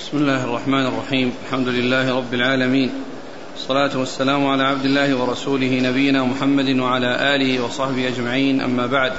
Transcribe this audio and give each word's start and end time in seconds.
بسم 0.00 0.16
الله 0.16 0.44
الرحمن 0.44 0.86
الرحيم 0.86 1.32
الحمد 1.46 1.68
لله 1.68 2.16
رب 2.16 2.34
العالمين 2.34 2.90
الصلاة 3.56 3.98
والسلام 3.98 4.46
على 4.46 4.62
عبد 4.62 4.84
الله 4.84 5.14
ورسوله 5.14 5.80
نبينا 5.80 6.24
محمد 6.24 6.78
وعلى 6.78 7.34
آله 7.34 7.64
وصحبه 7.64 8.08
أجمعين 8.08 8.60
أما 8.60 8.86
بعد 8.86 9.12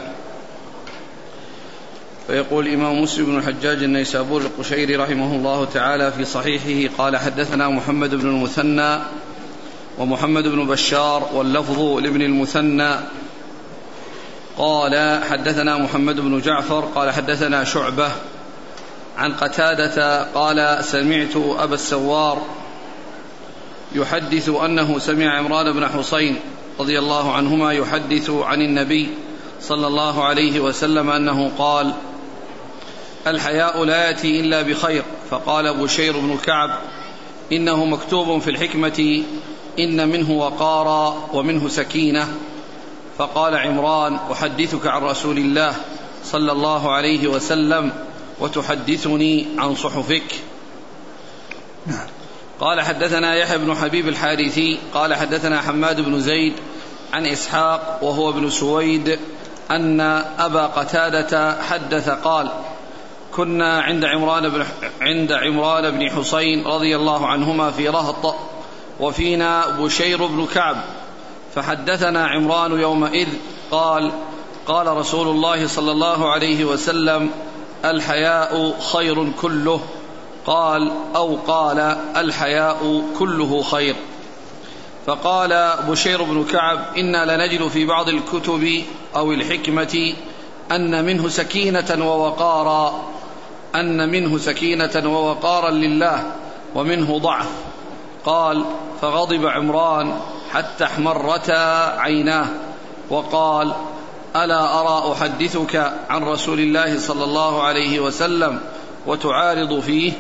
فيقول 2.28 2.68
الإمام 2.68 3.02
مسلم 3.02 3.26
بن 3.26 3.38
الحجاج 3.38 3.84
النيسابور 3.84 4.42
القشيري 4.42 4.96
رحمه 4.96 5.36
الله 5.36 5.66
تعالى 5.66 6.12
في 6.12 6.26
صحيحه 6.26 6.96
قال 6.98 7.18
حدثنا 7.18 7.70
محمد 7.70 8.16
بن 8.16 8.28
المثنى 8.30 9.00
ومحمد 9.98 10.44
بن 10.48 10.68
بشار 10.68 11.30
واللفظ 11.34 11.80
لابن 11.80 12.22
المثنى 12.22 12.96
قال 14.58 15.24
حدثنا 15.30 15.78
محمد 15.78 16.20
بن 16.20 16.42
جعفر 16.42 16.80
قال 16.96 17.12
حدثنا 17.12 17.64
شعبة 17.64 18.12
عن 19.18 19.34
قتادة 19.34 20.24
قال 20.24 20.84
سمعت 20.84 21.36
أبا 21.36 21.74
السوار 21.74 22.42
يحدث 23.96 24.50
أنه 24.50 25.00
سمع 25.00 25.38
عمران 25.38 25.74
بن 25.74 25.88
حصين 25.88 26.40
رضي 26.80 27.00
الله 27.00 27.34
عنهما 27.34 27.72
يحدث 27.72 28.30
عن 28.30 28.62
النبي 28.62 29.10
صلى 29.62 29.88
الله 29.88 30.24
عليه 30.24 30.60
وسلم 30.60 31.10
أنه 31.10 31.52
قال 31.58 31.94
الحياء 33.28 33.84
لا 33.84 34.08
يأتي 34.08 34.40
إلا 34.40 34.62
بخير. 34.62 35.04
فقال 35.30 35.78
بشير 35.78 36.20
بن 36.20 36.38
كعب 36.38 36.70
إنه 37.52 37.86
مكتوب 37.86 38.42
في 38.42 38.50
الحكمة 38.50 39.24
إن 39.80 40.10
منه 40.10 40.32
وقارا 40.32 41.30
ومنه 41.34 41.68
سكينة. 41.68 42.28
فقال 43.18 43.56
عمران 43.56 44.20
أحدثك 44.32 44.88
عن 44.88 45.02
رسول 45.02 45.38
الله 45.38 45.76
صلى 46.24 46.52
الله 46.52 46.92
عليه 46.92 47.28
وسلم 47.28 47.92
وتحدثني 48.42 49.48
عن 49.58 49.76
صحفك 49.76 50.24
نعم. 51.88 52.08
قال 52.60 52.82
حدثنا 52.82 53.36
يحيى 53.36 53.58
بن 53.58 53.76
حبيب 53.76 54.08
الحارثي 54.08 54.80
قال 54.94 55.14
حدثنا 55.14 55.62
حماد 55.62 56.02
بن 56.02 56.20
زيد 56.20 56.54
عن 57.14 57.26
إسحاق 57.26 58.00
وهو 58.02 58.30
ابن 58.30 58.50
سويد 58.50 59.20
أن 59.72 60.02
أبا 60.40 60.66
قتادة 60.66 61.62
حدث 61.62 62.10
قال 62.10 62.52
كنا 63.36 63.82
عند 63.82 64.06
عمران 64.06 64.50
بن 64.50 64.66
عند 65.02 65.32
عمران 65.32 65.92
بن 65.92 66.10
حسين 66.10 66.68
رضي 66.68 66.96
الله 66.96 67.28
عنهما 67.28 67.72
في 67.72 67.90
رهط 67.90 68.36
وفينا 69.00 69.68
بشير 69.68 70.26
بن 70.26 70.46
كعب 70.46 70.78
فحدثنا 71.56 72.28
عمران 72.28 72.80
يومئذ 72.80 73.28
قال 73.72 74.12
قال 74.68 74.88
رسول 74.98 75.28
الله 75.28 75.68
صلى 75.68 75.92
الله 75.92 76.32
عليه 76.32 76.66
وسلم 76.66 77.30
الحياء 77.86 78.80
خير 78.94 79.32
كله. 79.42 79.80
قال 80.46 80.92
أو 81.16 81.36
قال 81.48 81.80
الحياء 82.16 83.04
كله 83.20 83.62
خير. 83.62 83.96
فقال 85.06 85.74
بشير 85.90 86.24
بن 86.24 86.44
كعب 86.44 86.80
إنا 86.98 87.36
لنجد 87.36 87.68
في 87.68 87.86
بعض 87.86 88.10
الكتب 88.10 88.84
أو 89.16 89.32
الحكمة 89.32 90.14
أن 90.72 91.06
منه 91.06 91.30
سكينة 91.30 91.98
ووقارا 92.00 93.04
أن 93.76 94.10
منه 94.10 94.38
سكينة 94.38 95.02
ووقارا 95.06 95.70
لله 95.70 96.24
ومنه 96.76 97.18
ضعف. 97.18 97.50
قال 98.26 98.66
فغضب 99.02 99.46
عمران 99.46 100.20
حتى 100.52 100.84
احمرتا 100.84 102.00
عيناه. 102.00 102.48
وقال 103.10 103.74
ألا 104.36 104.80
أرى 104.80 105.14
أحدثك 105.14 105.94
عن 106.10 106.24
رسول 106.24 106.60
الله 106.60 107.00
صلى 107.00 107.24
الله 107.24 107.64
عليه 107.64 108.00
وسلم 108.00 108.60
وتعارض 109.08 109.80
فيه؟ 109.80 110.14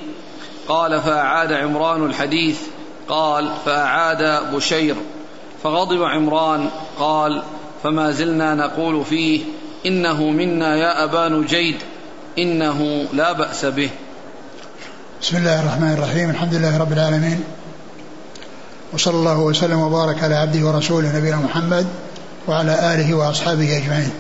قال 0.68 1.02
فأعاد 1.02 1.54
عمران 1.54 2.06
الحديث. 2.06 2.60
قال 3.10 3.52
فأعاد 3.66 4.54
بشير. 4.56 4.96
فغضب 5.64 6.04
عمران. 6.04 6.70
قال 7.00 7.42
فما 7.84 8.12
زلنا 8.12 8.56
نقول 8.56 9.06
فيه 9.06 9.42
إنه 9.86 10.24
منا 10.24 10.76
يا 10.76 11.04
ابا 11.04 11.30
نجيد 11.30 11.76
إنه 12.40 13.06
لا 13.14 13.32
بأس 13.32 13.66
به. 13.66 13.90
بسم 15.22 15.38
الله 15.38 15.60
الرحمن 15.60 15.94
الرحيم. 15.94 16.30
الحمد 16.30 16.54
لله 16.54 16.78
رب 16.78 16.94
العالمين. 16.94 17.44
وصلى 18.94 19.16
الله 19.16 19.40
وسلم 19.40 19.80
وبارك 19.80 20.24
على 20.24 20.36
عبده 20.36 20.68
ورسوله 20.68 21.18
نبينا 21.18 21.38
محمد 21.38 21.88
وعلى 22.48 22.94
آله 22.94 23.14
وأصحابه 23.14 23.78
أجمعين. 23.78 24.12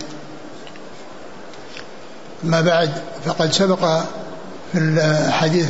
ما 2.43 2.61
بعد 2.61 2.91
فقد 3.25 3.53
سبق 3.53 4.01
في 4.73 4.77
الحديث 4.79 5.67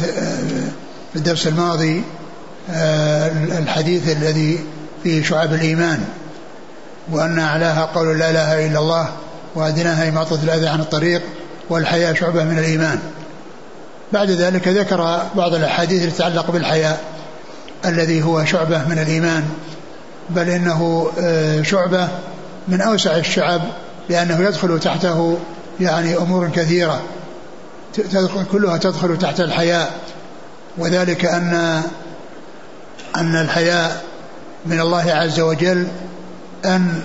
في 1.14 1.16
الدرس 1.16 1.48
الماضي 1.48 2.04
الحديث 3.60 4.10
الذي 4.10 4.60
فيه 5.04 5.24
شعب 5.24 5.54
الإيمان 5.54 6.06
وأن 7.12 7.40
أعلاها 7.40 7.86
قول 7.86 8.20
لا 8.20 8.30
إله 8.30 8.68
إلا 8.68 8.80
الله 8.80 9.10
وأدناها 9.56 10.10
إماطة 10.10 10.40
الأذى 10.44 10.68
عن 10.68 10.80
الطريق 10.80 11.22
والحياة 11.70 12.14
شعبة 12.14 12.44
من 12.44 12.60
الإيمان. 12.60 13.00
بعد 14.14 14.32
ذلك 14.32 14.68
ذكر 14.68 15.22
بعض 15.36 15.54
الأحاديث 15.54 16.04
التي 16.04 16.16
تتعلق 16.16 16.52
بالحياء 16.52 17.02
الذي 17.86 18.24
هو 18.24 18.46
شعبة 18.46 18.88
من 18.88 19.00
الإيمان 19.00 19.44
بل 20.30 20.50
إنه 20.50 21.12
شعبة 21.64 22.08
من 22.72 22.82
أوسع 22.82 23.18
الشعب 23.18 23.62
لأنه 24.10 24.40
يدخل 24.40 24.80
تحته 24.80 25.38
يعني 25.80 26.18
أمور 26.18 26.50
كثيرة. 26.50 27.02
تدخل 27.94 28.46
كلها 28.52 28.78
تدخل 28.78 29.18
تحت 29.18 29.40
الحياء. 29.40 30.00
وذلك 30.78 31.26
أن 31.26 31.82
أن 33.16 33.36
الحياء 33.36 34.04
من 34.66 34.80
الله 34.80 35.12
عز 35.12 35.40
وجل 35.40 35.88
أن 36.66 37.02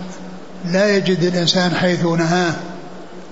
لا 0.64 0.96
يجد 0.96 1.22
الإنسان 1.22 1.74
حيث 1.74 2.04
نهاه 2.04 2.54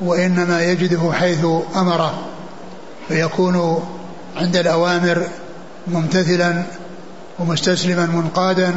وإنما 0.00 0.62
يجده 0.62 1.12
حيث 1.12 1.46
أمره. 1.76 2.14
فيكون 3.08 3.84
عند 4.36 4.56
الأوامر 4.56 5.26
ممتثلا 5.86 6.62
ومستسلما 7.38 8.06
منقادا 8.06 8.74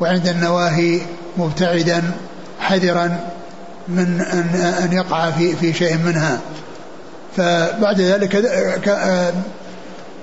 وعند 0.00 0.28
النواهي 0.28 1.00
مبتعدا. 1.36 2.02
حذرا 2.62 3.20
من 3.88 4.20
أن, 4.20 4.74
أن 4.84 4.92
يقع 4.92 5.30
في, 5.30 5.56
في 5.56 5.72
شيء 5.72 5.98
منها. 5.98 6.40
فبعد 7.36 8.00
ذلك 8.00 8.36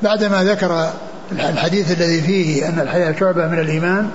بعدما 0.01 0.43
ذكر 0.43 0.89
الحديث 1.31 1.91
الذي 1.91 2.21
فيه 2.21 2.67
أن 2.67 2.79
الحياة 2.79 3.15
شعبة 3.19 3.47
من 3.47 3.59
الإيمان 3.59 4.09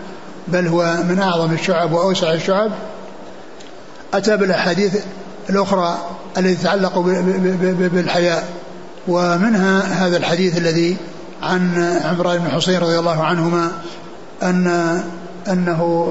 بل 0.49 0.67
هو 0.67 0.97
من 1.09 1.19
أعظم 1.19 1.53
الشعب 1.53 1.93
وأوسع 1.93 2.33
الشعب 2.33 2.71
أتى 4.15 4.37
بالأحاديث 4.37 5.05
الأخرى 5.51 5.99
التي 6.39 6.55
تتعلق 6.55 6.99
بالحياء 7.93 8.49
ومنها 9.09 10.07
هذا 10.07 10.17
الحديث 10.17 10.59
الذي 10.59 10.97
عن 11.43 11.99
عمران 12.05 12.39
بن 12.39 12.51
حصين 12.51 12.79
رضي 12.79 12.99
الله 12.99 13.25
عنهما 13.25 13.71
أن 14.43 15.03
أنه 15.49 16.09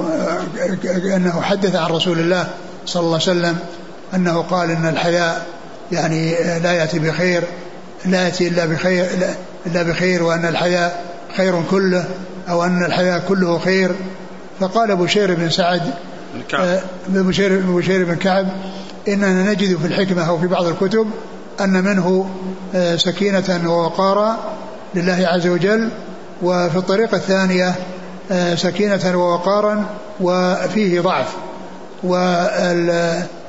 أنه 1.16 1.42
حدث 1.42 1.76
عن 1.76 1.92
رسول 1.92 2.20
الله 2.20 2.48
صلى 2.86 3.02
الله 3.02 3.14
عليه 3.14 3.24
وسلم 3.24 3.58
أنه 4.14 4.42
قال 4.42 4.72
أن 4.72 4.86
الحياء 4.86 5.46
يعني 5.92 6.36
لا 6.60 6.72
يأتي 6.72 7.00
بخير 7.00 7.44
لا 8.06 8.24
يأتي 8.24 8.48
إلا 8.48 8.66
بخير 8.66 9.06
إلا 9.66 9.84
بخير 9.84 10.24
وأن 10.24 10.46
الحياء 10.46 11.04
خير 11.38 11.64
كله 11.72 12.06
أو 12.50 12.64
أن 12.64 12.86
الحياء 12.86 13.24
كله 13.28 13.60
خير. 13.60 13.92
فقال 14.60 14.96
بشير 14.96 15.36
بن 15.36 15.50
سعد 15.50 15.82
بشير, 17.08 17.60
بشير 17.60 18.06
بن 18.06 18.16
كعب 18.16 18.48
إننا 19.08 19.52
نجد 19.52 19.78
في 19.78 19.88
الحكمة 19.88 20.30
أو 20.30 20.40
في 20.40 20.48
بعض 20.48 20.66
الكتب 20.66 21.08
أن 21.62 21.84
منه 21.84 22.30
سكينة 22.96 23.62
ووقارا 23.66 24.38
لله 24.96 25.28
عز 25.28 25.48
وجل. 25.48 25.90
وفي 26.44 26.76
الطريقة 26.78 27.18
الثانية 27.18 27.76
سكينة 28.56 29.18
ووقارا 29.18 29.86
وفيه 30.22 31.02
ضعف. 31.02 31.28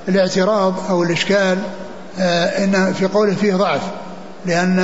والاعتراض 0.09 0.75
أو 0.91 1.03
الإشكال 1.03 1.59
إن 2.19 2.93
في 2.99 3.07
قوله 3.07 3.35
فيه 3.35 3.55
ضعف 3.55 3.81
لأن 4.47 4.77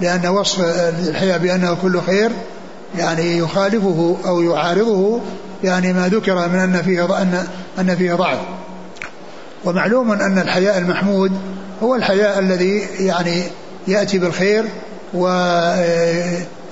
لأن 0.00 0.26
وصف 0.26 0.60
الحياة 1.08 1.36
بأنه 1.36 1.76
كل 1.82 2.00
خير 2.00 2.30
يعني 2.98 3.38
يخالفه 3.38 4.16
أو 4.26 4.42
يعارضه 4.42 5.20
يعني 5.64 5.92
ما 5.92 6.08
ذكر 6.08 6.48
من 6.48 6.58
أن 6.58 6.82
فيه 6.82 7.22
أن 7.22 7.46
أن 7.78 7.96
فيه 7.96 8.14
ضعف. 8.14 8.38
ومعلوم 9.64 10.12
أن 10.12 10.38
الحياء 10.38 10.78
المحمود 10.78 11.32
هو 11.82 11.94
الحياء 11.94 12.38
الذي 12.38 12.86
يعني 12.98 13.42
يأتي 13.88 14.18
بالخير 14.18 14.64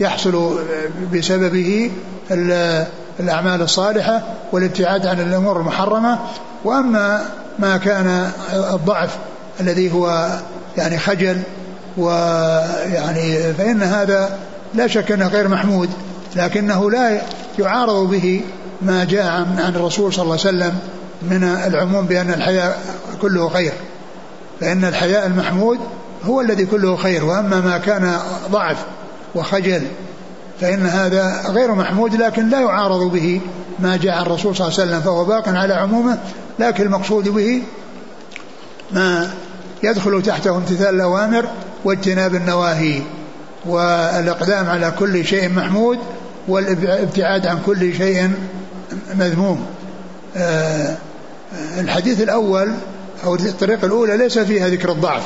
ويحصل 0.01 0.59
بسببه 1.13 1.91
الأعمال 3.21 3.63
الصالحة 3.63 4.23
والابتعاد 4.53 5.07
عن 5.07 5.21
الأمور 5.21 5.61
المحرمة. 5.61 6.19
وأما 6.65 7.25
ما 7.59 7.77
كان 7.77 8.31
الضعف 8.53 9.17
الذي 9.61 9.93
هو 9.93 10.29
يعني 10.77 10.99
خجل 10.99 11.43
ويعني 11.97 13.53
فإن 13.53 13.83
هذا 13.83 14.39
لا 14.75 14.87
شك 14.87 15.13
أنه 15.13 15.29
غير 15.29 15.49
محمود 15.49 15.91
لكنه 16.37 16.91
لا 16.91 17.21
يعارض 17.59 18.11
به 18.11 18.41
ما 18.83 19.05
جاء 19.05 19.27
عن 19.59 19.73
الرسول 19.77 20.13
صلى 20.13 20.23
الله 20.23 20.39
عليه 20.45 20.49
وسلم 20.49 20.79
من 21.23 21.45
العموم 21.45 22.07
بأن 22.07 22.31
الحياء 22.31 22.79
كله 23.23 23.49
خير. 23.49 23.73
فإن 24.61 24.85
الحياء 24.85 25.27
المحمود 25.27 25.79
هو 26.25 26.41
الذي 26.41 26.67
كله 26.67 26.97
خير. 26.97 27.25
وأما 27.25 27.61
ما 27.61 27.79
كان 27.79 28.17
ضعف 28.51 28.77
وخجل 29.39 29.83
فإن 30.61 30.87
هذا 30.87 31.43
غير 31.49 31.75
محمود 31.75 32.15
لكن 32.15 32.49
لا 32.49 32.61
يعارض 32.61 33.13
به 33.13 33.41
ما 33.79 33.97
جاء 33.97 34.23
الرسول 34.23 34.57
صلى 34.57 34.67
الله 34.67 34.81
عليه 34.81 34.91
وسلم 34.91 35.01
فهو 35.01 35.25
باق 35.25 35.49
على 35.49 35.75
عمومه 35.75 36.19
لكن 36.59 36.85
المقصود 36.85 37.29
به 37.29 37.63
ما 38.93 39.31
يدخل 39.83 40.23
تحته 40.23 40.57
امتثال 40.57 40.95
الأوامر 40.95 41.49
واجتناب 41.85 42.35
النواهي 42.35 43.03
والإقدام 43.67 44.67
على 44.67 44.93
كل 44.99 45.25
شيء 45.25 45.49
محمود 45.49 45.99
والابتعاد 46.49 47.47
عن 47.47 47.59
كل 47.67 47.95
شيء 47.95 48.31
مذموم. 49.15 49.67
آه، 50.37 50.97
الحديث 51.79 52.21
الأول 52.21 52.73
أو 53.25 53.35
الطريقة 53.35 53.87
الأولى 53.87 54.17
ليس 54.17 54.39
فيها 54.39 54.69
ذكر 54.69 54.93
الضعف 54.93 55.23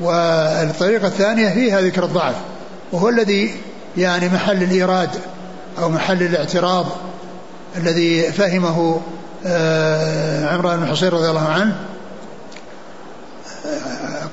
والطريقة 0.00 1.06
الثانية 1.06 1.48
فيها 1.48 1.80
ذكر 1.80 2.04
الضعف. 2.04 2.34
وهو 2.92 3.08
الذي 3.08 3.54
يعني 3.96 4.28
محل 4.28 4.62
الإيراد 4.62 5.10
أو 5.78 5.88
محل 5.88 6.22
الاعتراض 6.22 6.86
الذي 7.76 8.32
فهمه 8.32 9.00
آه، 9.46 10.54
عمران 10.54 10.80
بن 10.80 10.86
حصين 10.86 11.08
رضي 11.08 11.30
الله 11.30 11.48
عنه 11.48 11.76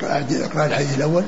أقرأ 0.03 0.65
الحديث 0.65 0.97
الأول 0.97 1.23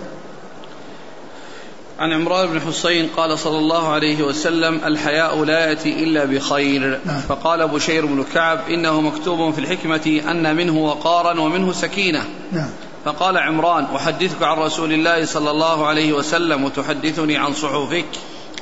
عن 1.99 2.13
عمران 2.13 2.47
بن 2.47 2.61
حسين 2.61 3.07
قال 3.17 3.39
صلى 3.39 3.57
الله 3.57 3.87
عليه 3.87 4.23
وسلم 4.23 4.81
الحياء 4.85 5.43
لا 5.43 5.69
يأتي 5.69 6.03
إلا 6.03 6.25
بخير 6.25 6.99
نعم. 7.05 7.19
فقال 7.19 7.67
بشير 7.67 8.05
بن 8.05 8.25
كعب 8.33 8.59
إنه 8.69 9.01
مكتوب 9.01 9.53
في 9.53 9.59
الحكمة 9.59 10.21
أن 10.31 10.55
منه 10.55 10.77
وقارا 10.77 11.39
ومنه 11.39 11.71
سكينة 11.71 12.23
نعم. 12.51 12.69
فقال 13.05 13.37
عمران 13.37 13.85
أحدثك 13.95 14.43
عن 14.43 14.57
رسول 14.57 14.93
الله 14.93 15.25
صلى 15.25 15.51
الله 15.51 15.87
عليه 15.87 16.13
وسلم 16.13 16.63
وتحدثني 16.63 17.37
عن 17.37 17.53
صحفك. 17.53 18.05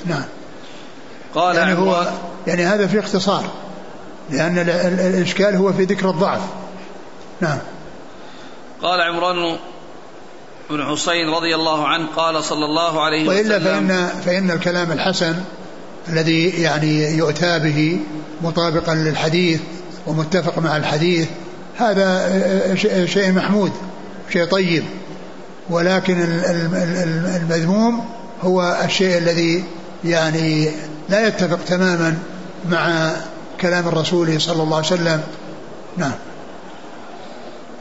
نعم. 0.06 0.25
قال 1.36 1.56
يعني 1.56 1.74
هو 1.74 2.12
يعني 2.48 2.66
هذا 2.66 2.88
في 2.88 3.00
اختصار 3.00 3.44
لأن 4.30 4.57
الإشكال 5.00 5.56
هو 5.56 5.74
في 5.74 5.84
ذكر 5.84 6.10
الضعف. 6.10 6.42
نعم. 7.42 7.57
قال 8.81 9.01
عمران 9.01 9.57
بن 10.69 10.86
حسين 10.86 11.30
رضي 11.30 11.56
الله 11.56 11.88
عنه 11.88 12.07
قال 12.16 12.44
صلى 12.44 12.66
الله 12.66 13.01
عليه 13.01 13.28
وإلا 13.28 13.57
وسلم 13.57 13.90
وإلا 13.90 14.07
فإن, 14.07 14.22
فإن 14.25 14.51
الكلام 14.51 14.92
الحسن 14.92 15.36
الذي 16.10 16.50
يعني 16.50 17.18
يؤتى 17.18 17.60
به 17.60 18.00
مطابقا 18.42 18.95
للحديث 18.95 19.62
ومتفق 20.07 20.60
مع 20.60 20.78
الحديث 20.78 21.28
هذا 21.78 22.31
شيء 23.06 23.31
محمود. 23.31 23.72
شيء 24.33 24.45
طيب 24.45 24.83
ولكن 25.69 26.21
المذموم 27.35 28.06
هو 28.44 28.77
الشيء 28.85 29.18
الذي 29.18 29.63
يعني 30.03 30.71
لا 31.09 31.27
يتفق 31.27 31.59
تماما 31.68 32.18
مع 32.69 33.12
كلام 33.62 33.88
الرسول 33.88 34.41
صلى 34.41 34.63
الله 34.63 34.77
عليه 34.77 34.88
وسلم. 34.88 35.21
نعم. 35.97 36.12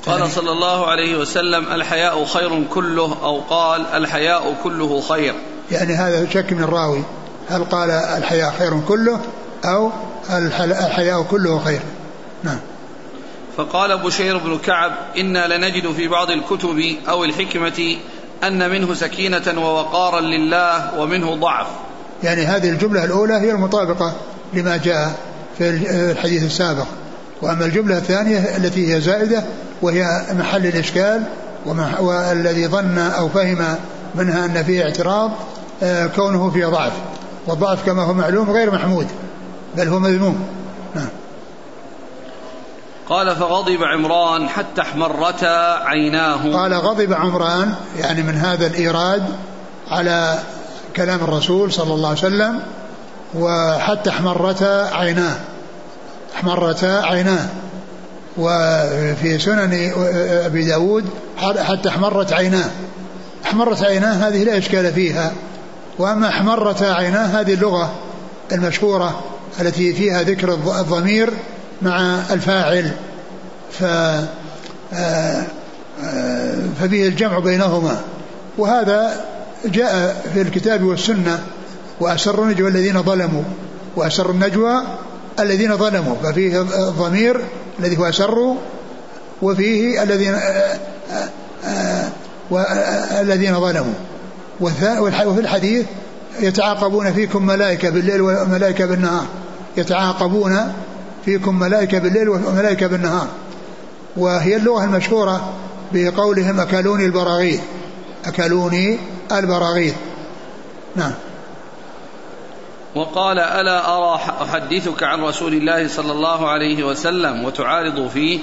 قال 0.06 0.30
صلى 0.30 0.52
الله 0.52 0.86
عليه 0.86 1.18
وسلم 1.18 1.72
الحياء 1.72 2.24
خير 2.24 2.64
كله 2.74 3.16
أو 3.22 3.40
قال 3.40 3.86
الحياء 3.86 4.56
كله 4.62 5.00
خير 5.00 5.34
يعني 5.70 5.94
هذا 5.94 6.30
شك 6.30 6.52
من 6.52 6.62
الراوي. 6.62 7.02
هل 7.50 7.64
قال 7.64 7.90
الحياء 7.90 8.54
خير 8.58 8.80
كله 8.88 9.20
أو 9.64 9.90
الحياء 10.30 11.22
كله 11.22 11.58
خير 11.58 11.80
نعم. 12.44 12.58
فقال 13.56 13.98
بشير 13.98 14.38
بن 14.38 14.58
كعب 14.58 14.92
إنا 15.16 15.56
لنجد 15.56 15.92
في 15.92 16.08
بعض 16.08 16.30
الكتب 16.30 16.96
أو 17.08 17.24
الحكمة 17.24 17.96
أن 18.44 18.70
منه 18.70 18.94
سكينة 18.94 19.42
ووقارا 19.56 20.20
لله 20.20 21.00
ومنه 21.00 21.34
ضعف. 21.34 21.66
يعني 22.22 22.42
هذه 22.42 22.68
الجملة 22.68 23.04
الأولى 23.04 23.34
هي 23.34 23.50
المطابقة 23.50 24.12
لما 24.54 24.76
جاء 24.76 25.14
في 25.58 25.70
الحديث 26.10 26.42
السابق. 26.42 26.86
وأما 27.42 27.64
الجملة 27.64 27.98
الثانية 27.98 28.38
التي 28.38 28.94
هي 28.94 29.00
زائدة 29.00 29.42
وهي 29.82 30.06
محل 30.32 30.66
الإشكال 30.66 31.22
والذي 32.00 32.66
ظن 32.66 32.98
أو 32.98 33.28
فهم 33.28 33.76
منها 34.14 34.44
أن 34.44 34.62
فيه 34.62 34.82
اعتراض 34.82 35.30
آه، 35.82 36.06
كونه 36.06 36.50
فيه 36.50 36.66
ضعف. 36.66 36.92
والضعف 37.46 37.86
كما 37.86 38.02
هو 38.02 38.12
معلوم 38.12 38.50
غير 38.50 38.70
محمود 38.70 39.06
بل 39.76 39.88
هو 39.88 39.98
مذموم. 39.98 40.61
قال 43.12 43.36
فغضب 43.36 43.82
عمران 43.82 44.48
حتى 44.48 44.80
احمرتا 44.80 45.78
عيناه. 45.84 46.52
قال 46.52 46.74
غضب 46.74 47.12
عمران 47.12 47.74
يعني 47.98 48.22
من 48.22 48.34
هذا 48.34 48.66
الإيراد 48.66 49.22
على 49.90 50.38
كلام 50.96 51.20
الرسول 51.20 51.72
صلى 51.72 51.94
الله 51.94 52.08
عليه 52.08 52.18
وسلم 52.18 52.62
وحتى 53.34 54.10
احمرتا 54.10 54.90
عيناه. 54.92 55.36
احمرتا 56.36 57.02
عيناه. 57.04 57.46
وفي 58.38 59.38
سنن 59.38 59.92
أبي 60.44 60.64
داود 60.64 61.04
حتى 61.38 61.88
احمرت 61.88 62.32
عيناه. 62.32 62.70
احمرت 63.44 63.82
عيناه 63.82 64.28
هذه 64.28 64.44
لا 64.44 64.58
إشكال 64.58 64.92
فيها. 64.92 65.32
وأما 65.98 66.28
احمرت 66.28 66.82
عيناه 66.82 67.40
هذه 67.40 67.54
اللغة 67.54 67.92
المشهورة 68.52 69.20
التي 69.60 69.92
فيها 69.92 70.22
ذكر 70.22 70.54
الضمير 70.54 71.30
مع 71.82 72.18
الفاعل 72.30 72.90
ف 73.72 73.84
آه، 74.94 75.42
آه، 76.04 76.56
ففيه 76.80 77.08
الجمع 77.08 77.38
بينهما. 77.38 78.00
وهذا 78.58 79.24
جاء 79.64 80.22
في 80.34 80.42
الكتاب 80.42 80.82
والسنة 80.82 81.40
وأسر 82.00 82.42
النجوى 82.42 82.68
الذين 82.68 83.02
ظلموا 83.02 83.42
وأسر 83.96 84.30
النجوى 84.30 84.82
الذين 85.40 85.76
ظلموا 85.76 86.14
ففيه 86.22 86.60
الضمير 86.60 87.40
الذي 87.78 87.98
هو 87.98 88.08
أسر 88.08 88.54
وفيه 89.42 90.02
الذين 90.02 90.34
آه، 91.64 92.08
الذين 93.20 93.60
ظلموا. 93.60 93.94
وفي 94.60 95.40
الحديث 95.40 95.86
يتعاقبون 96.40 97.12
فيكم 97.12 97.46
ملائكة 97.46 97.90
بالليل 97.90 98.20
وملائكة 98.20 98.86
بالنهار 98.86 99.26
يتعاقبون 99.76 100.72
فيكم 101.24 101.58
ملائكة 101.58 101.98
بالليل 101.98 102.28
وملائكة 102.28 102.86
بالنهار. 102.86 103.28
وهي 104.16 104.56
اللغة 104.56 104.84
المشهورة 104.84 105.52
بقولهم 105.92 106.60
أكلوني 106.60 107.06
البراغيث. 107.06 107.60
أكلوني 108.24 108.98
البراغيث. 109.32 109.94
نعم. 110.96 111.12
وقال 112.94 113.38
ألا 113.38 113.96
أرى 113.96 114.20
أحدثك 114.42 115.02
عن 115.02 115.20
رسول 115.20 115.54
الله 115.54 115.88
صلى 115.88 116.12
الله 116.12 116.48
عليه 116.48 116.84
وسلم 116.84 117.44
وتعارض 117.44 118.08
فيه؟ 118.08 118.38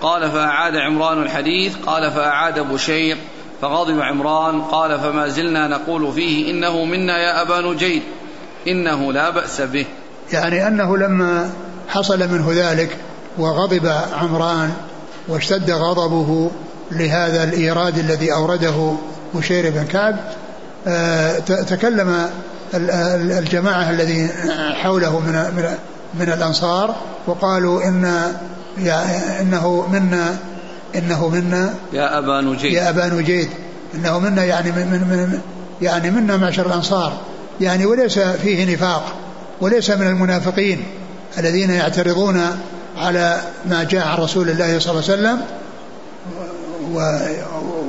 قال 0.00 0.30
فأعاد 0.30 0.76
عمران 0.76 1.22
الحديث 1.22 1.76
قال 1.76 2.10
فأعاد 2.10 2.60
بشير 2.60 3.16
فغضب 3.62 4.00
عمران 4.00 4.62
قال 4.62 5.00
فما 5.00 5.28
زلنا 5.28 5.68
نقول 5.68 6.12
فيه 6.12 6.50
إنه 6.50 6.84
منا 6.84 7.18
يا 7.18 7.42
أبا 7.42 7.60
نجيد 7.60 8.02
إنه 8.68 9.12
لا 9.12 9.30
بأس 9.30 9.60
به. 9.60 9.86
يعني 10.32 10.66
أنه 10.66 10.96
لما 10.96 11.50
حصل 11.88 12.28
منه 12.28 12.52
ذلك 12.52 12.96
وغضب 13.38 13.92
عمران 14.12 14.72
واشتد 15.28 15.70
غضبه 15.70 16.50
لهذا 16.90 17.44
الإيراد 17.44 17.98
الذي 17.98 18.32
أورده 18.32 18.92
بشير 19.34 19.70
بن 19.70 19.84
كعب. 19.84 20.16
آه، 20.86 21.38
تكلم 21.38 22.30
الجماعة 22.74 23.90
الذين 23.90 24.28
حوله 24.74 25.20
من 25.20 25.32
من 25.32 25.74
من 26.14 26.32
الأنصار 26.32 26.94
وقالوا 27.26 27.84
إن 27.84 28.32
إنه 29.40 29.86
منا 29.92 30.36
إنه 30.96 31.28
منا. 31.28 31.74
يا 31.92 32.18
أبا 32.18 32.40
نجيد. 32.40 32.72
يا 32.72 32.90
أبا 32.90 33.06
نجيد. 33.06 33.48
إنه 33.94 34.18
منا 34.18 34.44
يعني 34.44 34.72
من, 34.72 34.86
من, 34.86 35.00
من 35.00 35.40
يعني 35.82 36.10
منا 36.10 36.36
معشر 36.36 36.66
الأنصار. 36.66 37.12
يعني 37.60 37.86
وليس 37.86 38.18
فيه 38.18 38.74
نفاق 38.74 39.04
وليس 39.60 39.90
من 39.90 40.06
المنافقين. 40.06 40.84
الذين 41.38 41.70
يعترضون 41.70 42.40
على 42.96 43.40
ما 43.66 43.84
جاء 43.84 44.06
عن 44.06 44.18
رسول 44.18 44.50
الله 44.50 44.78
صلى 44.78 44.90
الله 44.90 45.04
عليه 45.10 45.12
وسلم 45.12 45.40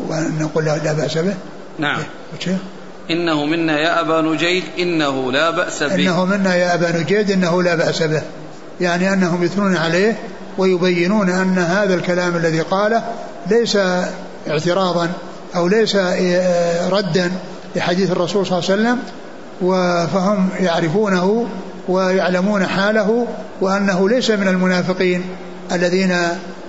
ونقول 0.10 0.66
لا 0.66 0.94
بأس 0.94 1.18
به. 1.18 1.34
نعم. 1.80 2.00
إيه؟ 2.48 2.58
إنه 3.12 3.46
منا 3.46 3.80
يا 3.80 4.02
أبا 4.02 4.22
نجيد 4.22 4.64
إنه 4.80 5.32
لا 5.32 5.50
بأس 5.50 5.84
به. 5.84 5.96
إنه 5.96 6.26
منا 6.26 6.56
يا 6.56 6.74
أبا 6.74 6.92
نجيد 6.92 7.32
إنه 7.32 7.64
لا 7.64 7.76
بأس 7.76 8.04
به. 8.04 8.22
يعني 8.82 9.14
أنهم 9.14 9.44
يثنون 9.44 9.78
عليه 9.78 10.16
ويبينون 10.58 11.30
أن 11.30 11.58
هذا 11.58 11.94
الكلام 11.94 12.36
الذي 12.36 12.62
قاله 12.62 13.04
ليس 13.50 13.78
اعتراضا 14.48 15.10
أو 15.56 15.68
ليس 15.68 15.96
ردا 16.90 17.32
لحديث 17.76 18.12
الرسول 18.12 18.46
صلى 18.46 18.60
الله 18.60 18.72
عليه 18.72 18.82
وسلم 18.82 19.00
فهم 20.08 20.50
يعرفونه 20.60 21.48
ويعلمون 21.88 22.66
حاله 22.66 23.28
وأنه 23.62 24.10
ليس 24.10 24.32
من 24.32 24.48
المنافقين 24.48 25.24
الذين 25.72 26.18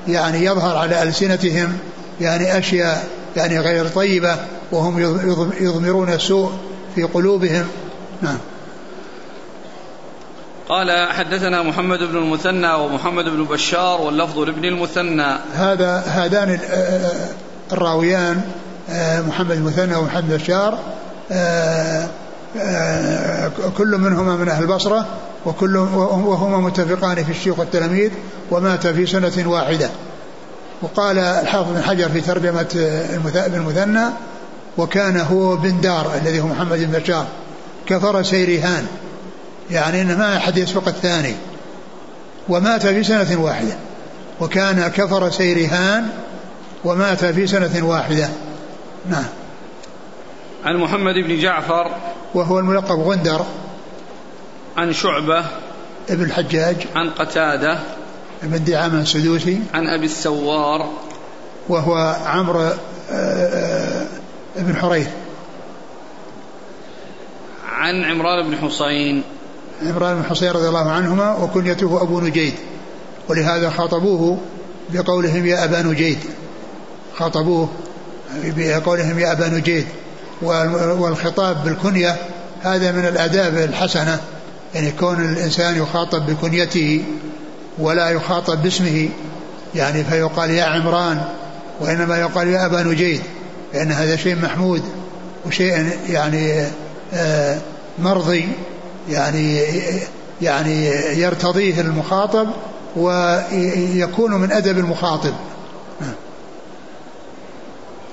يعني 0.08 0.44
يظهر 0.44 0.76
على 0.76 1.02
ألسنتهم 1.02 1.78
يعني 2.20 2.58
أشياء 2.58 3.08
يعني 3.36 3.58
غير 3.58 3.88
طيبة 3.88 4.36
وهم 4.72 4.98
يضمرون 5.60 6.12
السوء 6.12 6.52
في 6.94 7.02
قلوبهم. 7.02 7.66
نعم. 8.22 8.38
قال 10.68 11.12
حدثنا 11.12 11.62
محمد 11.62 11.98
بن 11.98 12.16
المثنى 12.16 12.72
ومحمد 12.72 13.24
بن 13.24 13.44
بشار 13.44 14.00
واللفظ 14.00 14.38
لابن 14.38 14.64
المثنى. 14.64 15.36
هذا 15.54 15.96
هذان 16.06 16.60
الراويان 17.72 18.40
محمد 19.28 19.50
المثنى 19.50 19.96
ومحمد 19.96 20.32
بشار 20.32 20.78
كل 23.76 23.98
منهما 23.98 24.36
من 24.36 24.48
أهل 24.48 24.62
البصرة 24.62 25.06
وكل 25.46 25.76
وهما 25.76 26.58
متفقان 26.58 27.24
في 27.24 27.30
الشيخ 27.30 27.58
والتلاميذ 27.58 28.10
ومات 28.50 28.86
في 28.86 29.06
سنة 29.06 29.50
واحدة. 29.50 29.90
وقال 30.82 31.18
الحافظ 31.18 31.72
بن 31.72 31.82
حجر 31.82 32.08
في 32.08 32.20
ترجمة 32.20 33.00
ابن 33.34 33.54
المثنى 33.54 34.04
وكان 34.78 35.20
هو 35.20 35.56
بن 35.56 35.80
دار 35.80 36.14
الذي 36.22 36.40
هو 36.40 36.46
محمد 36.46 36.78
بن 36.78 36.98
بشار. 36.98 37.26
كفر 37.86 38.22
سيرهان 38.22 38.86
يعني 39.70 40.02
ان 40.02 40.18
ما 40.18 40.36
احد 40.36 40.58
يسبق 40.58 40.88
الثاني 40.88 41.34
ومات 42.48 42.86
في 42.86 43.04
سنة 43.04 43.40
واحدة. 43.40 43.76
وكان 44.40 44.88
كفر 44.88 45.30
سيرهان 45.30 46.08
ومات 46.84 47.24
في 47.24 47.46
سنة 47.46 47.86
واحدة. 47.86 48.28
نعم. 49.10 49.24
عن 50.64 50.76
محمد 50.76 51.14
بن 51.14 51.38
جعفر 51.38 51.90
وهو 52.34 52.58
الملقب 52.58 52.98
غندر 53.00 53.44
عن 54.76 54.92
شعبة 54.92 55.44
ابن 56.10 56.24
الحجاج 56.24 56.76
عن 56.94 57.10
قتادة 57.10 57.78
ابن 58.42 58.64
دعامة 58.64 59.00
السدوسي 59.00 59.60
عن 59.74 59.86
أبي 59.86 60.06
السوار 60.06 60.88
وهو 61.68 62.16
عمرو 62.26 62.60
آه، 62.60 62.74
آه، 63.10 64.06
بن 64.56 64.76
حريث. 64.76 65.08
عن 67.72 68.04
عمران 68.04 68.50
بن 68.50 68.56
حسين 68.56 69.22
عمران 69.82 70.16
بن 70.16 70.24
حسين 70.24 70.50
رضي 70.50 70.68
الله 70.68 70.90
عنهما 70.90 71.36
وكنيته 71.36 72.02
أبو 72.02 72.20
نجيد 72.20 72.54
ولهذا 73.28 73.70
خاطبوه 73.70 74.38
بقولهم 74.90 75.46
يا 75.46 75.64
أبا 75.64 75.82
نجيد. 75.82 76.18
خاطبوه 77.16 77.68
بقولهم 78.44 79.18
يا 79.18 79.32
أبا 79.32 79.48
نجيد. 79.48 79.86
والخطاب 80.42 81.64
بالكنية 81.64 82.16
هذا 82.62 82.92
من 82.92 83.04
الآداب 83.06 83.56
الحسنة 83.56 84.20
يعني 84.74 84.90
كون 84.90 85.24
الإنسان 85.24 85.78
يخاطب 85.78 86.26
بكنيته 86.26 87.04
ولا 87.78 88.10
يخاطب 88.10 88.62
باسمه 88.62 89.08
يعني 89.74 90.04
فيقال 90.04 90.50
يا 90.50 90.64
عمران 90.64 91.24
وإنما 91.80 92.18
يقال 92.18 92.48
يا 92.48 92.66
أبا 92.66 92.82
نجيد 92.82 93.20
لأن 93.74 93.92
هذا 93.92 94.16
شيء 94.16 94.36
محمود 94.36 94.82
وشيء 95.46 95.90
يعني 96.08 96.66
آه، 97.14 97.58
مرضي 97.98 98.48
يعني 99.10 99.62
يعني 100.42 100.86
يرتضيه 101.20 101.80
المخاطب 101.80 102.48
ويكون 102.96 104.34
من 104.34 104.52
أدب 104.52 104.78
المخاطب. 104.78 105.32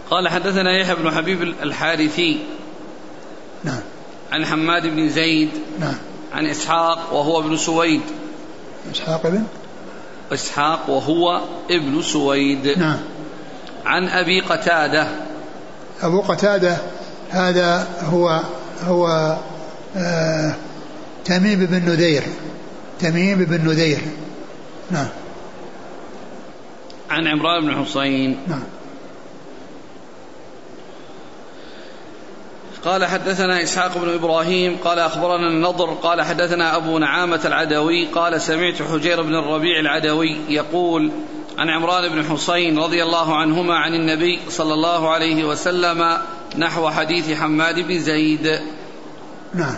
قال 0.10 0.28
حدثنا 0.28 0.80
يحيى 0.80 0.96
بن 0.96 1.12
حبيب 1.12 1.42
الحارثي. 1.42 2.40
نعم. 3.64 3.82
عن 4.32 4.46
حماد 4.46 4.88
بن 4.88 5.10
زيد. 5.10 5.50
نعم. 5.80 5.96
عن 6.34 6.46
إسحاق 6.46 7.14
وهو 7.14 7.40
ابن 7.40 7.58
سويد. 7.58 8.02
إسحاق 8.92 9.26
ابن؟ 9.26 9.44
إسحاق 10.34 10.90
وهو 10.90 11.42
ابن 11.72 12.02
سويد. 12.02 12.68
نعم. 12.68 13.00
عن 13.86 14.08
أبي 14.08 14.42
قتادة. 14.42 15.08
أبو 16.02 16.22
قتادة 16.22 16.78
هذا 17.30 17.88
هو 18.04 18.42
هو 18.84 19.38
آه 19.98 20.56
تميم 21.26 21.66
بن 21.66 21.90
نذير. 21.90 22.24
تميم 23.00 23.38
بن 23.38 23.70
نذير. 23.70 24.00
نعم. 24.92 25.08
عن 27.10 27.28
عمران 27.28 27.66
بن 27.66 27.86
حسين 27.86 28.38
نعم. 28.48 28.64
قال 32.86 33.06
حدثنا 33.06 33.64
إسحاق 33.64 33.98
بن 33.98 34.14
إبراهيم 34.14 34.78
قال 34.84 35.00
أخبرنا 35.00 35.48
النضر 35.48 35.94
قال 35.94 36.22
حدثنا 36.22 36.76
أبو 36.76 37.00
نعامة 37.00 37.42
العدوي 37.46 38.06
قال 38.06 38.42
سمعت 38.42 38.82
حجير 38.82 39.22
بن 39.22 39.36
الربيع 39.36 39.80
العدوي 39.80 40.38
يقول 40.50 41.12
عن 41.58 41.70
عمران 41.70 42.10
بن 42.10 42.24
حسين 42.24 42.80
رضي 42.80 43.04
الله 43.04 43.36
عنهما 43.36 43.76
عن 43.76 43.94
النبي 43.94 44.40
صلى 44.50 44.74
الله 44.74 45.10
عليه 45.10 45.44
وسلم 45.44 46.18
نحو 46.58 46.90
حديث 46.90 47.32
حماد 47.32 47.80
بن 47.80 48.00
زيد. 48.00 48.60
نعم. 49.54 49.78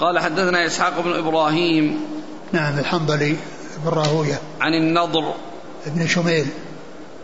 قال 0.00 0.18
حدثنا 0.18 0.66
إسحاق 0.66 1.00
بن 1.00 1.12
إبراهيم. 1.12 2.00
نعم 2.52 2.78
الحنظلي 2.78 3.36
بن 3.84 3.90
راهوية. 3.90 4.40
عن 4.60 4.74
النضر. 4.74 5.34
ابن 5.86 6.06
شميل. 6.06 6.46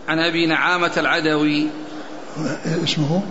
عن 0.08 0.18
أبي 0.18 0.46
نعامة 0.46 0.92
العدوي. 0.96 1.66
اسمه؟ 2.84 3.22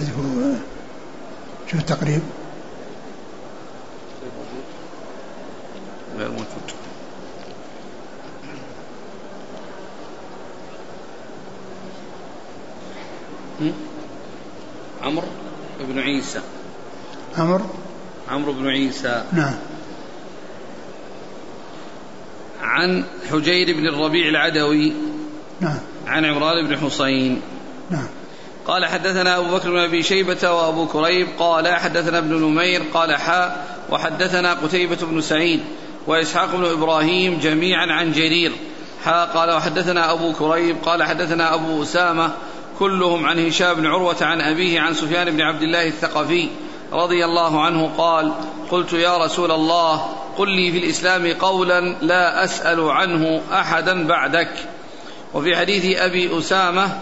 هو 0.00 0.54
شو 1.70 1.76
التقريب؟ 1.78 2.22
غير 6.18 6.30
موجود 6.30 6.46
عمرو 15.02 15.26
بن 15.80 15.98
عيسى. 15.98 16.40
عمرو؟ 17.38 17.64
عمرو 18.28 18.52
بن 18.52 18.68
عيسى. 18.68 19.24
نعم. 19.32 19.54
عن 22.62 23.04
حجير 23.30 23.76
بن 23.76 23.86
الربيع 23.86 24.28
العدوي. 24.28 24.92
نعم. 25.60 25.78
عن 26.06 26.24
عمران 26.24 26.66
بن 26.66 26.76
حسين. 26.78 27.42
نعم. 27.90 28.06
قال 28.66 28.86
حدثنا 28.86 29.38
أبو 29.38 29.56
بكر 29.56 29.70
بن 29.70 29.78
أبي 29.78 30.02
شيبة 30.02 30.52
وأبو 30.52 30.86
كريب 30.86 31.28
قال 31.38 31.68
حدثنا 31.68 32.18
ابن 32.18 32.34
نمير 32.34 32.82
قال 32.94 33.16
حاء 33.16 33.66
وحدثنا 33.90 34.52
قتيبة 34.54 34.98
بن 35.02 35.20
سعيد 35.20 35.60
وإسحاق 36.06 36.56
بن 36.56 36.64
إبراهيم 36.64 37.38
جميعا 37.38 37.86
عن 37.86 38.12
جرير. 38.12 38.52
حاء 39.04 39.26
قال 39.26 39.50
وحدثنا 39.50 40.12
أبو 40.12 40.32
كريب 40.32 40.76
قال 40.84 41.02
حدثنا 41.02 41.54
أبو 41.54 41.82
أسامة 41.82 42.30
كلهم 42.78 43.26
عن 43.26 43.46
هشام 43.46 43.74
بن 43.74 43.86
عروة 43.86 44.16
عن 44.20 44.40
أبيه 44.40 44.80
عن 44.80 44.94
سفيان 44.94 45.30
بن 45.30 45.40
عبد 45.40 45.62
الله 45.62 45.86
الثقفي 45.86 46.48
رضي 46.92 47.24
الله 47.24 47.62
عنه 47.62 47.90
قال 47.98 48.32
قلت 48.70 48.92
يا 48.92 49.24
رسول 49.24 49.50
الله 49.50 50.06
قل 50.38 50.48
لي 50.48 50.72
في 50.72 50.78
الإسلام 50.78 51.32
قولا 51.32 51.80
لا 52.02 52.44
أسأل 52.44 52.80
عنه 52.80 53.40
أحدا 53.52 54.06
بعدك. 54.06 54.50
وفي 55.34 55.56
حديث 55.56 55.98
أبي 55.98 56.38
أسامة 56.38 56.98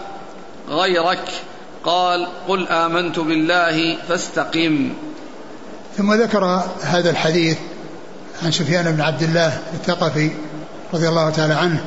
غيرك. 0.69 1.29
قال 1.85 2.27
قل 2.47 2.67
آمنت 2.67 3.19
بالله 3.19 3.97
فاستقم. 4.07 4.89
ثم 5.97 6.13
ذكر 6.13 6.63
هذا 6.81 7.09
الحديث 7.09 7.57
عن 8.43 8.51
سفيان 8.51 8.91
بن 8.91 9.01
عبد 9.01 9.23
الله 9.23 9.59
الثقفي 9.73 10.29
رضي 10.93 11.09
الله 11.09 11.29
تعالى 11.29 11.53
عنه 11.53 11.85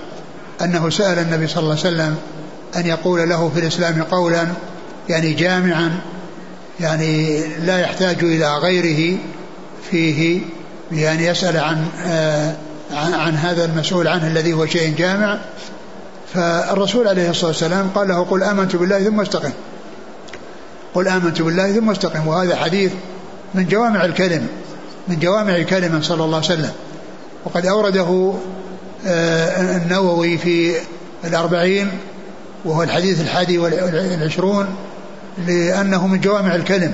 أنه 0.62 0.90
سأل 0.90 1.18
النبي 1.18 1.46
صلى 1.46 1.62
الله 1.62 1.70
عليه 1.70 1.80
وسلم 1.80 2.16
أن 2.76 2.86
يقول 2.86 3.28
له 3.28 3.48
في 3.54 3.60
الإسلام 3.60 4.02
قولا 4.02 4.46
يعني 5.08 5.32
جامعا 5.32 6.00
يعني 6.80 7.40
لا 7.46 7.80
يحتاج 7.80 8.24
إلى 8.24 8.56
غيره 8.56 9.18
فيه 9.90 10.40
بأن 10.90 11.20
يسأل 11.20 11.56
عن 11.56 11.88
آه 12.06 12.54
عن 12.94 13.34
هذا 13.34 13.64
المسؤول 13.64 14.08
عنه 14.08 14.26
الذي 14.26 14.52
هو 14.52 14.66
شيء 14.66 14.94
جامع. 14.98 15.38
فالرسول 16.34 17.08
عليه 17.08 17.30
الصلاة 17.30 17.46
والسلام 17.46 17.90
قال 17.94 18.08
له 18.08 18.24
قل 18.24 18.42
آمنت 18.42 18.76
بالله 18.76 19.04
ثم 19.04 19.20
استقم. 19.20 19.50
قل 20.94 21.08
آمنت 21.08 21.42
بالله 21.42 21.72
ثم 21.72 21.90
استقم 21.90 22.26
وهذا 22.26 22.56
حديث 22.56 22.92
من 23.54 23.66
جوامع 23.66 24.04
الكلم 24.04 24.46
من 25.08 25.18
جوامع 25.18 25.62
كلمة 25.62 26.00
صلى 26.02 26.24
الله 26.24 26.36
عليه 26.36 26.46
وسلم. 26.46 26.72
وقد 27.44 27.66
أورده 27.66 28.34
آه، 29.06 29.76
النووي 29.76 30.38
في 30.38 30.74
الأربعين 31.24 31.90
وهو 32.64 32.82
الحديث 32.82 33.20
الحادي 33.20 33.58
والعشرون 33.58 34.66
لأنه 35.46 36.06
من 36.06 36.20
جوامع 36.20 36.54
الكلم 36.54 36.92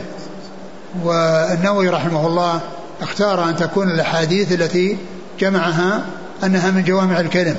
والنووي 1.05 1.89
رحمه 1.89 2.27
الله 2.27 2.61
اختار 3.03 3.49
أن 3.49 3.57
تكون 3.57 3.91
الأحاديث 3.91 4.53
التي 4.53 4.97
جمعها 5.41 6.03
أنها 6.45 6.71
من 6.71 6.85
جوامع 6.85 7.21
الكلم 7.21 7.57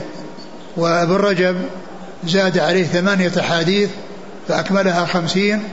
وابن 0.77 1.15
رجب 1.15 1.55
زاد 2.27 2.57
عليه 2.57 2.83
ثمانية 2.83 3.31
أحاديث 3.39 3.89
فأكملها 4.47 5.05
خمسين 5.05 5.63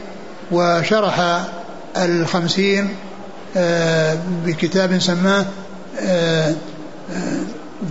وشرح 0.50 1.44
الخمسين 1.96 2.88
آه، 3.56 4.18
بكتاب 4.46 4.98
سماه 4.98 5.46
آه، 6.00 6.50
آه، 6.50 6.54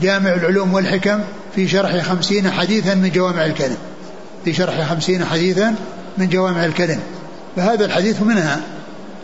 جامع 0.02 0.34
العلوم 0.34 0.74
والحكم 0.74 1.20
في 1.56 1.68
شرح 1.68 2.02
خمسين 2.02 2.52
حديثا 2.52 2.96
من 2.96 3.10
جوامع 3.10 3.46
الكلم. 3.46 3.78
في 4.46 4.54
شرح 4.54 4.90
خمسين 4.90 5.26
حديثا 5.26 5.76
من 6.18 6.30
جوامع 6.30 6.66
الكلم. 6.66 7.00
فهذا 7.56 7.86
الحديث 7.86 8.22
منها 8.22 8.60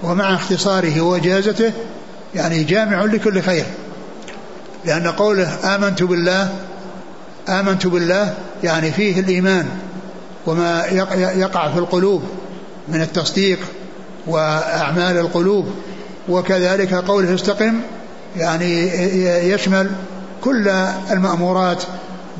ومع 0.03 0.35
اختصاره 0.35 1.01
وجازته 1.01 1.71
يعني 2.35 2.63
جامع 2.63 3.03
لكل 3.03 3.41
خير. 3.41 3.65
لأن 4.85 5.07
قوله 5.07 5.75
آمنت 5.75 6.03
بالله 6.03 6.49
آمنت 7.49 7.87
بالله 7.87 8.33
يعني 8.63 8.91
فيه 8.91 9.19
الإيمان 9.19 9.65
وما 10.45 10.85
يقع 11.35 11.71
في 11.71 11.79
القلوب. 11.79 12.23
من 12.87 13.01
التصديق 13.01 13.59
وأعمال 14.27 15.17
القلوب 15.17 15.65
وكذلك 16.29 16.93
قوله 16.93 17.35
استقم 17.35 17.79
يعني 18.37 18.87
يشمل 19.49 19.89
كل 20.41 20.67
المأمورات 21.11 21.83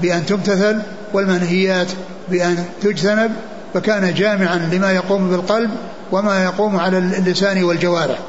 بأن 0.02 0.26
تمتثل 0.26 0.80
والمنهيات 1.14 1.88
بأن 2.30 2.66
تجتنب 2.82 3.32
فكان 3.74 4.14
جامعا 4.14 4.70
لما 4.72 4.92
يقوم 4.92 5.30
بالقلب 5.30 5.72
وما 6.12 6.44
يقوم 6.44 6.80
على 6.80 6.98
اللسان 6.98 7.64
والجوارح 7.64 8.20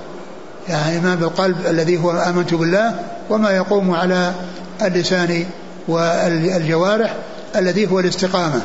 يعني 0.69 1.01
ما 1.01 1.15
بالقلب 1.15 1.57
الذي 1.67 1.99
هو 1.99 2.11
آمنت 2.11 2.55
بالله 2.55 2.95
وما 3.31 3.51
يقوم 3.51 3.91
على 3.91 4.33
اللسان 4.83 5.45
والجوارح 5.89 7.15
الذي 7.57 7.91
هو 7.91 8.01
الاستقامة. 8.01 8.61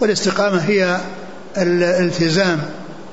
والاستقامة 0.00 0.58
هي 0.58 0.98
الالتزام 1.58 2.60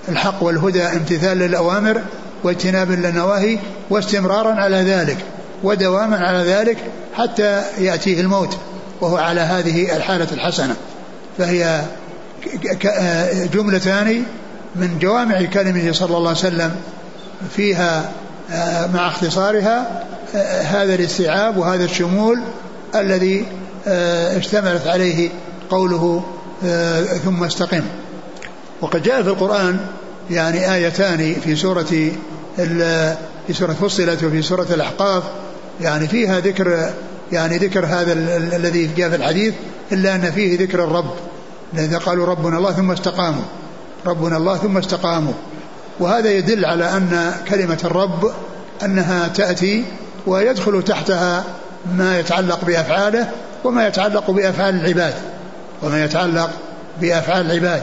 الحق 0.09 0.43
والهدى 0.43 0.83
امتثال 0.83 1.37
للأوامر 1.37 2.01
واجتناب 2.43 2.91
للنواهي 2.91 3.57
واستمرارا 3.89 4.53
على 4.53 4.77
ذلك 4.77 5.17
ودواما 5.63 6.17
على 6.17 6.51
ذلك 6.51 6.77
حتى 7.17 7.61
يأتيه 7.77 8.21
الموت 8.21 8.57
وهو 9.01 9.17
على 9.17 9.41
هذه 9.41 9.95
الحالة 9.97 10.27
الحسنة. 10.31 10.75
فهي 11.37 11.81
جملتان 13.53 14.23
من 14.75 14.99
جوامع 14.99 15.45
كلمه 15.45 15.91
صلى 15.91 16.17
الله 16.17 16.29
عليه 16.29 16.39
وسلم 16.39 16.75
فيها 17.55 18.11
آه، 18.51 18.87
مع 18.87 19.07
اختصارها 19.07 20.03
آه، 20.35 20.61
هذا 20.61 20.95
الاستيعاب 20.95 21.57
وهذا 21.57 21.83
الشمول 21.83 22.39
الذي 22.95 23.45
آه، 23.87 24.37
اشتملت 24.37 24.87
عليه 24.87 25.29
قوله 25.69 26.23
ثم 27.23 27.43
استقم. 27.43 27.81
وقد 28.81 29.03
جاء 29.03 29.23
في 29.23 29.29
القرآن 29.29 29.79
يعني 30.31 30.73
آيتان 30.73 31.33
في 31.43 31.55
سورة 31.55 32.11
في 33.47 33.53
سورة 33.53 33.73
فصلت 33.73 34.23
وفي 34.23 34.41
سورة 34.41 34.67
الأحقاف. 34.69 35.23
يعني 35.81 36.07
فيها 36.07 36.39
ذكر 36.39 36.89
يعني 37.31 37.57
ذكر 37.57 37.85
هذا 37.85 38.13
الذي 38.55 38.89
جاء 38.97 39.09
في 39.09 39.15
الحديث 39.15 39.53
إلا 39.91 40.15
أن 40.15 40.31
فيه 40.31 40.59
ذكر 40.59 40.83
الرب. 40.83 41.13
لذا 41.73 41.97
قالوا 41.97 42.25
ربنا 42.25 42.57
الله 42.57 42.71
ثم 42.71 42.91
استقاموا. 42.91 43.43
ربنا 44.05 44.37
الله 44.37 44.57
ثم 44.57 44.77
استقاموا. 44.77 45.33
وهذا 45.99 46.31
يدل 46.31 46.65
على 46.65 46.85
أن 46.85 47.33
كلمة 47.47 47.79
الرب 47.83 48.31
أنها 48.83 49.27
تأتي 49.27 49.85
ويدخل 50.27 50.83
تحتها 50.83 51.43
ما 51.97 52.19
يتعلق 52.19 52.65
بأفعاله 52.65 53.31
وما 53.63 53.87
يتعلق 53.87 54.31
بأفعال 54.31 54.75
العباد. 54.75 55.13
وما 55.83 56.05
يتعلق 56.05 56.49
بأفعال 57.01 57.45
العباد. 57.45 57.81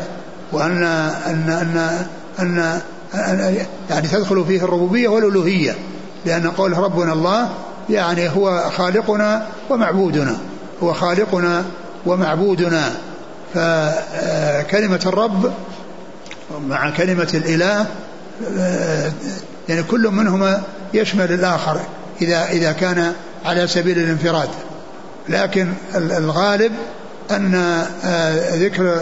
وأن 0.52 0.82
أن 1.26 1.50
أن 1.50 2.06
أن, 2.38 2.80
أن 3.14 3.66
يعني 3.90 4.08
تدخل 4.08 4.44
فيه 4.44 4.64
الربوبية 4.64 5.08
والألوهية 5.08 5.74
لأن 6.26 6.50
قول 6.50 6.78
ربنا 6.78 7.12
الله 7.12 7.50
يعني 7.90 8.28
هو 8.28 8.70
خالقنا 8.76 9.46
ومعبودنا 9.70 10.36
هو 10.82 10.92
خالقنا 10.92 11.64
ومعبودنا. 12.06 12.92
فكلمة 13.54 15.00
الرب 15.06 15.52
مع 16.68 16.90
كلمة 16.90 17.28
الإله 17.34 17.86
يعني 19.68 19.82
كل 19.82 20.08
منهما 20.08 20.62
يشمل 20.94 21.32
الآخر 21.32 21.80
إذا 22.22 22.44
إذا 22.44 22.72
كان 22.72 23.12
على 23.44 23.66
سبيل 23.66 23.98
الانفراد. 23.98 24.48
لكن 25.28 25.72
الغالب 25.94 26.72
أن 27.30 27.54
آه، 28.04 28.56
ذكر 28.56 29.00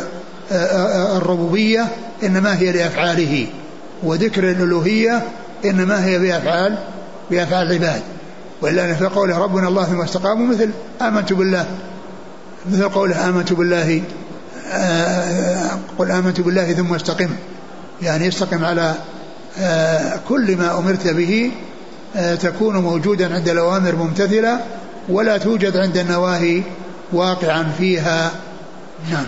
الربوبية 0.50 1.86
إنما 2.22 2.58
هي 2.58 2.72
لأفعاله 2.72 3.46
وذكر 4.02 4.50
الألوهية 4.50 5.22
إنما 5.64 6.04
هي 6.04 6.18
بأفعال 6.18 6.78
بأفعال 7.30 7.66
العباد. 7.66 8.02
وإلا 8.62 8.94
في 8.94 9.04
قوله 9.04 9.38
ربنا 9.38 9.68
الله 9.68 9.84
ثم 9.84 10.00
استقاموا 10.00 10.46
مثل 10.46 10.70
آمنت 11.02 11.32
بالله 11.32 11.66
مثل 12.72 12.88
قوله 12.88 13.28
آمنت 13.28 13.52
بالله 13.52 14.02
قل 15.98 16.10
آمنت 16.10 16.40
بالله 16.40 16.72
ثم 16.72 16.94
استقم. 16.94 17.30
يعني 18.02 18.28
استقم 18.28 18.64
على 18.64 18.94
كل 20.28 20.56
ما 20.56 20.78
أمرت 20.78 21.08
به 21.08 21.50
تكون 22.40 22.76
موجودا 22.76 23.34
عند 23.34 23.48
الأوامر 23.48 23.96
ممتثلة 23.96 24.60
ولا 25.08 25.38
توجد 25.38 25.76
عند 25.76 25.96
النواهي 25.96 26.62
واقعا 27.12 27.72
فيها. 27.78 28.30
نعم. 29.10 29.26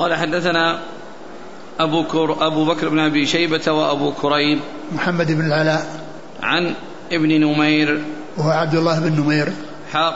قال 0.00 0.14
حدثنا 0.14 0.78
أبو, 1.80 2.04
كر 2.04 2.46
أبو 2.46 2.64
بكر 2.64 2.88
بن 2.88 2.98
أبي 2.98 3.26
شيبة 3.26 3.72
وأبو 3.72 4.12
كريب 4.12 4.58
محمد 4.92 5.32
بن 5.32 5.46
العلاء 5.46 6.04
عن 6.42 6.74
ابن 7.12 7.28
نمير 7.40 8.04
وهو 8.36 8.50
عبد 8.50 8.74
الله 8.74 9.00
بن 9.00 9.20
نمير. 9.20 9.52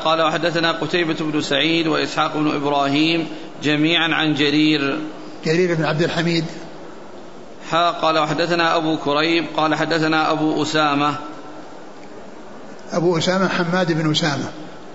قال 0.04 0.22
وحدثنا 0.22 0.72
قتيبة 0.72 1.16
بن 1.20 1.40
سعيد 1.40 1.86
وإسحاق 1.86 2.36
بن 2.36 2.54
إبراهيم 2.54 3.26
جميعا 3.62 4.14
عن 4.14 4.34
جرير. 4.34 4.98
جرير 5.44 5.74
بن 5.74 5.84
عبد 5.84 6.02
الحميد. 6.02 6.44
قال 7.72 8.18
وحدثنا 8.18 8.76
أبو 8.76 8.96
كريب 8.96 9.44
قال 9.56 9.74
حدثنا 9.74 10.32
أبو 10.32 10.62
أسامة. 10.62 11.14
أبو 12.92 13.18
أسامة 13.18 13.48
حماد 13.48 13.92
بن 13.92 14.10
أسامة. 14.10 14.50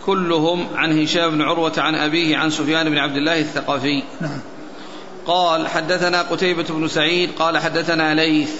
كلهم 0.05 0.67
عن 0.75 1.01
هشام 1.01 1.31
بن 1.31 1.41
عروة 1.41 1.73
عن 1.77 1.95
أبيه 1.95 2.37
عن 2.37 2.49
سفيان 2.49 2.89
بن 2.89 2.97
عبد 2.97 3.15
الله 3.15 3.39
الثقفي. 3.39 4.03
نعم. 4.21 4.39
قال 5.29 5.67
حدثنا 5.67 6.21
قتيبة 6.21 6.63
بن 6.69 6.87
سعيد 6.87 7.29
قال 7.39 7.57
حدثنا 7.57 8.13
ليث 8.13 8.51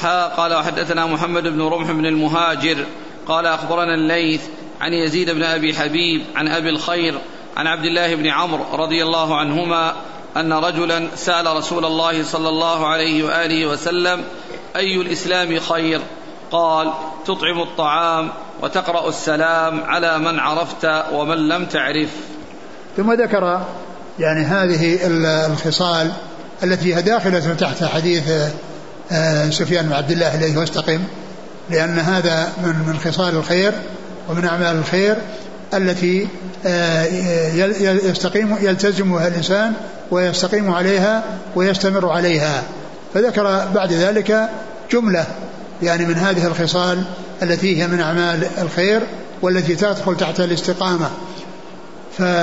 حا 0.00 0.26
قال 0.26 0.54
وحدثنا 0.54 1.06
محمد 1.06 1.42
بن 1.42 1.62
رمح 1.62 1.90
بن 1.90 2.06
المهاجر 2.06 2.86
قال 3.28 3.46
أخبرنا 3.46 3.94
الليث 3.94 4.42
عن 4.80 4.92
يزيد 4.92 5.30
بن 5.30 5.42
أبي 5.42 5.74
حبيب 5.74 6.24
عن 6.36 6.48
أبي 6.48 6.68
الخير 6.68 7.18
عن 7.56 7.66
عبد 7.66 7.84
الله 7.84 8.14
بن 8.14 8.26
عمرو 8.26 8.64
رضي 8.72 9.02
الله 9.02 9.36
عنهما 9.36 9.94
أن 10.36 10.52
رجلا 10.52 11.08
سأل 11.14 11.56
رسول 11.56 11.84
الله 11.84 12.22
صلى 12.22 12.48
الله 12.48 12.86
عليه 12.86 13.24
وآله 13.24 13.66
وسلم 13.66 14.24
أي 14.76 15.00
الإسلام 15.00 15.58
خير؟ 15.58 16.00
قال 16.50 16.92
تطعم 17.24 17.60
الطعام 17.60 18.28
وتقرأ 18.62 19.08
السلام 19.08 19.80
على 19.84 20.18
من 20.18 20.38
عرفت 20.38 21.04
ومن 21.12 21.48
لم 21.48 21.64
تعرف. 21.64 22.10
ثم 22.96 23.12
ذكر 23.12 23.64
يعني 24.18 24.44
هذه 24.44 24.98
الخصال 25.46 26.12
التي 26.62 26.94
هي 26.94 27.02
داخلة 27.02 27.54
تحت 27.54 27.84
حديث 27.84 28.22
آه، 29.12 29.50
سفيان 29.50 29.86
بن 29.86 29.92
عبد 29.92 30.10
الله 30.10 30.34
الذي 30.34 30.56
هو 30.56 30.62
استقم 30.62 31.00
لأن 31.70 31.98
هذا 31.98 32.52
من 32.62 32.74
من 32.86 32.98
خصال 33.04 33.36
الخير 33.36 33.72
ومن 34.28 34.44
أعمال 34.44 34.76
الخير 34.76 35.16
التي 35.74 36.28
آه، 36.66 37.04
يستقيم 37.82 38.56
يلتزمها 38.60 39.28
الإنسان 39.28 39.72
ويستقيم 40.10 40.70
عليها 40.70 41.24
ويستمر 41.56 42.10
عليها. 42.10 42.62
فذكر 43.14 43.68
بعد 43.74 43.92
ذلك 43.92 44.48
جملة 44.92 45.24
يعني 45.82 46.04
من 46.06 46.14
هذه 46.14 46.46
الخصال 46.46 47.02
التي 47.42 47.82
هي 47.82 47.86
من 47.86 48.00
أعمال 48.00 48.46
الخير 48.58 49.00
والتي 49.42 49.74
تدخل 49.74 50.16
تحت 50.16 50.40
الاستقامة. 50.40 51.10
فعبد 52.18 52.34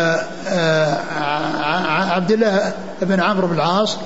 الله 2.32 2.74
بن 3.02 3.20
عمرو 3.20 3.48
بن 3.48 3.54
العاص 3.56 3.98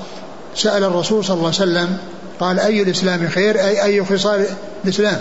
سأل 0.54 0.84
الرسول 0.84 1.24
صلى 1.24 1.34
الله 1.34 1.46
عليه 1.46 1.56
وسلم 1.56 1.98
قال 2.40 2.60
أي 2.60 2.82
الإسلام 2.82 3.28
خير؟ 3.28 3.60
أي 3.60 3.84
أي 3.84 4.04
خصال 4.04 4.46
الإسلام؟ 4.84 5.20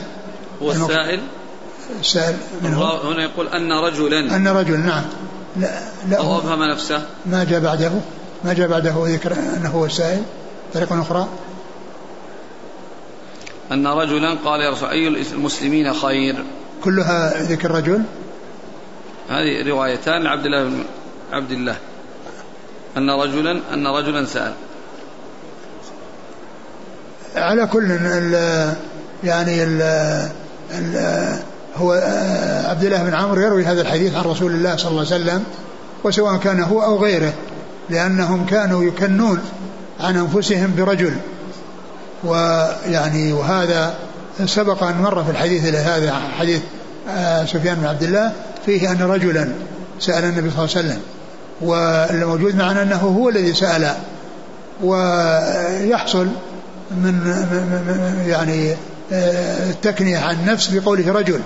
هو 0.62 0.72
السائل؟ 0.72 1.22
السائل 2.00 2.36
هنا 2.64 3.24
يقول 3.24 3.48
أن 3.48 3.72
رجلا. 3.72 4.36
أن 4.36 4.48
رجل 4.48 4.80
نعم. 4.80 5.04
لا 5.58 5.80
لا. 6.10 6.18
أو 6.18 6.38
أبهم 6.38 6.64
نفسه. 6.64 7.02
ما 7.26 7.44
جاء 7.44 7.60
بعده؟ 7.60 7.92
ما 8.44 8.54
جاء 8.54 8.68
بعده 8.68 8.94
ذكر 9.06 9.34
أنه 9.58 9.70
هو 9.70 9.86
السائل؟ 9.86 10.22
طريقة 10.74 11.02
أخرى. 11.02 11.28
أن 13.72 13.88
رجلا 13.88 14.38
قال 14.46 14.62
يا 14.62 14.70
رسول 14.72 14.90
أي 14.90 15.08
المسلمين 15.08 15.94
خير؟ 15.94 16.36
كلها 16.84 17.44
ذكر 17.44 17.72
رجل؟ 17.72 18.02
هذه 19.30 19.70
روايتان 19.70 20.24
لعبد 20.24 20.46
الله 20.46 20.64
بن 20.64 20.84
عبد 21.32 21.52
الله. 21.52 21.76
أن 22.98 23.10
رجلا 23.10 23.60
أن 23.74 23.88
رجلا 23.88 24.26
سأل. 24.26 24.54
على 27.36 27.68
كل 27.68 27.92
ال 27.92 28.34
يعني 29.24 29.64
ال 29.64 29.82
ال 30.72 31.40
هو 31.78 31.92
عبد 32.70 32.84
الله 32.84 33.04
بن 33.04 33.14
عمرو 33.14 33.42
يروي 33.42 33.66
هذا 33.66 33.82
الحديث 33.82 34.16
عن 34.16 34.24
رسول 34.24 34.52
الله 34.52 34.76
صلى 34.76 34.92
الله 34.92 35.06
عليه 35.06 35.24
وسلم 35.24 35.44
وسواء 36.04 36.38
كان 36.38 36.60
هو 36.60 36.84
أو 36.84 37.04
غيره 37.04 37.34
لأنهم 37.90 38.46
كانوا 38.46 38.84
يكنون 38.84 39.40
عن 40.00 40.18
أنفسهم 40.18 40.74
برجل. 40.78 41.14
ويعني 42.24 43.34
وهذا 43.34 43.94
سبق 44.46 44.84
أن 44.84 45.02
مر 45.02 45.24
في 45.24 45.32
الحديث 45.32 45.76
هذا 45.76 46.14
حديث 46.40 46.62
آه، 47.10 47.46
سفيان 47.46 47.76
بن 47.76 47.86
عبد 47.86 48.04
الله 48.04 48.32
فيه 48.66 48.92
أن 48.92 49.02
رجلا 49.02 49.50
سأل 50.00 50.24
النبي 50.24 50.52
صلى 50.52 50.66
الله 50.66 50.76
عليه 50.76 50.88
وسلم 50.88 51.02
والموجود 51.62 52.56
معنا 52.56 52.82
أنه 52.82 52.96
هو 52.96 53.30
الذي 53.30 53.54
سأل 53.54 53.96
ويحصل 54.84 56.28
من 56.92 57.34
يعني 58.28 58.76
آه، 59.14 59.70
التكنية 59.70 60.18
عن 60.18 60.36
النفس 60.36 60.68
بقوله 60.68 61.12
رجل 61.12 61.40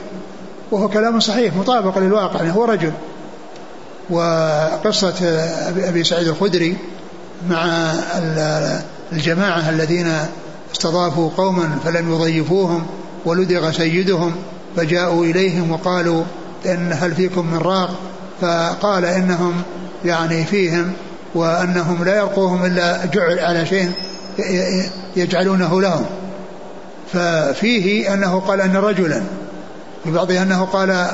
وهو 0.71 0.89
كلام 0.89 1.19
صحيح 1.19 1.55
مطابق 1.55 1.97
للواقع 1.97 2.39
يعني 2.39 2.55
هو 2.55 2.65
رجل. 2.65 2.91
وقصة 4.09 5.13
أبي 5.77 6.03
سعيد 6.03 6.27
الخدري 6.27 6.77
مع 7.49 7.93
الجماعة 9.11 9.69
الذين 9.69 10.11
استضافوا 10.71 11.29
قوما 11.37 11.79
فلم 11.85 12.13
يضيفوهم 12.13 12.85
ولدغ 13.25 13.71
سيدهم 13.71 14.35
فجاءوا 14.75 15.25
إليهم 15.25 15.71
وقالوا 15.71 16.23
إن 16.65 16.93
هل 16.93 17.15
فيكم 17.15 17.45
من 17.45 17.57
راق 17.57 17.89
فقال 18.41 19.05
إنهم 19.05 19.53
يعني 20.05 20.45
فيهم 20.45 20.93
وأنهم 21.35 22.03
لا 22.03 22.15
يرقوهم 22.15 22.65
إلا 22.65 23.05
جعل 23.05 23.39
على 23.39 23.65
شيء 23.65 23.91
يجعلونه 25.15 25.81
لهم. 25.81 26.05
ففيه 27.13 28.13
أنه 28.13 28.39
قال 28.39 28.61
أن 28.61 28.75
رجلا 28.75 29.21
في 30.03 30.11
بعضها 30.11 30.43
أنه 30.43 30.65
قال 30.65 31.07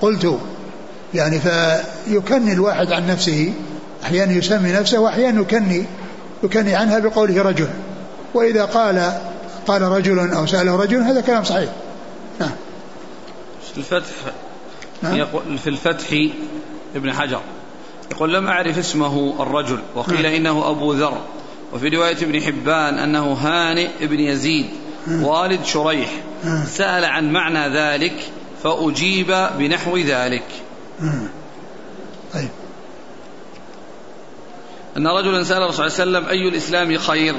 قلت 0.00 0.38
يعني 1.14 1.40
فيكني 1.40 2.52
الواحد 2.52 2.92
عن 2.92 3.06
نفسه 3.06 3.52
أحيانا 4.04 4.32
يسمي 4.32 4.72
نفسه 4.72 4.98
وأحيانا 4.98 5.40
يكني 5.40 5.84
يكني 6.42 6.74
عنها 6.74 6.98
بقوله 6.98 7.42
رجل. 7.42 7.68
وإذا 8.34 8.64
قال 8.64 9.12
قال 9.66 9.82
رجل 9.82 10.30
أو 10.32 10.46
سأله 10.46 10.76
رجل 10.76 11.02
هذا 11.02 11.20
كلام 11.20 11.44
صحيح. 11.44 11.70
في 13.72 13.78
الفتح 13.78 14.32
نعم. 15.02 15.16
يقول 15.16 15.58
في 15.58 15.70
الفتح 15.70 16.06
ابن 16.94 17.12
حجر 17.12 17.40
يقول 18.10 18.34
لم 18.34 18.46
أعرف 18.46 18.78
اسمه 18.78 19.42
الرجل 19.42 19.78
وقيل 19.94 20.22
نعم. 20.22 20.34
إنه 20.34 20.70
أبو 20.70 20.92
ذر 20.92 21.18
وفي 21.72 21.88
رواية 21.88 22.16
ابن 22.16 22.42
حبان 22.42 22.98
أنه 22.98 23.32
هانئ 23.32 23.88
ابن 24.00 24.20
يزيد 24.20 24.66
نعم. 25.06 25.22
والد 25.22 25.64
شريح. 25.64 26.10
سأل 26.66 27.04
عن 27.04 27.32
معنى 27.32 27.74
ذلك 27.76 28.30
فأجيب 28.62 29.48
بنحو 29.58 29.96
ذلك. 29.96 30.46
طيب 32.34 32.48
أن 34.96 35.06
رجلا 35.06 35.42
سأل 35.42 35.62
الرسول 35.62 35.90
صلى 35.90 36.02
الله 36.04 36.18
عليه 36.18 36.28
وسلم 36.28 36.40
أي 36.40 36.48
الإسلام 36.48 36.98
خير 36.98 37.34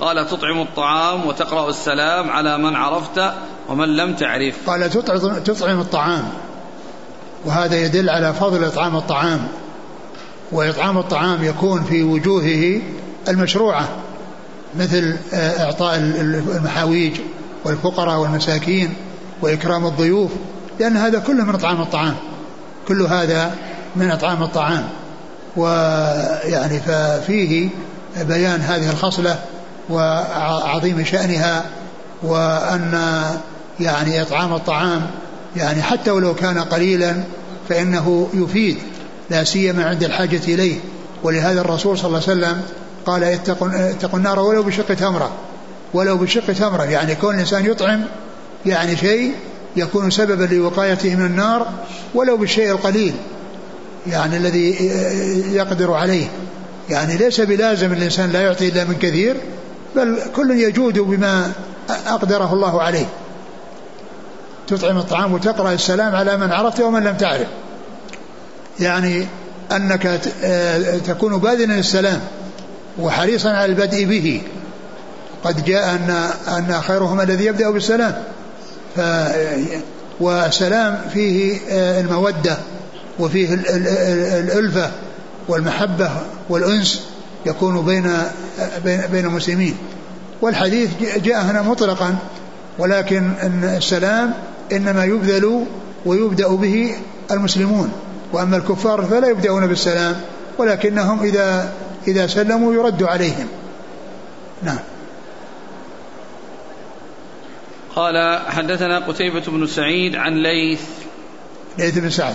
قال 0.00 0.26
تطعم 0.28 0.60
الطعام 0.60 1.26
وتقرأ 1.26 1.70
السلام 1.70 2.30
على 2.30 2.58
من 2.58 2.76
عرفت 2.76 3.32
ومن 3.68 3.96
لم 3.96 4.14
تعرف. 4.14 4.70
قال 4.70 4.90
تطعم 5.44 5.80
الطعام. 5.80 6.24
وهذا 7.44 7.76
يدل 7.76 8.10
على 8.10 8.34
فضل 8.34 8.64
إطعام 8.64 8.96
الطعام. 8.96 9.48
وإطعام 10.52 10.98
الطعام 10.98 11.44
يكون 11.44 11.84
في 11.84 12.02
وجوهه 12.02 12.80
المشروعة 13.28 13.88
مثل 14.78 15.16
آه، 15.34 15.64
إعطاء 15.64 15.96
المحاويج 15.96 17.20
والفقراء 17.64 18.18
والمساكين 18.18 18.94
وإكرام 19.42 19.86
الضيوف 19.86 20.30
لأن 20.80 20.96
هذا 20.96 21.18
كله 21.18 21.44
من 21.44 21.54
إطعام 21.54 21.80
الطعام. 21.80 22.14
كل 22.88 23.02
هذا 23.02 23.54
من 23.96 24.10
إطعام 24.10 24.42
الطعام. 24.42 24.88
ويعني 25.56 26.80
ففيه 26.80 27.68
بيان 28.16 28.60
هذه 28.60 28.90
الخصلة 28.90 29.38
وعظيم 29.90 31.04
شأنها 31.04 31.64
وأن 32.22 33.22
يعني 33.80 34.22
إطعام 34.22 34.54
الطعام 34.54 35.06
يعني 35.56 35.82
حتى 35.82 36.10
ولو 36.10 36.34
كان 36.34 36.58
قليلا 36.58 37.16
فإنه 37.68 38.28
يفيد 38.34 38.78
لا 39.30 39.44
سيما 39.44 39.84
عند 39.84 40.04
الحاجة 40.04 40.40
إليه. 40.48 40.76
ولهذا 41.22 41.60
الرسول 41.60 41.98
صلى 41.98 42.06
الله 42.06 42.22
عليه 42.28 42.40
وسلم 42.40 42.62
قال 43.06 43.24
اتقوا, 43.24 43.68
اتقوا 43.90 44.18
النار 44.18 44.40
ولو 44.40 44.62
بشق 44.62 44.94
تمرة 44.94 45.30
ولو 45.94 46.16
بشق 46.16 46.52
تمرة. 46.52 46.84
يعني 46.84 47.14
كون 47.14 47.34
الإنسان 47.34 47.66
يطعم 47.66 48.04
يعني 48.66 48.96
شيء 48.96 49.32
يكون 49.76 50.10
سببا 50.10 50.54
لوقايته 50.54 51.16
من 51.16 51.26
النار 51.26 51.66
ولو 52.14 52.36
بالشيء 52.36 52.70
القليل 52.70 53.14
يعني 54.06 54.36
الذي 54.36 54.70
يقدر 55.52 55.92
عليه. 55.92 56.26
يعني 56.90 57.16
ليس 57.16 57.40
بلازم 57.40 57.92
الإنسان 57.92 58.30
لا 58.30 58.40
يعطي 58.40 58.68
إلا 58.68 58.84
من 58.84 58.94
كثير 58.94 59.36
بل 59.96 60.18
كل 60.36 60.50
يجود 60.50 60.98
بما 60.98 61.52
أقدره 62.06 62.52
الله 62.52 62.82
عليه. 62.82 63.06
تطعم 64.68 64.98
الطعام 64.98 65.32
وتقرأ 65.32 65.72
السلام 65.72 66.14
على 66.14 66.36
من 66.36 66.52
عرفت 66.52 66.80
ومن 66.80 67.04
لم 67.04 67.16
تعرف. 67.16 67.46
يعني 68.80 69.26
أنك 69.72 70.20
تكون 71.06 71.38
باذلا 71.38 71.78
السلام 71.78 72.20
وحريصا 72.98 73.48
على 73.48 73.72
البدء 73.72 74.04
به. 74.04 74.42
قد 75.44 75.64
جاء 75.64 75.94
أن 75.94 76.30
أن 76.48 76.80
خيرهم 76.80 77.20
الذي 77.20 77.44
يبدأ 77.44 77.70
بالسلام. 77.70 78.22
ف 78.96 79.00
والسلام 80.20 81.00
فيه 81.12 81.58
المودة 82.00 82.56
وفيه 83.18 83.54
الألفة 83.54 84.90
والمحبة 85.48 86.10
والأنس. 86.48 87.02
يكون 87.46 87.84
بين 87.84 88.22
بين 88.84 89.24
المسلمين. 89.24 89.76
والحديث 90.42 90.90
جاء 91.16 91.42
هنا 91.42 91.62
مطلقا 91.62 92.16
ولكن 92.78 93.30
إن 93.42 93.64
السلام 93.76 94.34
إنما 94.72 95.04
يبذل 95.04 95.66
ويبدأ 96.06 96.48
به 96.48 96.94
المسلمون. 97.30 97.92
وأما 98.32 98.56
الكفار 98.56 99.02
فلا 99.02 99.28
يبدأون 99.28 99.66
بالسلام 99.66 100.20
ولكنهم 100.58 101.22
اذا 101.22 101.72
إذا 102.08 102.26
سلموا 102.26 102.74
يرد 102.74 103.02
عليهم. 103.02 103.48
نعم. 104.62 104.78
قال 107.96 108.40
حدثنا 108.46 108.98
قتيبة 108.98 109.42
بن 109.46 109.66
سعيد 109.66 110.16
عن 110.16 110.32
ليث. 110.42 110.80
ليث 111.78 111.98
بن 111.98 112.10
سعد. 112.10 112.34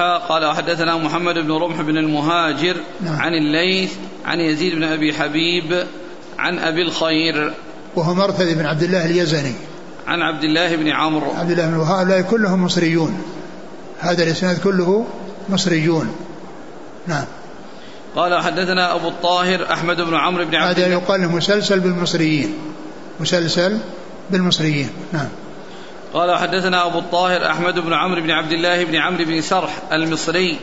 قال 0.00 0.44
وحدثنا 0.44 0.96
محمد 0.96 1.38
بن 1.38 1.52
رمح 1.52 1.80
بن 1.80 1.98
المهاجر 1.98 2.76
نعم. 3.00 3.20
عن 3.20 3.32
الليث 3.34 3.92
عن 4.24 4.40
يزيد 4.40 4.74
بن 4.74 4.84
أبي 4.84 5.12
حبيب 5.12 5.86
عن 6.38 6.58
أبي 6.58 6.82
الخير. 6.82 7.54
وهو 7.96 8.14
مرثد 8.14 8.58
بن 8.58 8.66
عبد 8.66 8.82
الله 8.82 9.06
اليزني. 9.06 9.52
عن 10.06 10.22
عبد 10.22 10.44
الله 10.44 10.76
بن 10.76 10.88
عمرو. 10.88 11.30
عبد 11.32 11.50
الله 11.50 11.66
بن 11.66 11.80
هؤلاء 11.80 12.20
كلهم 12.20 12.64
مصريون. 12.64 13.22
هذا 13.98 14.22
الإسناد 14.22 14.58
كله 14.58 15.06
مصريون. 15.48 16.16
نعم. 17.06 17.24
قال 18.16 18.42
حدثنا 18.42 18.94
أبو 18.94 19.08
الطاهر 19.08 19.72
أحمد 19.72 19.96
بن 19.96 20.14
عمرو 20.14 20.44
بن 20.44 20.54
عبد 20.54 20.80
هذا 20.80 20.92
يقال 20.92 21.28
مسلسل 21.28 21.80
بالمصريين. 21.80 22.54
مسلسل 23.20 23.78
بالمصريين. 24.30 24.88
نعم. 25.12 25.28
قال 26.14 26.38
حدثنا 26.38 26.86
أبو 26.86 26.98
الطاهر 26.98 27.50
أحمد 27.50 27.78
بن 27.78 27.92
عمرو 27.92 28.22
بن 28.22 28.30
عبد 28.30 28.52
الله 28.52 28.84
بن 28.84 28.96
عمرو 28.96 29.24
بن 29.24 29.40
سرح 29.40 29.82
المصري 29.92 30.56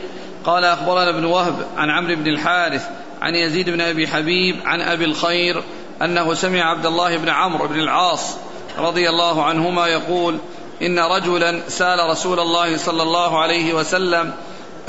قال 0.44 0.64
أخبرنا 0.64 1.10
ابن 1.10 1.24
وهب 1.24 1.54
عن 1.76 1.90
عمرو 1.90 2.16
بن 2.16 2.26
الحارث 2.26 2.88
عن 3.22 3.34
يزيد 3.34 3.70
بن 3.70 3.80
أبي 3.80 4.08
حبيب 4.08 4.56
عن 4.64 4.80
أبي 4.80 5.04
الخير 5.04 5.62
أنه 6.02 6.34
سمع 6.34 6.70
عبد 6.70 6.86
الله 6.86 7.16
بن 7.16 7.28
عمرو 7.28 7.68
بن 7.68 7.80
العاص 7.80 8.36
رضي 8.78 9.08
الله 9.08 9.44
عنهما 9.44 9.86
يقول 9.86 10.38
إن 10.82 10.98
رجلا 10.98 11.60
سأل 11.68 12.10
رسول 12.10 12.40
الله 12.40 12.76
صلى 12.76 13.02
الله 13.02 13.38
عليه 13.38 13.74
وسلم 13.74 14.32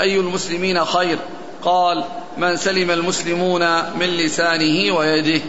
أي 0.00 0.20
المسلمين 0.20 0.84
خير؟ 0.84 1.18
قال 1.64 2.04
من 2.38 2.56
سلم 2.56 2.90
المسلمون 2.90 3.60
من 4.00 4.06
لسانه 4.06 4.94
ويده. 4.96 5.40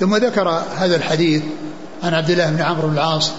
ثم 0.00 0.16
ذكر 0.16 0.48
هذا 0.76 0.96
الحديث 0.96 1.42
عن 2.02 2.14
عبد 2.14 2.30
الله 2.30 2.50
بن 2.50 2.62
عمرو 2.62 2.88
بن 2.88 2.94
العاص 2.94 3.32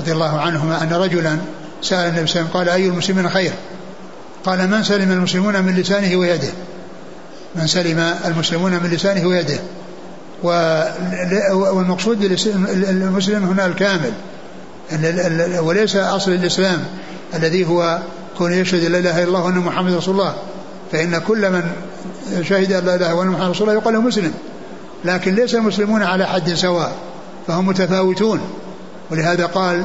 رضي 0.00 0.12
الله 0.12 0.40
عنهما 0.40 0.82
أن 0.82 0.92
رجلا 0.92 1.38
سأل 1.82 2.08
النبي 2.08 2.26
صلى 2.26 2.40
الله 2.40 2.50
عليه 2.50 2.50
وسلم 2.50 2.58
قال 2.58 2.68
أي 2.68 2.86
المسلمين 2.86 3.28
خير؟ 3.28 3.52
قال 4.44 4.70
من 4.70 4.82
سلم 4.82 5.12
المسلمون 5.12 5.62
من 5.62 5.74
لسانه 5.74 6.16
ويده. 6.16 6.48
من 7.56 7.66
سلم 7.66 7.98
المسلمون 8.24 8.72
من 8.72 8.90
لسانه 8.90 9.26
ويده. 9.26 9.58
والمقصود 11.52 12.24
المسلم 12.88 13.44
هنا 13.44 13.66
الكامل 13.66 14.12
وليس 15.60 15.96
أصل 15.96 16.30
الإسلام 16.30 16.84
الذي 17.34 17.68
هو 17.68 17.98
كون 18.38 18.52
يشهد 18.52 18.84
لا 18.84 18.98
إله 18.98 19.18
إلا 19.18 19.28
الله 19.28 19.44
وأن 19.44 19.58
محمد 19.58 19.92
رسول 19.92 20.14
الله. 20.14 20.34
فإن 20.92 21.18
كل 21.18 21.50
من 21.50 21.62
شهد 22.42 22.72
لا 22.72 22.94
إله 22.94 23.14
وأن 23.14 23.28
محمد 23.28 23.50
رسول 23.50 23.68
الله 23.68 23.80
يقال 23.80 23.94
له 23.94 24.00
مسلم. 24.00 24.32
لكن 25.04 25.34
ليس 25.34 25.54
المسلمون 25.54 26.02
على 26.02 26.26
حد 26.26 26.54
سواء 26.54 26.92
فهم 27.46 27.66
متفاوتون. 27.66 28.40
ولهذا 29.10 29.46
قال 29.46 29.84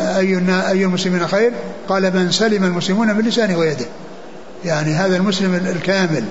أي 0.00 0.40
أي 0.68 0.84
المسلمين 0.84 1.28
خير؟ 1.28 1.52
قال 1.88 2.16
من 2.16 2.30
سلم 2.30 2.64
المسلمون 2.64 3.14
من 3.16 3.24
لسانه 3.24 3.58
ويده. 3.58 3.86
يعني 4.64 4.94
هذا 4.94 5.16
المسلم 5.16 5.54
الكامل 5.54 6.24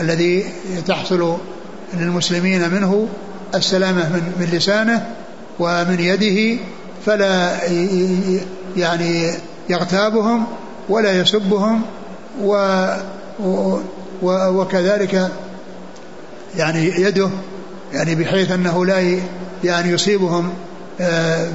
الذي 0.00 0.44
تحصل 0.86 1.36
للمسلمين 1.94 2.70
منه 2.70 3.08
السلامة 3.54 4.08
من, 4.08 4.32
من 4.40 4.46
لسانه 4.52 5.06
ومن 5.58 5.96
يده 6.00 6.62
فلا 7.06 7.56
يعني 8.76 9.30
يغتابهم 9.68 10.46
ولا 10.88 11.20
يسبهم 11.20 11.82
و 12.42 12.86
وكذلك 14.22 15.30
يعني 16.56 16.86
يده 16.86 17.30
يعني 17.92 18.14
بحيث 18.14 18.50
أنه 18.50 18.86
لا 18.86 19.20
يعني 19.64 19.92
يصيبهم 19.92 20.52
آه، 21.00 21.48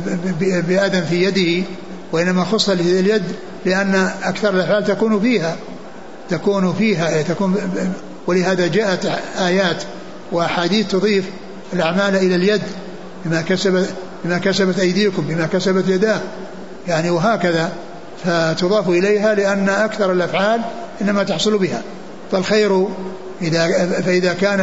بأذى 0.68 1.02
في 1.02 1.24
يده 1.24 1.68
وإنما 2.12 2.44
خص 2.44 2.70
اليد 2.70 3.24
لأن 3.66 4.12
أكثر 4.24 4.50
الأفعال 4.50 4.86
تكون 4.86 5.20
فيها 5.20 5.56
تكون 6.30 6.74
فيها 6.74 7.22
تكون 7.22 7.56
ولهذا 8.28 8.68
جاءت 8.68 9.12
آيات 9.40 9.84
وأحاديث 10.32 10.88
تضيف 10.88 11.26
الأعمال 11.74 12.16
إلى 12.16 12.36
اليد 12.36 12.62
بما 13.26 13.42
كسبت 13.42 13.90
بما 14.26 14.38
كسبت 14.38 14.80
أيديكم 14.80 15.22
بما 15.22 15.46
كسبت 15.46 15.88
يداه. 15.88 16.20
يعني 16.88 17.10
وهكذا 17.10 17.72
فتضاف 18.26 18.90
إليها 18.90 19.36
لأن 19.36 19.70
أكثر 19.70 20.12
الأفعال 20.12 20.62
إنما 21.02 21.24
تحصل 21.24 21.58
بها. 21.58 21.82
فالخير 22.32 22.88
إذا 23.42 23.68
فإذا 24.02 24.34
كان 24.34 24.58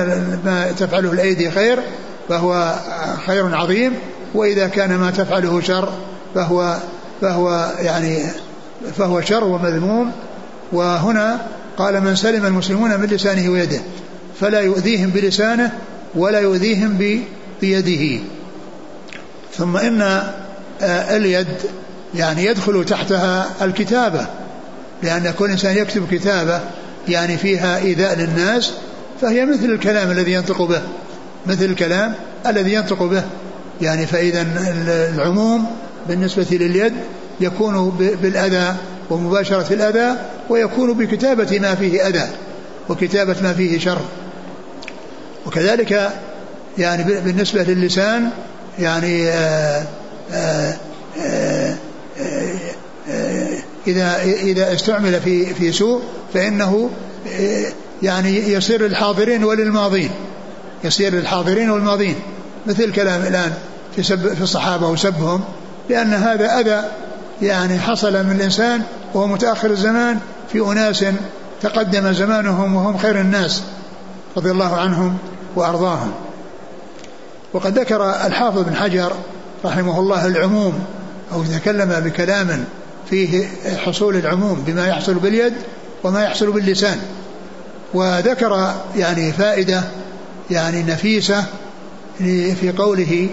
ما 0.44 0.72
تفعله 0.78 1.12
الأيدي 1.12 1.50
خير 1.50 1.78
فهو 2.28 2.74
خير 3.26 3.56
عظيم 3.56 3.92
وإذا 4.34 4.68
كان 4.68 4.96
ما 4.96 5.10
تفعله 5.10 5.60
شر 5.60 5.92
فهو 6.34 6.76
فهو 7.20 7.72
يعني 7.78 8.18
فهو 8.98 9.20
شر 9.20 9.44
ومذموم. 9.44 10.12
وهنا 10.72 11.46
قال 11.76 12.00
من 12.00 12.16
سلم 12.16 12.46
المسلمون 12.46 13.00
من 13.00 13.06
لسانه 13.06 13.48
ويده 13.48 13.80
فلا 14.40 14.60
يؤذيهم 14.60 15.10
بلسانه 15.10 15.72
ولا 16.14 16.40
يؤذيهم 16.40 17.18
بيده. 17.60 18.20
ثم 19.56 19.76
إن 19.76 20.02
آه، 20.82 21.16
اليد 21.16 21.46
يعني 22.14 22.44
يدخل 22.44 22.84
تحتها 22.84 23.46
الكتابة 23.62 24.26
لأن 25.02 25.34
كل 25.38 25.50
إنسان 25.50 25.76
يكتب 25.76 26.08
كتابة 26.10 26.60
يعني 27.08 27.36
فيها 27.36 27.78
إيذاء 27.78 28.18
للناس 28.18 28.72
فهي 29.20 29.46
مثل 29.46 29.64
الكلام 29.64 30.10
الذي 30.10 30.32
ينطق 30.32 30.62
به. 30.62 30.82
مثل 31.46 31.64
الكلام 31.64 32.14
الذي 32.46 32.72
ينطق 32.72 33.02
به. 33.02 33.22
يعني 33.80 34.06
فإذا 34.06 34.46
العموم 35.14 35.66
بالنسبة 36.08 36.46
لليد 36.50 36.92
يكون 37.40 37.90
بالأذى 38.22 38.74
ومباشرة 39.10 39.72
الأذى 39.72 40.18
ويكون 40.50 40.92
بكتابة 40.92 41.58
ما 41.58 41.74
فيه 41.74 42.08
أذى 42.08 42.28
وكتابة 42.88 43.36
ما 43.42 43.52
فيه 43.52 43.78
شر. 43.78 44.00
وكذلك 45.46 46.10
يعني 46.78 47.04
بالنسبة 47.20 47.62
للسان 47.62 48.30
يعني 48.78 49.28
آآ 49.28 49.84
آآ 50.32 50.76
آآ 51.18 51.76
إذا 53.86 54.22
إذا 54.22 54.72
استعمل 54.74 55.20
في 55.20 55.54
في 55.54 55.72
سوء 55.72 56.02
فإنه 56.34 56.90
يعني 58.02 58.52
يصير 58.52 58.82
للحاضرين 58.82 59.44
وللماضين. 59.44 60.10
يصير 60.84 61.14
للحاضرين 61.14 61.70
والماضين 61.70 62.16
مثل 62.66 62.82
الكلام 62.82 63.22
الآن 63.22 63.52
في 63.96 64.02
سب 64.02 64.34
في 64.34 64.40
الصحابة 64.40 64.88
وسبهم 64.88 65.40
لأن 65.90 66.14
هذا 66.14 66.60
أذى 66.60 66.82
يعني 67.42 67.78
حصل 67.78 68.12
من 68.26 68.36
الإنسان 68.36 68.82
وهو 69.14 69.26
متأخر 69.26 69.70
الزمان 69.70 70.18
في 70.52 70.60
أناس 70.60 71.04
تقدم 71.62 72.12
زمانهم 72.12 72.74
وهم 72.74 72.98
خير 72.98 73.20
الناس 73.20 73.62
رضي 74.36 74.50
الله 74.50 74.76
عنهم 74.76 75.18
وأرضاهم. 75.56 76.12
وقد 77.52 77.78
ذكر 77.78 78.10
الحافظ 78.26 78.62
بن 78.62 78.76
حجر 78.76 79.12
رحمه 79.64 79.98
الله 79.98 80.26
العموم 80.26 80.84
أو 81.32 81.44
تكلم 81.44 82.00
بكلام 82.00 82.64
فيه 83.10 83.46
حصول 83.76 84.16
العموم 84.16 84.64
بما 84.66 84.88
يحصل 84.88 85.14
باليد 85.14 85.52
وما 86.04 86.24
يحصل 86.24 86.52
باللسان. 86.52 86.98
وذكر 87.94 88.74
يعني 88.96 89.32
فائدة 89.32 89.82
يعني 90.52 90.82
نفيسة 90.82 91.44
في 92.60 92.72
قوله 92.78 93.28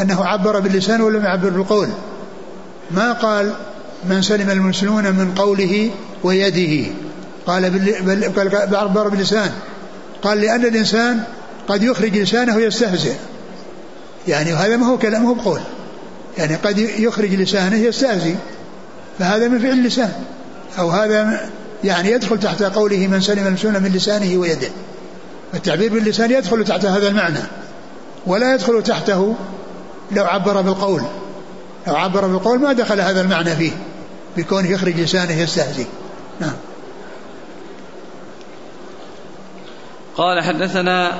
أنه 0.00 0.24
عبر 0.24 0.60
باللسان 0.60 1.00
ولم 1.00 1.24
يعبر 1.24 1.48
بالقول. 1.48 1.88
ما 2.90 3.12
قال 3.12 3.54
من 4.08 4.22
سلم 4.22 4.50
المسلمون 4.50 5.04
من 5.04 5.34
قوله 5.36 5.90
ويده. 6.24 6.90
قال 7.46 7.70
بل 8.30 8.76
عبر 8.76 9.08
باللسان. 9.08 9.50
قال 10.22 10.40
لأن 10.40 10.64
الإنسان 10.64 11.22
قد 11.68 11.82
يخرج 11.82 12.16
لسانه 12.16 12.56
ويستهزئ. 12.56 13.14
يعني 14.28 14.52
هذا 14.52 14.76
ما 14.76 14.86
هو 14.86 14.98
كلامه 14.98 15.34
بقول. 15.34 15.60
يعني 16.38 16.54
قد 16.54 16.78
يخرج 16.78 17.34
لسانه 17.34 17.76
يستهزئ. 17.76 18.34
فهذا 19.18 19.48
من 19.48 19.58
فعل 19.58 19.72
اللسان. 19.72 20.12
أو 20.78 20.90
هذا 20.90 21.50
يعني 21.84 22.10
يدخل 22.10 22.40
تحت 22.40 22.62
قوله 22.62 23.06
من 23.06 23.20
سلم 23.20 23.46
المسلمون 23.46 23.82
من 23.82 23.90
لسانه 23.90 24.36
ويده. 24.36 24.68
التعبير 25.54 25.92
باللسان 25.92 26.30
يدخل 26.30 26.64
تحت 26.64 26.84
هذا 26.84 27.08
المعنى 27.08 27.40
ولا 28.26 28.54
يدخل 28.54 28.82
تحته 28.82 29.34
لو 30.12 30.24
عبر 30.24 30.60
بالقول. 30.60 31.02
لو 31.86 31.94
عبر 31.94 32.26
بالقول 32.26 32.58
ما 32.58 32.72
دخل 32.72 33.00
هذا 33.00 33.20
المعنى 33.20 33.56
فيه 33.56 33.72
بكونه 34.36 34.70
يخرج 34.70 35.00
لسانه 35.00 35.40
يستهزي 35.40 35.86
نعم. 36.40 36.54
قال 40.16 40.44
حدثنا 40.44 41.12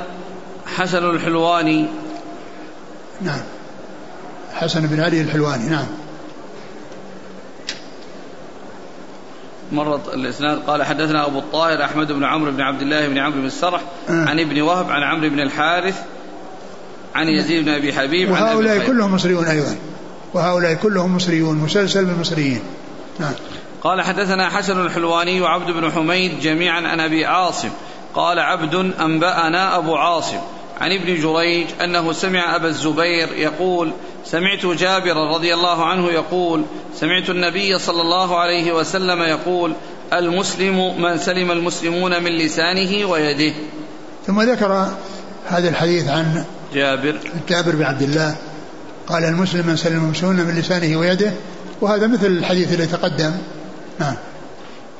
حسن 0.67 1.11
الحلواني. 1.11 1.87
نعم. 3.23 3.41
حسن 4.55 4.87
بن 4.87 5.01
علي 5.01 5.21
الحلواني 5.21 5.69
نعم. 5.69 5.87
مرت 9.75 10.15
الإسناد 10.15 10.59
قال 10.67 10.83
حدثنا 10.83 11.27
أبو 11.27 11.39
الطاهر 11.39 11.85
أحمد 11.85 12.13
بن 12.13 12.25
عمرو 12.25 12.51
بن 12.51 12.61
عبد 12.61 12.83
الله 12.83 13.09
بن 13.09 13.19
عمرو 13.19 13.41
بن 13.41 13.47
السرح 13.47 13.81
آه. 14.09 14.13
عن 14.13 14.41
ابن 14.41 14.61
وهب 14.61 14.91
عن 14.91 15.03
عمرو 15.03 15.29
بن 15.29 15.41
الحارث 15.41 16.03
عن 17.15 17.29
يزيد 17.29 17.65
بن 17.65 17.71
أبي 17.71 17.93
حبيب 17.93 18.31
وهؤلاء 18.31 18.87
كلهم 18.87 19.15
مصريون 19.15 19.45
أيضا. 19.45 19.77
وهؤلاء 20.35 20.75
كلهم 20.75 21.17
مصريون 21.17 21.57
مسلسل 21.57 22.05
بالمصريين 22.05 22.61
نعم. 23.19 23.33
قال 23.83 24.03
حدثنا 24.03 24.49
حسن 24.51 24.81
الحلواني 24.81 25.41
وعبد 25.41 25.71
بن 25.71 25.91
حميد 25.91 26.41
جميعا 26.41 26.81
عن 26.81 27.01
أبي 27.01 27.27
عاصم. 27.27 27.71
قال 28.15 28.39
عبد 28.39 28.75
أنبأنا 29.01 29.79
أبو 29.79 29.97
عاصم. 29.97 30.41
عن 30.81 30.93
ابن 30.93 31.15
جريج 31.21 31.67
أنه 31.85 32.13
سمع 32.13 32.57
أبا 32.57 32.69
الزبير 32.69 33.33
يقول 33.33 33.93
سمعت 34.25 34.67
جابرا 34.67 35.35
رضي 35.35 35.55
الله 35.55 35.85
عنه 35.85 36.11
يقول 36.11 36.65
سمعت 36.95 37.31
النبي 37.31 37.79
صلى 37.79 38.03
الله 38.03 38.39
عليه 38.39 38.73
وسلم 38.73 39.23
يقول 39.23 39.75
المسلم 40.13 41.03
من 41.03 41.19
سلم 41.19 41.51
المسلمون 41.51 42.23
من 42.23 42.39
لسانه 42.39 43.07
ويده. 43.09 43.55
ثم 44.27 44.43
ذكر 44.43 44.89
هذا 45.47 45.69
الحديث 45.69 46.09
عن 46.09 46.45
جابر. 46.75 47.19
جابر 47.49 47.77
بن 47.77 47.83
عبد 47.83 48.03
الله. 48.03 48.37
قال 49.07 49.25
المسلم 49.25 49.67
من 49.67 49.77
سلم 49.77 50.05
المسلمون 50.05 50.37
من 50.37 50.55
لسانه 50.59 50.97
ويده 50.97 51.33
وهذا 51.81 52.07
مثل 52.07 52.27
الحديث 52.27 52.73
الذي 52.73 52.87
تقدم. 52.87 53.33
نعم. 54.01 54.17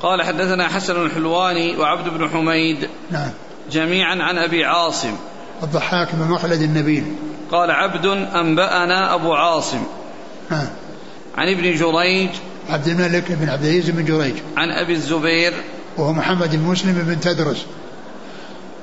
قال 0.01 0.23
حدثنا 0.23 0.67
حسن 0.67 1.01
الحلواني 1.05 1.77
وعبد 1.77 2.09
بن 2.09 2.29
حميد 2.29 2.89
نعم. 3.11 3.29
جميعا 3.71 4.15
عن 4.15 4.37
أبي 4.37 4.65
عاصم. 4.65 5.15
الضحاك 5.63 6.07
بن 6.13 6.31
مخلد 6.31 6.61
النبيل. 6.61 7.15
قال 7.51 7.71
عبد 7.71 8.05
أنبأنا 8.35 9.13
أبو 9.13 9.33
عاصم. 9.33 9.83
نعم 10.51 10.67
عن 11.37 11.49
ابن 11.49 11.75
جريج. 11.75 12.29
عبد 12.69 12.87
الملك 12.87 13.31
بن 13.31 13.49
عبد 13.49 13.63
العزيز 13.63 13.89
بن 13.89 14.05
جريج. 14.05 14.35
عن 14.57 14.71
أبي 14.71 14.93
الزبير. 14.93 15.53
وهو 15.97 16.13
محمد 16.13 16.55
بن 16.55 16.63
مسلم 16.63 16.93
بن 16.93 17.19
تدرس. 17.19 17.65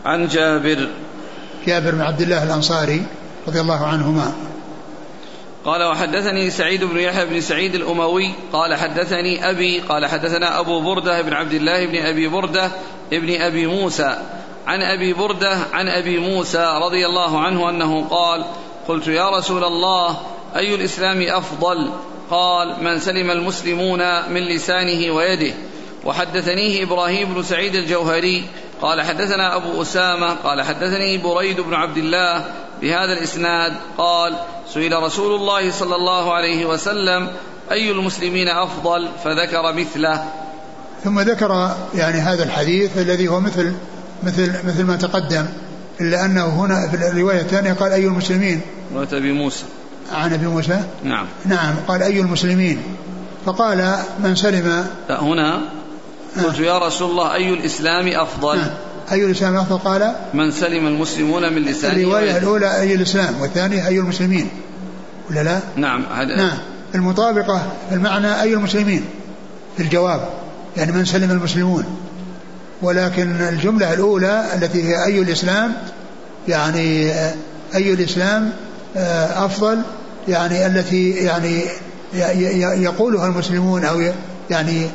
عن 0.04 0.28
جابر. 0.28 0.88
جابر 1.66 1.90
بن 1.90 2.00
عبد 2.00 2.20
الله 2.20 2.42
الأنصاري 2.42 3.02
رضي 3.48 3.61
الله 3.61 3.87
عنهما. 3.87 4.32
قال 5.64 5.82
وحدثني 5.82 6.50
سعيد 6.50 6.85
بن 6.85 6.98
يحيى 6.98 7.26
بن 7.26 7.40
سعيد 7.40 7.74
الأموي. 7.74 8.35
قال 8.52 8.74
حدثني 8.74 9.50
أبي. 9.50 9.80
قال 9.80 10.06
حدثنا 10.06 10.61
أبو 10.61 10.80
بردة 10.80 11.22
بن 11.22 11.32
عبد 11.32 11.52
الله 11.52 11.87
بن 11.87 11.96
أبي 11.96 12.28
بردة 12.28 12.70
ابن 13.12 13.40
أبي 13.40 13.66
موسى. 13.66 14.16
عن 14.66 14.83
أبي 14.83 15.12
بردة 15.12 15.59
عن 15.72 15.88
أبي 15.88 16.18
موسى 16.18 16.79
رضي 16.83 17.07
الله 17.07 17.40
عنه 17.40 17.70
أنه 17.70 18.05
قال 18.11 18.44
قلت 18.88 19.09
يا 19.09 19.31
رسول 19.31 19.64
الله 19.64 20.16
أي 20.57 20.75
الإسلام 20.75 21.22
أفضل؟ 21.22 21.90
قال 22.31 22.85
من 22.85 22.98
سلم 22.98 23.31
المسلمون 23.31 24.31
من 24.31 24.40
لسانه 24.40 25.14
ويده. 25.14 25.55
وحدثنيه 26.05 26.83
إبراهيم 26.83 27.35
بن 27.35 27.42
سعيد 27.42 27.75
الجوهري 27.75 28.44
قال 28.83 29.03
حدثنا 29.03 29.57
أبو 29.57 29.83
أسامة 29.83 30.35
قال 30.35 30.62
حدثني 30.62 31.18
بريد 31.18 31.61
بن 31.61 31.75
عبد 31.75 31.96
الله 31.96 32.44
بهذا 32.83 33.12
الإسناد 33.12 33.72
قال 33.98 34.37
سئل 34.75 35.03
رسول 35.03 35.35
الله 35.35 35.70
صلى 35.70 35.96
الله 35.96 36.33
عليه 36.33 36.66
وسلم 36.66 37.29
أي 37.72 37.90
المسلمين 37.90 38.48
أفضل؟ 38.48 39.09
فذكر 39.25 39.72
مثله. 39.72 40.25
ثم 41.05 41.20
ذكر 41.20 41.77
يعني 41.94 42.18
هذا 42.18 42.44
الحديث 42.44 42.98
الذي 42.98 43.29
هو 43.29 43.40
مثل 43.40 43.75
مثل 44.24 44.52
مثل 44.66 44.85
ما 44.85 44.96
تقدم 44.96 45.46
إلا 46.00 46.24
أنه 46.24 46.44
هنا 46.46 46.88
في 46.88 46.96
الرواية 46.96 47.40
الثانية 47.40 47.72
قال 47.72 47.92
أي 47.92 48.06
المسلمين؟ 48.06 48.61
رواية 48.94 49.08
أبي 49.12 49.32
موسى. 49.32 49.64
عن 50.12 50.32
أبي 50.32 50.46
موسى؟ 50.46 50.82
نعم. 51.04 51.26
نعم. 51.46 51.74
قال 51.88 52.02
أي 52.02 52.20
المسلمين؟ 52.20 52.78
فقال 53.46 53.96
من 54.24 54.37
سلم. 54.37 54.85
هنا 55.11 55.61
قلت 56.44 56.58
يا 56.58 56.78
رسول 56.78 57.11
الله 57.11 57.35
أي 57.35 57.54
الإسلام 57.54 58.08
أفضل؟ 58.08 58.56
نعم. 58.56 58.70
أي 59.12 59.24
الإسلام 59.24 59.56
أفضل؟ 59.56 59.78
قال 59.78 60.14
من 60.35 60.50
سلم 60.50 60.87
المسلمون 60.87 61.52
من 61.52 61.62
لسانه 61.62 61.96
الرواية 61.96 62.38
الأولى 62.38 62.80
أي 62.80 62.94
الإسلام 62.94 63.40
والثانية 63.40 63.88
أي 63.88 63.98
المسلمين. 63.98 64.48
ولا 65.30 65.42
لا؟ 65.42 65.61
نعم 65.76 66.04
هذا 66.14 66.37
نعم. 66.37 66.58
المطابقة 66.94 67.62
في 67.88 67.94
المعنى 67.94 68.42
أي 68.42 68.54
المسلمين؟ 68.54 69.04
في 69.76 69.82
الجواب. 69.82 70.28
يعني 70.76 70.92
من 70.92 71.04
سلم 71.04 71.30
المسلمون. 71.30 71.85
ولكن 72.83 73.40
الجملة 73.40 73.92
الأولى 73.92 74.47
التي 74.55 74.88
هي 74.88 75.05
أي 75.05 75.18
الإسلام 75.18 75.73
يعني 76.49 77.12
أي 77.75 77.92
الإسلام 77.92 78.53
آه، 78.97 79.45
أفضل 79.47 79.83
يعني 80.29 80.66
التي 80.66 81.11
يعني 81.11 81.62
يقولها 82.83 83.27
المسلمون 83.27 83.85
أو 83.85 84.03
يعني 84.51 84.87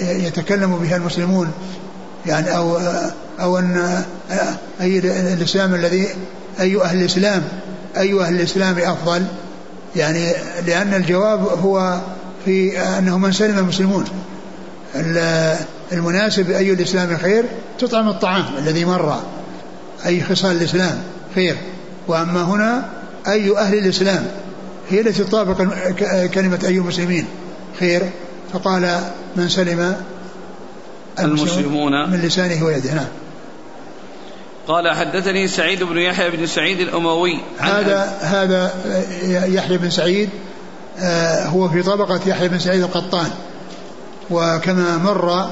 يتكلم 0.00 0.76
بها 0.76 0.96
المسلمون 0.96 1.50
يعني 2.26 2.56
أو 2.56 2.78
أو 3.40 3.58
أن 3.58 4.02
أي 4.80 4.98
الإسلام 5.32 5.74
الذي 5.74 6.08
أي 6.60 6.82
أهل 6.82 7.00
الإسلام 7.00 7.42
أي 7.96 8.20
أهل 8.20 8.34
الإسلام 8.34 8.78
أفضل 8.78 9.24
يعني 9.96 10.32
لأن 10.66 10.94
الجواب 10.94 11.40
هو 11.40 12.00
في 12.44 12.80
أنه 12.80 13.18
من 13.18 13.32
سلم 13.32 13.58
المسلمون. 13.58 14.04
المناسب 15.92 16.50
أي 16.50 16.72
الإسلام 16.72 17.18
خير 17.18 17.44
تطعم 17.78 18.08
الطعام 18.08 18.44
الذي 18.58 18.84
مر 18.84 19.20
أي 20.06 20.22
خصال 20.22 20.56
الإسلام 20.56 21.02
خير. 21.34 21.56
وأما 22.08 22.42
هنا 22.42 22.88
أي 23.28 23.58
أهل 23.58 23.78
الإسلام 23.78 24.26
هي 24.90 25.00
التي 25.00 25.24
تطابق 25.24 25.56
كلمة 26.34 26.58
أي 26.64 26.78
المسلمين 26.78 27.26
خير. 27.80 28.02
فقال 28.52 29.00
من 29.36 29.48
سلم 29.48 29.96
المسلمون. 31.18 32.10
من 32.10 32.20
لسانه 32.20 32.64
ويده. 32.64 32.94
نعم. 32.94 33.06
قال 34.68 34.90
حدثني 34.90 35.48
سعيد 35.48 35.82
بن 35.82 35.98
يحيى 35.98 36.30
بن 36.30 36.46
سعيد 36.46 36.80
الأموي. 36.80 37.38
هذا 37.58 38.18
هذا 38.20 38.72
يحيى 39.46 39.78
بن 39.78 39.90
سعيد 39.90 40.28
آه، 40.98 41.46
هو 41.46 41.68
في 41.68 41.82
طبقة 41.82 42.20
يحيى 42.26 42.48
بن 42.48 42.58
سعيد 42.58 42.82
القطان. 42.82 43.30
وكما 44.30 44.96
مر 44.96 45.50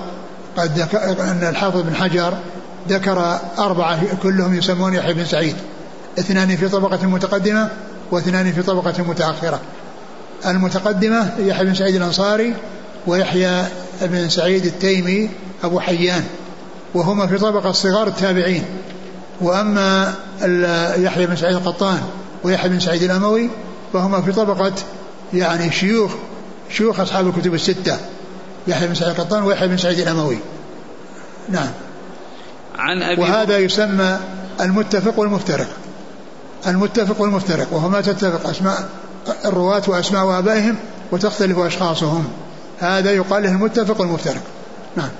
قد 0.57 0.89
أن 1.21 1.49
الحافظ 1.49 1.81
بن 1.81 1.95
حجر 1.95 2.35
ذكر 2.89 3.39
أربعة 3.59 4.15
كلهم 4.23 4.55
يسمون 4.55 4.95
يحيى 4.95 5.15
بن 5.15 5.25
سعيد. 5.25 5.57
اثنان 6.19 6.57
في 6.57 6.69
طبقة 6.69 7.07
متقدمة 7.07 7.71
واثنان 8.11 8.53
في 8.53 8.63
طبقة 8.63 9.03
متأخرة. 9.03 9.61
المتقدمة 10.47 11.31
يحيى 11.39 11.67
بن 11.67 11.75
سعيد 11.75 11.95
الأنصاري 11.95 12.55
ويحيى 13.07 13.65
بن 14.03 14.29
سعيد 14.29 14.67
التيمي 14.67 15.31
أبو 15.65 15.81
حيان. 15.81 16.25
وهما 16.95 17.27
في 17.27 17.39
طبقة 17.39 17.73
صغار 17.73 18.07
التابعين. 18.07 18.65
وأما 19.41 20.15
يحيى 20.97 21.27
بن 21.27 21.37
سعيد 21.37 21.57
القطان 21.57 22.01
ويحيى 22.45 22.69
بن 22.69 22.81
سعيد 22.81 23.03
الأموي 23.03 23.49
فهما 23.93 24.23
في 24.23 24.33
طبقة 24.33 24.73
يعني 25.35 25.73
شيوخ 25.73 26.13
شيوخ 26.71 27.01
أصحاب 27.01 27.29
الكتب 27.29 27.55
الستة. 27.55 27.97
يحيى 28.67 28.89
بن 28.89 28.95
سعيد 28.95 29.19
القطان 29.19 29.43
ويحيى 29.43 29.69
بن 29.69 29.77
سعيد 29.77 29.99
الأموي. 29.99 30.39
نعم. 31.49 31.71
عن 32.79 33.03
أبي 33.03 33.21
وهذا 33.21 33.59
يسمى 33.59 34.19
المتفق 34.61 35.19
والمفترق. 35.19 35.69
المتفق 36.67 37.21
والمفترق 37.21 37.73
وهو 37.73 37.89
ما 37.89 38.01
تتفق 38.01 38.51
أسماء 38.51 38.89
الرواة 39.45 39.83
وأسماء 39.87 40.39
آبائهم 40.39 40.77
وتختلف 41.13 41.59
أشخاصهم. 41.59 42.29
هذا 42.79 43.13
يقال 43.13 43.43
له 43.43 43.51
المتفق 43.51 44.01
والمفترق. 44.01 44.43
نعم. 44.97 45.11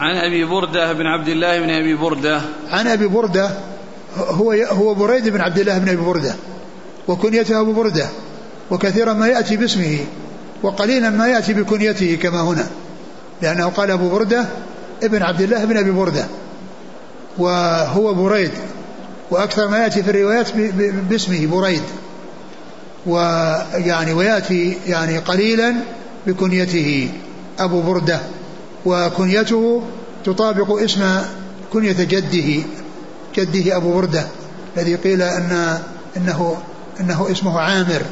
عن 0.00 0.16
أبي 0.16 0.44
بردة 0.44 0.92
بن 0.92 1.06
عبد 1.06 1.28
الله 1.28 1.60
بن 1.60 1.70
أبي 1.70 1.94
بردة. 1.94 2.40
عن 2.70 2.86
أبي 2.86 3.06
بردة 3.06 3.50
هو 4.18 4.52
هو 4.52 4.94
بريد 4.94 5.28
بن 5.28 5.40
عبد 5.40 5.58
الله 5.58 5.78
بن 5.78 5.88
أبي 5.88 6.02
بردة 6.02 6.34
وكنيته 7.08 7.60
أبو 7.60 7.72
بردة 7.72 8.08
وكثيرا 8.70 9.12
ما 9.12 9.28
يأتي 9.28 9.56
باسمه. 9.56 9.98
وقليلا 10.62 11.10
ما 11.10 11.28
يأتي 11.28 11.54
بكنيته 11.54 12.18
كما 12.22 12.40
هنا 12.40 12.66
لأنه 13.42 13.66
قال 13.66 13.90
أبو 13.90 14.08
بردة 14.08 14.44
ابن 15.02 15.22
عبد 15.22 15.40
الله 15.40 15.64
بن 15.64 15.76
أبي 15.76 15.90
بردة 15.90 16.24
وهو 17.38 18.14
بريد 18.14 18.50
وأكثر 19.30 19.68
ما 19.68 19.78
يأتي 19.78 20.02
في 20.02 20.10
الروايات 20.10 20.56
باسمه 21.10 21.46
بريد 21.46 21.82
ويعني 23.06 24.12
ويأتي 24.12 24.76
يعني 24.86 25.18
قليلا 25.18 25.74
بكنيته 26.26 27.10
أبو 27.58 27.80
بردة 27.80 28.20
وكنيته 28.86 29.82
تطابق 30.24 30.82
اسم 30.82 31.22
كنية 31.72 31.92
جده 31.92 32.62
جده 33.36 33.76
أبو 33.76 33.94
بردة 33.94 34.26
الذي 34.76 34.94
قيل 34.94 35.22
أن 35.22 35.78
إنه 36.16 36.56
إنه 37.00 37.28
اسمه 37.30 37.60
عامر 37.60 38.02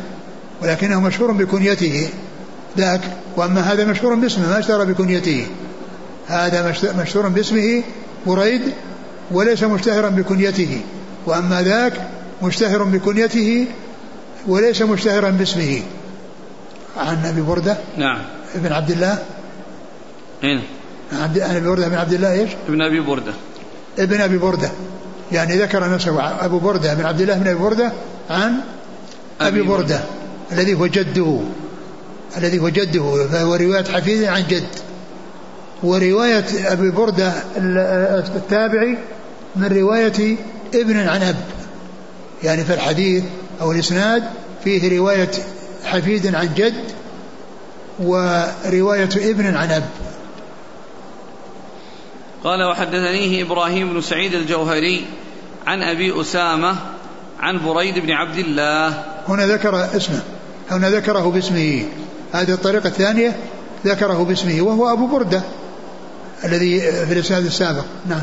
ولكنه 0.62 1.00
مشهور 1.00 1.32
بكنيته. 1.32 2.08
ذاك 2.78 3.00
وأما 3.36 3.60
هذا 3.60 3.84
مشهور 3.84 4.14
باسمه 4.14 4.48
ما 4.48 4.58
اشتهر 4.58 4.84
بكنيته. 4.84 5.46
هذا 6.28 6.74
مشهور 6.98 7.28
باسمه 7.28 7.82
بريد 8.26 8.62
وليس 9.30 9.62
مشتهرا 9.62 10.08
بكنيته. 10.08 10.80
وأما 11.26 11.62
ذاك 11.62 11.92
مشتهر 12.42 12.82
بكنيته 12.82 13.66
وليس 14.46 14.82
مشتهرا 14.82 15.30
باسمه. 15.30 15.82
عن 16.96 17.26
أبي 17.26 17.40
بردة 17.40 17.76
نعم. 17.96 18.18
ابن 18.54 18.72
عبد 18.72 18.90
الله. 18.90 19.18
هنا 20.42 20.62
عبد 21.12 21.38
عن 21.38 21.56
أبي 21.56 21.68
بردة 21.68 21.88
بن 21.88 21.94
عبد 21.94 22.12
الله 22.12 22.32
إيش؟ 22.32 22.50
ابن 22.68 22.82
أبي 22.82 23.00
بردة. 23.00 23.32
ابن 23.98 24.20
أبي 24.20 24.38
بردة. 24.38 24.70
يعني 25.32 25.58
ذكر 25.58 25.90
نفسه 25.90 26.44
أبو 26.44 26.58
بردة 26.58 26.94
بن 26.94 27.06
عبد 27.06 27.20
الله 27.20 27.34
بن 27.34 27.48
أبي 27.48 27.58
بردة 27.58 27.92
عن 28.30 28.60
أبي 29.40 29.62
بردة, 29.62 29.76
بردة 29.76 30.00
الذي 30.52 30.74
هو 30.74 30.86
جده. 30.86 31.40
الذي 32.36 32.58
هو 32.58 32.68
جده 32.68 33.28
فهو 33.32 33.54
رواية 33.54 33.84
حفيد 33.84 34.24
عن 34.24 34.42
جد. 34.48 34.68
ورواية 35.82 36.72
أبي 36.72 36.90
بردة 36.90 37.32
التابعي 38.36 38.98
من 39.56 39.66
رواية 39.66 40.36
ابن 40.74 41.08
عن 41.08 41.22
أب. 41.22 41.36
يعني 42.42 42.64
في 42.64 42.74
الحديث 42.74 43.24
أو 43.60 43.72
الإسناد 43.72 44.22
فيه 44.64 44.98
رواية 44.98 45.30
حفيد 45.84 46.34
عن 46.34 46.54
جد 46.56 46.84
ورواية 47.98 49.08
ابن 49.16 49.56
عن 49.56 49.70
أب. 49.70 49.88
قال 52.44 52.64
وحدثنيه 52.64 53.42
إبراهيم 53.42 53.94
بن 53.94 54.00
سعيد 54.00 54.34
الجوهري 54.34 55.06
عن 55.66 55.82
أبي 55.82 56.20
أسامة 56.20 56.76
عن 57.40 57.64
بريد 57.66 57.98
بن 57.98 58.10
عبد 58.10 58.38
الله. 58.38 59.04
هنا 59.28 59.46
ذكر 59.46 59.96
اسمه 59.96 60.22
هنا 60.70 60.90
ذكره 60.90 61.30
باسمه. 61.30 61.84
هذه 62.32 62.52
الطريقة 62.52 62.86
الثانية 62.86 63.36
ذكره 63.86 64.24
باسمه 64.24 64.62
وهو 64.62 64.92
أبو 64.92 65.06
بردة 65.06 65.42
الذي 66.44 66.80
في 66.80 67.12
الإسناد 67.12 67.44
السابق. 67.44 67.84
نعم. 68.06 68.22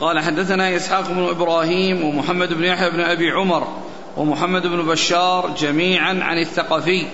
قال 0.00 0.20
حدثنا 0.20 0.76
إسحاق 0.76 1.08
بن 1.08 1.28
إبراهيم 1.28 2.04
ومحمد 2.04 2.52
بن 2.52 2.64
يحيى 2.64 2.90
بن 2.90 3.00
أبي 3.00 3.30
عمر 3.30 3.68
ومحمد 4.16 4.62
بن 4.62 4.82
بشار 4.82 5.54
جميعا 5.58 6.20
عن 6.22 6.38
الثقفي. 6.38 7.06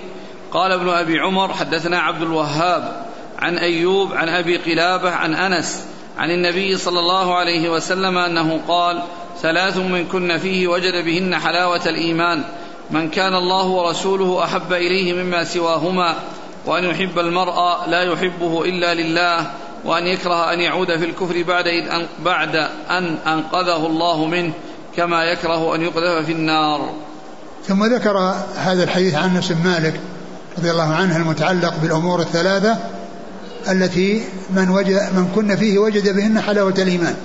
قال 0.51 0.71
ابن 0.71 0.89
أبي 0.89 1.19
عمر 1.19 1.53
حدثنا 1.53 1.99
عبد 1.99 2.21
الوهاب 2.21 3.05
عن 3.39 3.57
أيوب 3.57 4.13
عن 4.13 4.29
أبي 4.29 4.57
قلابة 4.57 5.11
عن 5.11 5.33
أنس 5.33 5.85
عن 6.17 6.31
النبي 6.31 6.77
صلى 6.77 6.99
الله 6.99 7.35
عليه 7.35 7.69
وسلم 7.69 8.17
أنه 8.17 8.59
قال 8.67 9.03
ثلاث 9.41 9.77
من 9.77 10.05
كن 10.05 10.37
فيه 10.37 10.67
وجد 10.67 11.05
بهن 11.05 11.35
حلاوة 11.35 11.89
الإيمان. 11.89 12.43
من 12.91 13.09
كان 13.09 13.35
الله 13.35 13.65
ورسوله 13.67 14.43
أحب 14.43 14.73
إليه 14.73 15.13
مما 15.13 15.43
سواهما 15.43 16.15
وأن 16.65 16.83
يحب 16.83 17.19
المرء 17.19 17.55
لا 17.87 18.03
يحبه 18.03 18.65
إلا 18.65 18.93
لله 18.93 19.51
وأن 19.85 20.07
يكره 20.07 20.53
أن 20.53 20.59
يعود 20.59 20.97
في 20.97 21.05
الكفر 21.05 21.43
بعد 21.43 21.67
إذ 21.67 22.05
بعد 22.25 22.55
أن 22.89 23.17
أنقذه 23.27 23.85
الله 23.85 24.25
منه 24.25 24.53
كما 24.95 25.23
يكره 25.23 25.75
أن 25.75 25.81
يقذف 25.81 26.25
في 26.25 26.31
النار. 26.31 26.93
ثم 27.67 27.85
ذكر 27.85 28.17
هذا 28.55 28.83
الحديث 28.83 29.15
عن 29.15 29.35
انس 29.35 29.51
مالك 29.51 29.99
رضي 30.57 30.71
الله 30.71 30.93
عنه 30.93 31.17
المتعلق 31.17 31.73
بالأمور 31.81 32.19
الثلاثة 32.19 32.77
التي 33.71 34.23
من 34.49 34.69
وجد 34.69 35.09
من 35.15 35.31
كن 35.35 35.55
فيه 35.55 35.79
وجد 35.79 36.15
بهن 36.15 36.41
حلاوة 36.41 36.73
الإيمان. 36.77 37.15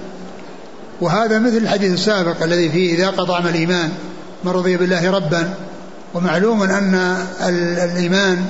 وهذا 1.01 1.39
مثل 1.39 1.57
الحديث 1.57 1.93
السابق 1.93 2.43
الذي 2.43 2.69
فيه 2.69 2.95
إذا 2.95 3.11
قطع 3.11 3.39
الإيمان 3.39 3.93
من 4.45 4.51
رضي 4.51 4.77
بالله 4.77 5.11
ربا 5.11 5.55
ومعلوم 6.15 6.63
أن 6.63 7.17
الإيمان 7.85 8.47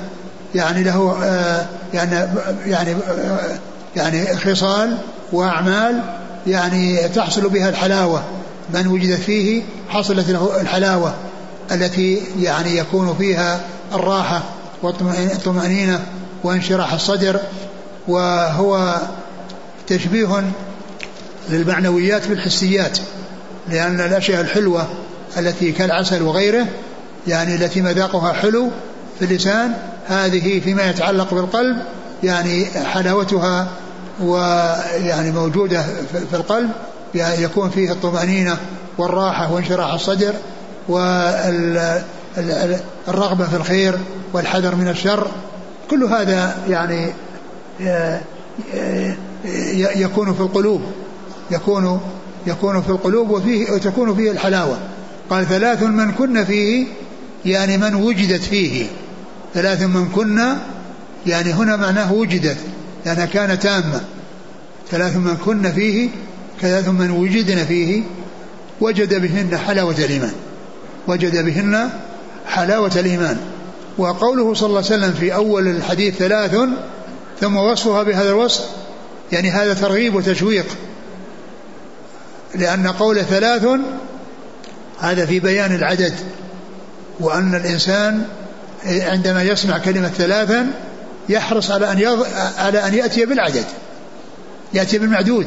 يعني 0.55 0.83
له 0.83 1.17
آه، 1.23 1.65
يعني 1.93 2.27
يعني 2.65 2.91
آه، 2.91 3.59
يعني 3.95 4.37
خصال 4.37 4.97
وأعمال 5.31 6.01
يعني 6.47 7.07
تحصل 7.07 7.49
بها 7.49 7.69
الحلاوة. 7.69 8.23
من 8.73 8.87
وجدت 8.87 9.19
فيه 9.21 9.63
حصلت 9.89 10.29
له 10.29 10.61
الحلاوة 10.61 11.13
التي 11.71 12.21
يعني 12.39 12.77
يكون 12.77 13.15
فيها 13.19 13.59
الراحة 13.93 14.43
والطمأنينة 14.83 15.99
وانشراح 16.43 16.93
الصدر 16.93 17.39
وهو 18.07 18.95
تشبيه 19.87 20.43
للمعنويات 21.49 22.27
بالحسيات 22.27 22.97
لأن 23.69 24.01
الأشياء 24.01 24.41
الحلوة 24.41 24.87
التي 25.37 25.71
كالعسل 25.71 26.21
وغيره 26.21 26.67
يعني 27.27 27.55
التي 27.55 27.81
مذاقها 27.81 28.33
حلو 28.33 28.69
في 29.19 29.25
اللسان 29.25 29.73
هذه 30.07 30.59
فيما 30.59 30.89
يتعلق 30.89 31.33
بالقلب 31.33 31.77
يعني 32.23 32.65
حلاوتها 32.65 33.67
ويعني 34.21 35.31
موجودة 35.31 35.85
في 36.29 36.35
القلب 36.35 36.69
يعني 37.15 37.43
يكون 37.43 37.69
فيه 37.69 37.91
الطمأنينة 37.91 38.57
والراحة 38.97 39.53
وانشراح 39.53 39.93
الصدر 39.93 40.33
والرغبة 40.87 42.05
في 43.49 43.55
الخير 43.55 43.95
والحذر 44.33 44.75
من 44.75 44.87
الشر. 44.87 45.27
كل 45.89 46.03
هذا 46.03 46.55
يعني 46.69 47.13
يكون 49.95 50.33
في 50.33 50.41
القلوب 50.41 50.81
يكون 51.51 51.99
يكون 52.47 52.81
في 52.81 52.89
القلوب 52.89 53.29
وفيه 53.29 53.71
وتكون 53.71 54.15
فيه 54.15 54.31
الحلاوة. 54.31 54.77
قال 55.29 55.45
ثلاث 55.45 55.83
من 55.83 56.11
كن 56.11 56.43
فيه 56.43 56.85
يعني 57.45 57.77
من 57.77 57.95
وجدت 57.95 58.43
فيه. 58.43 58.85
ثلاث 59.53 59.81
من 59.81 60.09
كنا 60.15 60.57
يعني 61.27 61.53
هنا 61.53 61.75
معناه 61.75 62.13
وجدت 62.13 62.57
لأنها 63.05 63.25
كانت 63.25 63.63
تامة. 63.63 64.01
ثلاث 64.91 65.15
من 65.15 65.37
كن 65.45 65.71
فيه 65.71 66.09
ثلاث 66.61 66.87
من 66.87 67.11
وجدن 67.11 67.65
فيه. 67.65 68.03
وجد 68.81 69.21
بهن 69.21 69.57
حلاوة 69.57 69.95
الإيمان. 69.97 70.33
وجد 71.07 71.45
بهن 71.45 71.89
حلاوة 72.47 72.91
الإيمان. 72.95 73.37
وقوله 73.97 74.53
صلى 74.53 74.67
الله 74.67 74.83
عليه 74.85 74.95
وسلم 74.95 75.11
في 75.11 75.35
أول 75.35 75.67
الحديث 75.67 76.15
ثلاث 76.15 76.57
ثم 77.41 77.57
وصفها 77.57 78.03
بهذا 78.03 78.29
الوصف 78.29 78.63
يعني 79.31 79.49
هذا 79.49 79.73
ترغيب 79.73 80.15
وتشويق. 80.15 80.65
لأن 82.55 82.87
قول 82.87 83.23
ثلاث 83.23 83.67
هذا 85.05 85.25
في 85.25 85.39
بيان 85.39 85.75
العدد 85.75 86.13
وأن 87.19 87.55
الإنسان 87.55 88.25
عندما 88.85 89.43
يسمع 89.43 89.77
كلمة 89.77 90.07
ثلاثا 90.07 90.71
يحرص 91.29 91.71
على 91.71 91.91
أن 91.91 91.99
يض... 91.99 92.27
على 92.57 92.87
أن 92.87 92.93
يأتي 92.93 93.25
بالعدد 93.25 93.65
يأتي 94.73 94.97
بالمعدود. 94.97 95.45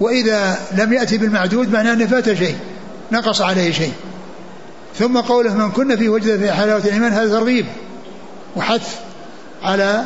وإذا 0.00 0.58
لم 0.72 0.92
يأتي 0.92 1.18
بالمعدود 1.18 1.72
معناه 1.72 1.92
أنه 1.92 2.06
فات 2.06 2.32
شيء 2.32 2.56
نقص 3.12 3.40
عليه 3.40 3.72
شيء. 3.72 3.92
ثم 4.98 5.20
قوله 5.20 5.54
من 5.54 5.70
كنا 5.70 5.96
في 5.96 6.08
وجد 6.08 6.38
في 6.38 6.52
حلاوة 6.52 6.80
الإيمان 6.84 7.12
هذا 7.12 7.28
ترغيب 7.28 7.66
وحث 8.56 8.94
على 9.62 10.04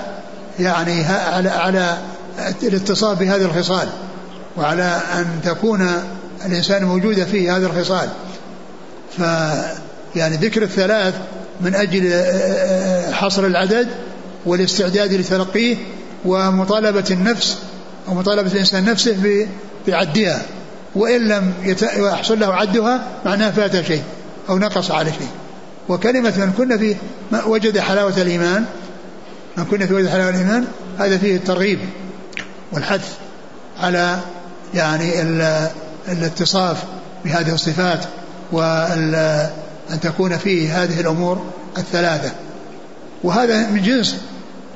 يعني 0.60 1.04
على 1.04 1.48
على 1.48 1.98
الاتصال 2.62 3.16
بهذه 3.16 3.42
الخصال 3.42 3.88
وعلى 4.56 5.00
أن 5.14 5.26
تكون 5.44 5.88
الإنسان 6.46 6.84
موجودة 6.84 7.24
فيه 7.24 7.56
هذه 7.56 7.64
الخصال. 7.64 8.08
ف 9.18 9.22
يعني 10.16 10.36
ذكر 10.36 10.62
الثلاث 10.62 11.14
من 11.60 11.74
أجل 11.74 12.12
حصر 13.12 13.46
العدد 13.46 13.88
والاستعداد 14.46 15.12
لتلقيه 15.12 15.76
ومطالبة 16.24 17.04
النفس 17.10 17.58
ومطالبة 18.08 18.52
الإنسان 18.52 18.84
نفسه 18.84 19.46
بعدها. 19.88 20.42
وإن 20.94 21.28
لم 21.28 21.52
يحصل 21.96 22.40
له 22.40 22.54
عدها 22.54 23.06
معناه 23.24 23.50
فات 23.50 23.84
شيء 23.86 24.02
أو 24.48 24.58
نقص 24.58 24.90
على 24.90 25.12
شيء. 25.12 25.28
وكلمة 25.88 26.32
من 26.36 26.52
كنا 26.58 26.78
فيه 26.78 26.96
وجد 27.46 27.78
حلاوة 27.78 28.22
الإيمان. 28.22 28.64
من 29.56 29.64
كنا 29.64 29.86
في 29.86 29.94
وجد 29.94 30.08
حلاوة 30.08 30.30
الإيمان 30.30 30.64
هذا 30.98 31.18
فيه 31.18 31.36
الترغيب 31.36 31.78
والحث 32.72 33.12
على 33.80 34.18
يعني 34.74 35.22
الاتصاف 36.10 36.76
بهذه 37.24 37.54
الصفات 37.54 38.04
وأن 38.52 40.00
تكون 40.02 40.36
فيه 40.36 40.82
هذه 40.82 41.00
الأمور 41.00 41.46
الثلاثة. 41.78 42.30
وهذا 43.24 43.66
من 43.70 43.82
جنس 43.82 44.16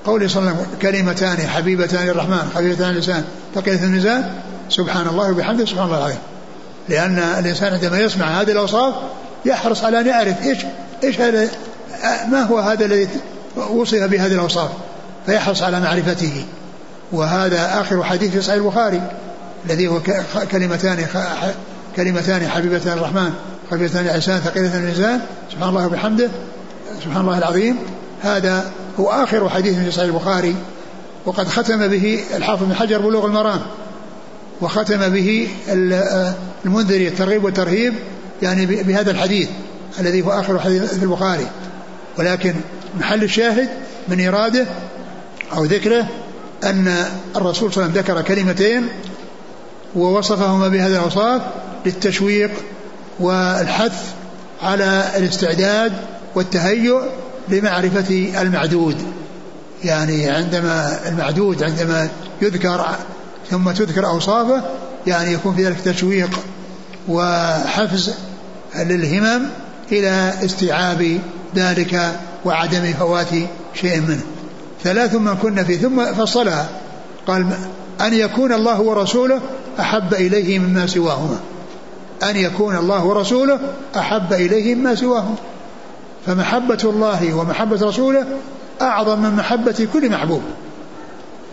قوله 0.07 0.29
صلى 0.29 0.41
الله 0.41 0.51
عليه 0.51 0.61
وسلم 0.61 0.79
كلمتان 0.83 1.49
حبيبتان 1.49 2.09
الرحمن 2.09 2.51
حبيبتان 2.55 2.91
اللسان 2.91 3.25
ثقيلة 3.55 3.85
الميزان 3.85 4.31
سبحان 4.69 5.09
الله 5.09 5.31
وبحمده 5.31 5.67
سبحان 5.67 5.85
الله 5.85 5.99
العظيم. 5.99 6.19
لأن 6.89 7.19
الإنسان 7.19 7.73
عندما 7.73 7.99
يسمع 7.99 8.41
هذه 8.41 8.51
الأوصاف 8.51 8.95
يحرص 9.45 9.85
على 9.85 10.01
أن 10.01 10.07
يعرف 10.07 10.43
إيش 10.43 10.59
إيش 11.05 11.21
هذا 11.21 11.49
ما 12.31 12.43
هو 12.43 12.59
هذا 12.59 12.85
الذي 12.85 13.09
وصف 13.57 14.03
بهذه 14.03 14.33
الأوصاف. 14.33 14.71
فيحرص 15.27 15.63
على 15.63 15.81
معرفته. 15.81 16.45
وهذا 17.13 17.81
آخر 17.81 18.05
حديث 18.05 18.31
في 18.31 18.43
صحيح 18.43 18.55
البخاري. 18.57 19.03
الذي 19.67 19.89
هو 19.89 20.01
كلمتان 20.51 21.07
كلمتان 21.97 22.49
حبيبتان 22.49 22.99
الرحمن 22.99 23.33
خفيفتان 23.71 24.05
العسان 24.05 24.41
ثقيلة 24.41 24.77
الميزان 24.77 25.21
سبحان 25.53 25.69
الله 25.69 25.87
وبحمده. 25.87 26.29
سبحان 27.05 27.21
الله 27.21 27.39
العظيم. 27.39 27.77
هذا 28.23 28.73
هو 29.01 29.11
آخر 29.11 29.49
حديث 29.49 29.79
في 29.79 29.91
صحيح 29.91 30.05
البخاري. 30.05 30.57
وقد 31.27 31.49
ختم 31.49 31.89
به 31.89 32.21
الحافظ 32.37 32.63
بن 32.63 32.75
حجر 32.75 32.99
بلوغ 32.99 33.27
المرام. 33.27 33.61
وختم 34.61 35.09
به 35.09 35.49
المنذري 36.65 37.09
الترغيب 37.09 37.45
والترهيب 37.45 37.95
يعني 38.43 38.67
بهذا 38.67 39.11
الحديث 39.11 39.49
الذي 40.01 40.23
هو 40.23 40.31
آخر 40.31 40.59
حديث 40.59 40.95
في 40.95 41.03
البخاري. 41.03 41.47
ولكن 42.19 42.55
محل 43.01 43.23
الشاهد 43.23 43.69
من 44.09 44.27
إراده 44.27 44.67
أو 45.57 45.65
ذكره 45.65 46.09
أن 46.65 47.05
الرسول 47.37 47.73
صلى 47.73 47.85
الله 47.85 47.99
عليه 47.99 48.01
وسلم 48.01 48.17
ذكر 48.19 48.35
كلمتين 48.35 48.89
ووصفهما 49.95 50.69
بهذا 50.69 50.99
الأوصاف 50.99 51.43
للتشويق 51.87 52.51
والحث 53.21 54.05
على 54.63 55.05
الاستعداد 55.17 55.93
والتهيؤ 56.35 57.03
لمعرفة 57.49 58.33
المعدود. 58.41 58.97
يعني 59.85 60.31
عندما 60.31 60.99
المعدود 61.09 61.63
عندما 61.63 62.09
يذكر 62.43 62.87
ثم 63.51 63.71
تذكر 63.71 64.07
أوصافه 64.07 64.63
يعني 65.07 65.33
يكون 65.33 65.55
في 65.55 65.67
ذلك 65.67 65.81
تشويق 65.81 66.41
وحفز 67.09 68.15
للهمم 68.77 69.43
إلى 69.93 70.33
استيعاب 70.45 71.19
ذلك 71.57 72.21
وعدم 72.45 72.93
فوات 72.93 73.29
شيء 73.75 74.01
منه. 74.01 74.23
ثلاث 74.85 75.15
من 75.15 75.35
كنا 75.35 75.65
فيه 75.65 75.79
ثم 75.79 76.15
فصلها. 76.15 76.69
قال 77.27 77.47
أن 78.03 78.15
يكون 78.15 78.53
الله 78.53 78.81
ورسوله 78.81 79.41
أحب 79.81 80.15
إليه 80.15 80.59
مما 80.59 80.87
سواهما. 80.87 81.41
أن 82.23 82.37
يكون 82.37 82.77
الله 82.77 83.05
ورسوله 83.05 83.59
أحب 83.97 84.33
إليه 84.33 84.75
مما 84.75 84.95
سواهما. 84.95 85.35
فمحبة 86.27 86.79
الله 86.85 87.35
ومحبة 87.35 87.87
رسوله 87.87 88.27
أعظم 88.83 89.19
من 89.19 89.31
محبة 89.37 89.89
كل 89.93 90.11
محبوب. 90.11 90.43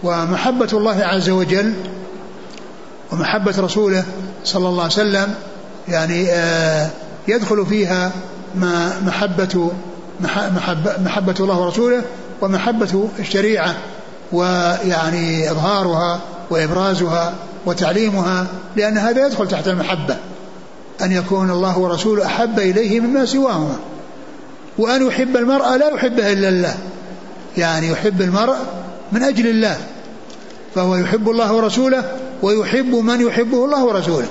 ومحبة 0.03 0.69
الله 0.73 1.03
عز 1.03 1.29
وجل 1.29 1.73
ومحبة 3.11 3.53
رسوله 3.59 4.05
صلى 4.43 4.69
الله 4.69 4.83
عليه 4.83 4.93
وسلم 4.93 5.33
يعني 5.87 6.29
آه 6.29 6.89
يدخل 7.27 7.65
فيها 7.65 8.11
ما 8.55 9.01
محبة 9.05 9.71
محبة, 10.55 10.93
محبة 11.05 11.35
الله 11.39 11.59
ورسوله 11.59 12.01
ومحبة 12.41 13.09
الشريعة 13.19 13.75
ويعني 14.31 15.51
إظهارها 15.51 16.19
وإبرازها 16.49 17.33
وتعليمها 17.65 18.47
لأن 18.75 18.97
هذا 18.97 19.27
يدخل 19.27 19.47
تحت 19.47 19.67
المحبة. 19.67 20.17
أن 21.01 21.11
يكون 21.11 21.51
الله 21.51 21.77
ورسوله 21.79 22.25
أحب 22.25 22.59
إليه 22.59 22.99
مما 22.99 23.25
سواهما. 23.25 23.75
وأن 24.77 25.07
يحب 25.07 25.37
المرء 25.37 25.75
لا 25.77 25.89
يحبه 25.89 26.33
إلا 26.33 26.49
الله. 26.49 26.77
يعني 27.57 27.89
يحب 27.89 28.21
المرء 28.21 28.55
من 29.11 29.23
أجل 29.23 29.47
الله. 29.47 29.77
فهو 30.75 30.95
يحب 30.95 31.29
الله 31.29 31.53
ورسوله 31.53 32.11
ويحب 32.41 32.95
من 32.95 33.21
يحبه 33.21 33.65
الله 33.65 33.85
ورسوله. 33.85 34.27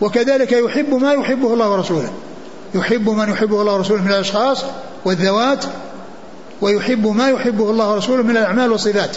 وكذلك 0.00 0.52
يحب 0.52 0.94
ما 0.94 1.12
يحبه 1.12 1.54
الله 1.54 1.70
ورسوله. 1.70 2.10
يحب 2.74 3.08
من 3.08 3.28
يحبه 3.28 3.62
الله 3.62 3.74
ورسوله 3.74 4.02
من 4.02 4.08
الأشخاص 4.08 4.64
والذوات 5.04 5.64
ويحب 6.60 7.06
ما 7.06 7.28
يحبه 7.28 7.70
الله 7.70 7.92
ورسوله 7.92 8.22
من 8.22 8.36
الأعمال 8.36 8.72
والصفات. 8.72 9.16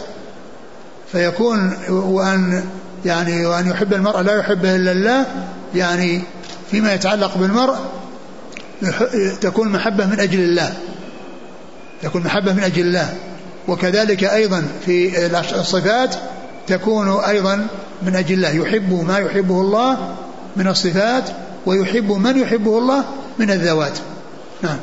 فيكون 1.12 1.74
وأن 1.90 2.64
يعني 3.06 3.46
وأن 3.46 3.70
يحب 3.70 3.94
المرء 3.94 4.22
لا 4.22 4.40
يحبه 4.40 4.76
إلا 4.76 4.92
الله 4.92 5.26
يعني 5.76 6.22
فيما 6.72 6.94
يتعلق 6.94 7.38
بالمرء 7.38 7.76
تكون 9.42 9.70
محبة 9.70 10.06
من 10.06 10.20
أجل 10.20 10.40
الله 10.40 10.74
تكون 12.02 12.24
محبة 12.24 12.54
من 12.54 12.64
أجل 12.64 12.82
الله. 12.82 13.14
وكذلك 13.68 14.24
أيضا 14.24 14.64
في 14.86 15.26
الصفات 15.56 16.16
تكون 16.68 17.10
أيضا 17.10 17.68
من 18.02 18.16
أجل 18.16 18.34
الله. 18.34 18.50
يحب 18.50 19.06
ما 19.08 19.18
يحبه 19.18 19.62
الله 19.62 20.16
من 20.56 20.68
الصفات 20.68 21.24
ويحب 21.66 22.12
من 22.12 22.38
يحبه 22.38 22.78
الله 22.78 23.04
من 23.40 23.52
الذوات. 23.52 23.98
نعم. 24.62 24.78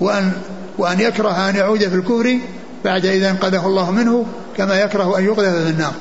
وأن 0.00 0.32
وأن 0.78 1.00
يكره 1.00 1.48
أن 1.48 1.56
يعود 1.56 1.88
في 1.88 1.94
الكفر 1.94 2.38
بعد 2.84 3.06
إذا 3.06 3.30
أنقذه 3.30 3.66
الله 3.66 3.90
منه 3.90 4.26
كما 4.56 4.80
يكره 4.80 5.18
أن 5.18 5.24
يقذف 5.24 5.54
في 5.64 5.70
النار. 5.70 5.92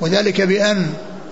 وذلك 0.00 0.40
بأن 0.40 0.86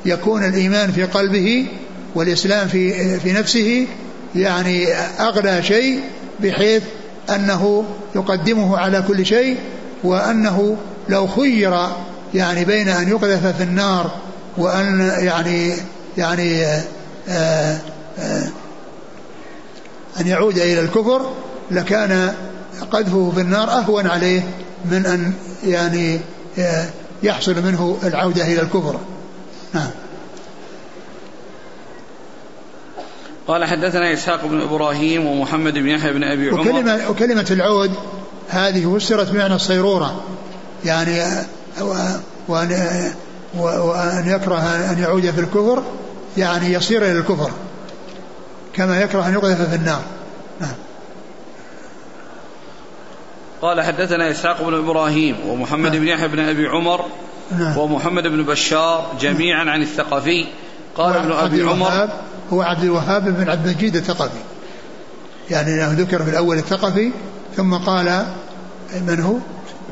يكون 0.04 0.44
الإيمان 0.44 0.92
في 0.92 1.04
قلبه 1.04 1.66
والإسلام 2.14 2.68
في 2.68 3.20
في 3.20 3.32
نفسه 3.32 3.86
يعني 4.34 4.94
أغلى 5.20 5.62
شيء 5.62 6.00
بحيث 6.40 6.82
أنه 7.34 7.84
يقدمه 8.14 8.78
على 8.78 9.04
كل 9.08 9.26
شيء 9.26 9.56
وأنه 10.04 10.76
لو 11.08 11.26
خير 11.26 11.78
يعني 12.34 12.64
بين 12.64 12.88
أن 12.88 13.08
يقذف 13.08 13.56
في 13.56 13.62
النار 13.62 14.10
وأن 14.58 15.12
يعني 15.18 15.72
يعني 16.18 16.64
آآ 16.64 16.82
آه، 17.28 17.78
آآ 18.18 18.42
آه، 18.42 18.48
أن 20.20 20.26
يعود 20.26 20.58
إلى 20.58 20.80
الكفر 20.80 21.32
لكان 21.70 22.34
قذفه 22.90 23.32
في 23.34 23.40
النار 23.40 23.70
أهون 23.70 24.06
عليه 24.06 24.42
من 24.84 25.06
أن 25.06 25.32
يعني 25.64 26.20
آه، 26.58 26.86
يحصل 27.22 27.62
منه 27.62 27.98
العودة 28.04 28.42
إلى 28.42 28.60
الكفر. 28.60 28.96
نعم. 29.74 29.90
قال 33.48 33.64
حدثنا 33.64 34.12
إسحاق 34.12 34.46
بن 34.46 34.60
إبراهيم 34.60 35.26
ومحمد 35.26 35.72
بن 35.72 35.88
يحيى 35.88 36.12
بن 36.12 36.24
أبي 36.24 36.48
عمر. 36.48 36.60
وكلمة, 36.60 37.10
وكلمة 37.10 37.46
العود 37.50 37.90
هذه 38.48 38.98
فسرت 38.98 39.30
بمعنى 39.30 39.54
الصيرورة. 39.54 40.22
يعني 40.84 41.22
وأن, 42.48 43.12
وأن 43.58 44.24
يكره 44.26 44.58
أن 44.90 44.98
يعود 44.98 45.30
في 45.30 45.40
الكفر 45.40 45.82
يعني 46.36 46.72
يصير 46.72 47.02
إلى 47.02 47.18
الكفر 47.18 47.50
كما 48.74 49.00
يكره 49.00 49.28
أن 49.28 49.32
يقذف 49.32 49.70
في 49.70 49.76
النار. 49.76 50.02
نعم. 50.60 50.74
قال 53.62 53.80
حدثنا 53.80 54.30
إسحاق 54.30 54.62
بن 54.62 54.74
إبراهيم 54.74 55.36
ومحمد. 55.46 55.96
بن 55.96 56.08
يحيى 56.08 56.28
بن 56.28 56.38
أبي 56.38 56.66
عمر 56.66 57.04
نعم. 57.58 57.78
ومحمد 57.78 58.22
بن 58.26 58.42
بشار 58.42 59.16
جميعا 59.20 59.70
عن 59.70 59.82
الثقفي 59.82 60.46
قال 60.96 61.16
ابن 61.16 61.32
أبي 61.32 61.62
عمر 61.62 62.08
هو 62.52 62.62
عبد 62.62 62.84
الوهاب 62.84 63.24
بن 63.24 63.50
عبد 63.50 63.66
المجيد 63.66 63.96
الثقفي 63.96 64.38
يعني 65.50 65.74
انه 65.74 65.92
ذكر 65.92 66.22
في 66.22 66.30
الأول 66.30 66.58
الثقفي 66.58 67.12
ثم 67.56 67.74
قال 67.74 68.26
من 69.06 69.20
هو؟ 69.20 69.36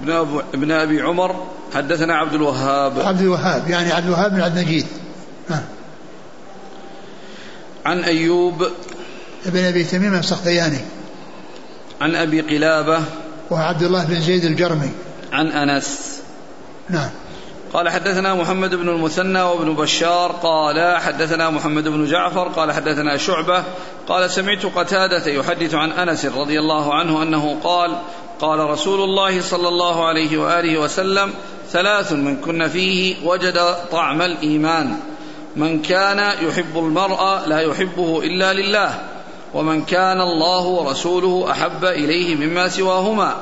ابن 0.03 0.11
أبو 0.11 0.41
ابن 0.55 0.71
أبي 0.71 1.03
عمر 1.03 1.47
حدثنا 1.75 2.15
عبد 2.15 2.35
الوهاب 2.35 3.01
عبد 3.01 3.21
الوهاب 3.21 3.71
يعني 3.71 3.93
عبد 3.93 4.07
الوهاب 4.07 4.31
بن 4.31 4.41
عبد 4.41 4.57
المجيد 4.57 4.87
عن 7.87 7.99
أيوب 7.99 8.67
ابن 9.47 9.65
أبي 9.65 9.85
تميم 9.85 10.15
السختياني 10.15 10.79
عن 12.01 12.15
أبي 12.15 12.41
قلابة 12.41 13.01
وعبد 13.51 13.83
الله 13.83 14.05
بن 14.05 14.21
زيد 14.21 14.45
الجرمي. 14.45 14.91
عن 15.33 15.47
أنس. 15.47 16.21
نعم. 16.89 17.11
قال 17.73 17.89
حدثنا 17.89 18.35
محمد 18.35 18.75
بن 18.75 18.89
المثنى 18.89 19.43
وابن 19.43 19.75
بشار 19.75 20.33
قال 20.33 20.97
حدثنا 20.97 21.51
محمد 21.51 21.89
بن 21.89 22.05
جعفر 22.05 22.49
قال 22.49 22.73
حدثنا 22.73 23.17
شعبة 23.17 23.65
قال 24.09 24.31
سمعت 24.31 24.67
قتادة 24.67 25.27
يحدث 25.27 25.75
عن 25.75 25.93
أنس 25.93 26.27
رضي 26.27 26.61
الله 26.61 26.95
عنه 26.95 27.23
أنه 27.23 27.61
قال 27.65 27.97
قال 28.41 28.59
رسول 28.59 29.01
الله 29.01 29.41
صلى 29.41 29.69
الله 29.69 30.07
عليه 30.07 30.39
وآله 30.39 30.79
وسلم 30.79 31.33
ثلاث 31.71 32.13
من 32.13 32.37
كن 32.37 32.69
فيه 32.69 33.17
وجد 33.25 33.75
طعم 33.93 34.23
الإيمان. 34.23 34.97
من 35.57 35.83
كان 35.83 36.47
يحب 36.49 36.79
المرء 36.79 37.39
لا 37.47 37.61
يحبه 37.61 38.23
إلا 38.23 38.53
لله. 38.53 39.01
ومن 39.55 39.85
كان 39.85 40.21
الله 40.21 40.67
ورسوله 40.67 41.51
أحب 41.51 41.85
إليه 41.85 42.35
مما 42.37 42.69
سواهما 42.69 43.37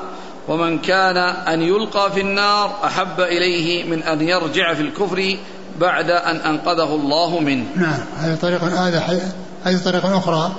ومن 0.48 0.78
كان 0.78 1.16
أن 1.16 1.62
يلقى 1.62 2.12
في 2.12 2.20
النار 2.20 2.76
أحب 2.84 3.20
إليه 3.20 3.84
من 3.84 4.02
أن 4.02 4.20
يرجع 4.20 4.74
في 4.74 4.82
الكفر 4.82 5.36
بعد 5.80 6.10
أن 6.10 6.36
أنقذه 6.36 6.94
الله 6.94 7.40
منه. 7.40 7.64
نعم 7.76 8.00
هذه 8.18 8.36
طريقة 8.42 8.88
هذا 8.88 9.22
هذه 9.64 9.78
طريقة 9.84 10.18
أخرى 10.18 10.52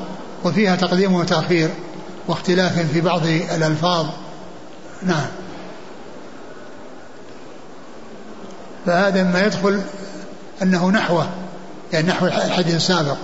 وفيها 0.44 0.76
تقديم 0.76 1.14
وتأخير 1.14 1.70
واختلاف 2.28 2.92
في 2.94 3.02
بعض 3.02 3.22
الألفاظ. 3.56 4.06
نعم. 5.04 5.28
فهذا 8.86 9.24
ما 9.24 9.46
يدخل 9.46 9.82
أنه 10.62 10.92
نحوه 10.92 11.30
يعني 11.94 12.08
نحو 12.08 12.26
الحديث 12.26 12.76
السابق. 12.76 13.18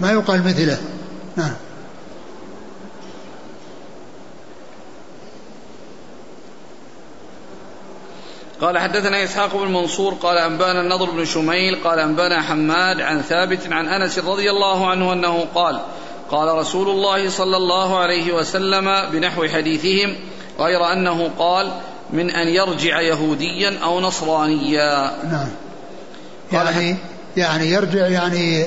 ما 0.00 0.12
يقال 0.12 0.44
مثله. 0.44 0.78
نعم. 1.36 1.54
قال 8.60 8.78
حدثنا 8.78 9.24
إسحاق 9.24 9.56
بن 9.56 9.72
منصور 9.72 10.14
قال 10.14 10.38
أنبانا 10.38 10.80
النضر 10.80 11.10
بن 11.10 11.24
شميل 11.24 11.76
قال 11.84 11.98
أنبانا 11.98 12.42
حماد 12.42 13.00
عن 13.00 13.22
ثابت 13.22 13.72
عن 13.72 13.88
أنس 13.88 14.18
رضي 14.18 14.50
الله 14.50 14.90
عنه 14.90 15.12
أنه 15.12 15.46
قال 15.54 15.80
قال 16.30 16.58
رسول 16.58 16.88
الله 16.88 17.30
صلى 17.30 17.56
الله 17.56 17.98
عليه 17.98 18.32
وسلم 18.32 19.10
بنحو 19.12 19.48
حديثهم 19.48 20.16
غير 20.58 20.92
أنه 20.92 21.30
قال 21.38 21.72
من 22.10 22.30
أن 22.30 22.48
يرجع 22.48 23.00
يهوديا 23.00 23.78
أو 23.82 24.00
نصرانيا. 24.00 25.24
نعم. 25.24 25.48
يعني 26.52 26.96
يعني 27.36 27.70
يرجع 27.70 28.06
يعني 28.06 28.66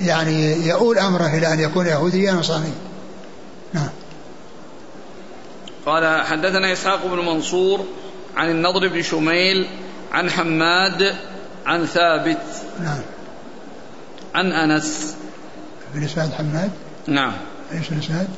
يعني 0.00 0.66
يؤول 0.66 0.98
أمره 0.98 1.26
إلى 1.26 1.52
أن 1.52 1.60
يكون 1.60 1.86
يهوديا 1.86 2.32
نصرانيا. 2.32 2.74
نعم. 3.72 3.88
قال 5.86 6.22
حدثنا 6.26 6.72
إسحاق 6.72 7.06
بن 7.06 7.26
منصور 7.26 7.84
عن 8.36 8.50
النضر 8.50 8.88
بن 8.88 9.02
شميل 9.02 9.66
عن 10.12 10.30
حماد 10.30 11.14
عن 11.66 11.86
ثابت 11.86 12.42
نعم. 12.82 13.00
عن 14.34 14.52
أنس. 14.52 15.14
بن 15.94 16.08
سعد 16.08 16.32
حماد؟ 16.32 16.70
نعم. 17.06 17.32
إيش 17.72 17.92
الاسناد؟ 17.92 18.28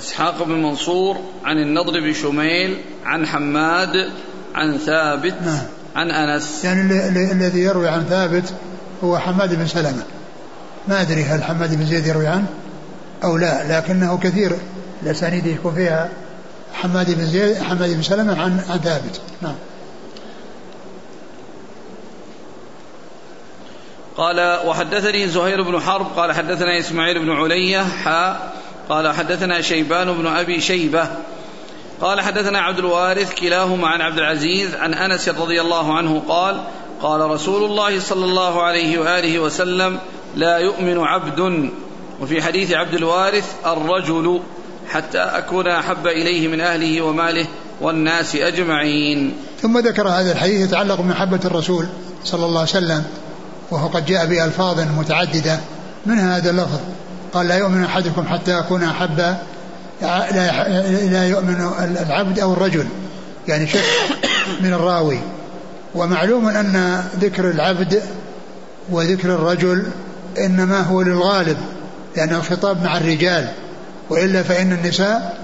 إسحاق 0.00 0.42
بن 0.42 0.62
منصور 0.62 1.20
عن 1.44 1.58
النضر 1.58 2.00
بن 2.00 2.12
شميل 2.12 2.78
عن 3.04 3.26
حماد 3.26 4.10
عن 4.54 4.78
ثابت 4.78 5.34
نعم. 5.44 5.66
عن 5.96 6.10
أنس. 6.10 6.64
يعني 6.64 6.80
الذي 7.32 7.60
يروي 7.60 7.88
عن 7.88 8.04
ثابت 8.04 8.54
هو 9.04 9.18
حماد 9.18 9.54
بن 9.54 9.66
سلمة. 9.66 10.02
ما 10.88 11.00
أدري 11.02 11.24
هل 11.24 11.42
حماد 11.42 11.74
بن 11.74 11.86
زيد 11.86 12.06
يروي 12.06 12.26
عنه 12.26 12.46
أو 13.24 13.36
لا 13.36 13.78
لكنه 13.78 14.18
كثير 14.18 14.56
الاسانيد 15.02 15.46
يكون 15.46 15.74
فيها 15.74 16.08
حماد 16.74 17.10
بن 17.10 17.26
زيد 17.26 17.62
حماد 17.62 17.94
بن 17.94 18.02
سلمة 18.02 18.42
عن 18.42 18.60
عن 18.68 18.78
ثابت 18.78 19.20
نعم. 19.42 19.54
قال 24.16 24.58
وحدثني 24.66 25.28
زهير 25.28 25.62
بن 25.62 25.80
حرب 25.80 26.06
قال 26.16 26.32
حدثنا 26.32 26.78
إسماعيل 26.78 27.18
بن 27.18 27.30
علية 27.30 27.82
حاء 27.82 28.52
قال 28.88 29.12
حدثنا 29.12 29.60
شيبان 29.60 30.12
بن 30.12 30.26
أبي 30.26 30.60
شيبة 30.60 31.08
قال 32.00 32.20
حدثنا 32.20 32.60
عبد 32.60 32.78
الوارث 32.78 33.34
كلاهما 33.34 33.88
عن 33.88 34.00
عبد 34.00 34.18
العزيز 34.18 34.74
عن 34.74 34.94
أنس 34.94 35.28
رضي 35.28 35.60
الله 35.60 35.96
عنه 35.96 36.22
قال 36.28 36.60
قال 37.02 37.20
رسول 37.20 37.64
الله 37.64 38.00
صلى 38.00 38.24
الله 38.24 38.62
عليه 38.62 38.98
وآله 38.98 39.38
وسلم 39.38 39.98
لا 40.36 40.58
يؤمن 40.58 40.98
عبد 40.98 41.70
وفي 42.20 42.42
حديث 42.42 42.72
عبد 42.72 42.94
الوارث 42.94 43.54
الرجل 43.66 44.40
حتى 44.88 45.18
أكون 45.18 45.68
أحب 45.68 46.06
إليه 46.06 46.48
من 46.48 46.60
أهله 46.60 47.02
وماله 47.02 47.46
والناس 47.80 48.36
أجمعين. 48.36 49.36
ثم 49.62 49.78
ذكر 49.78 50.08
هذا 50.08 50.32
الحديث 50.32 50.68
يتعلق 50.68 51.00
بمحبة 51.00 51.40
الرسول 51.44 51.86
صلى 52.24 52.46
الله 52.46 52.60
عليه 52.60 52.70
وسلم 52.70 53.04
وهو 53.70 53.88
قد 53.88 54.06
جاء 54.06 54.26
بألفاظ 54.26 54.80
متعددة. 54.80 55.60
منها 56.06 56.36
هذا 56.36 56.50
اللفظ؟ 56.50 56.80
قال 57.34 57.48
لا 57.48 57.58
يؤمن 57.58 57.84
أحدكم 57.84 58.26
حتى 58.28 58.58
أكون 58.58 58.82
أحب 58.82 59.36
لا 61.10 61.28
يؤمن 61.28 61.70
العبد 62.08 62.38
أو 62.38 62.52
الرجل. 62.52 62.86
يعني 63.48 63.66
شك 63.66 63.84
من 64.60 64.72
الراوي. 64.72 65.18
ومعلوم 65.94 66.48
أن 66.48 67.04
ذكر 67.20 67.50
العبد 67.50 68.02
وذكر 68.90 69.34
الرجل 69.34 69.86
إنما 70.38 70.80
هو 70.80 71.02
للغالب 71.02 71.56
لأن 72.16 72.34
الخطاب 72.34 72.82
مع 72.82 72.96
الرجال 72.96 73.48
وإلا 74.10 74.42
فإن 74.42 74.72
النساء 74.72 75.38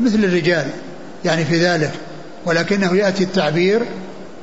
مثل 0.00 0.24
الرجال 0.24 0.66
يعني 1.24 1.44
في 1.44 1.66
ذلك 1.66 1.90
ولكنه 2.46 2.96
يأتي 2.96 3.24
التعبير 3.24 3.82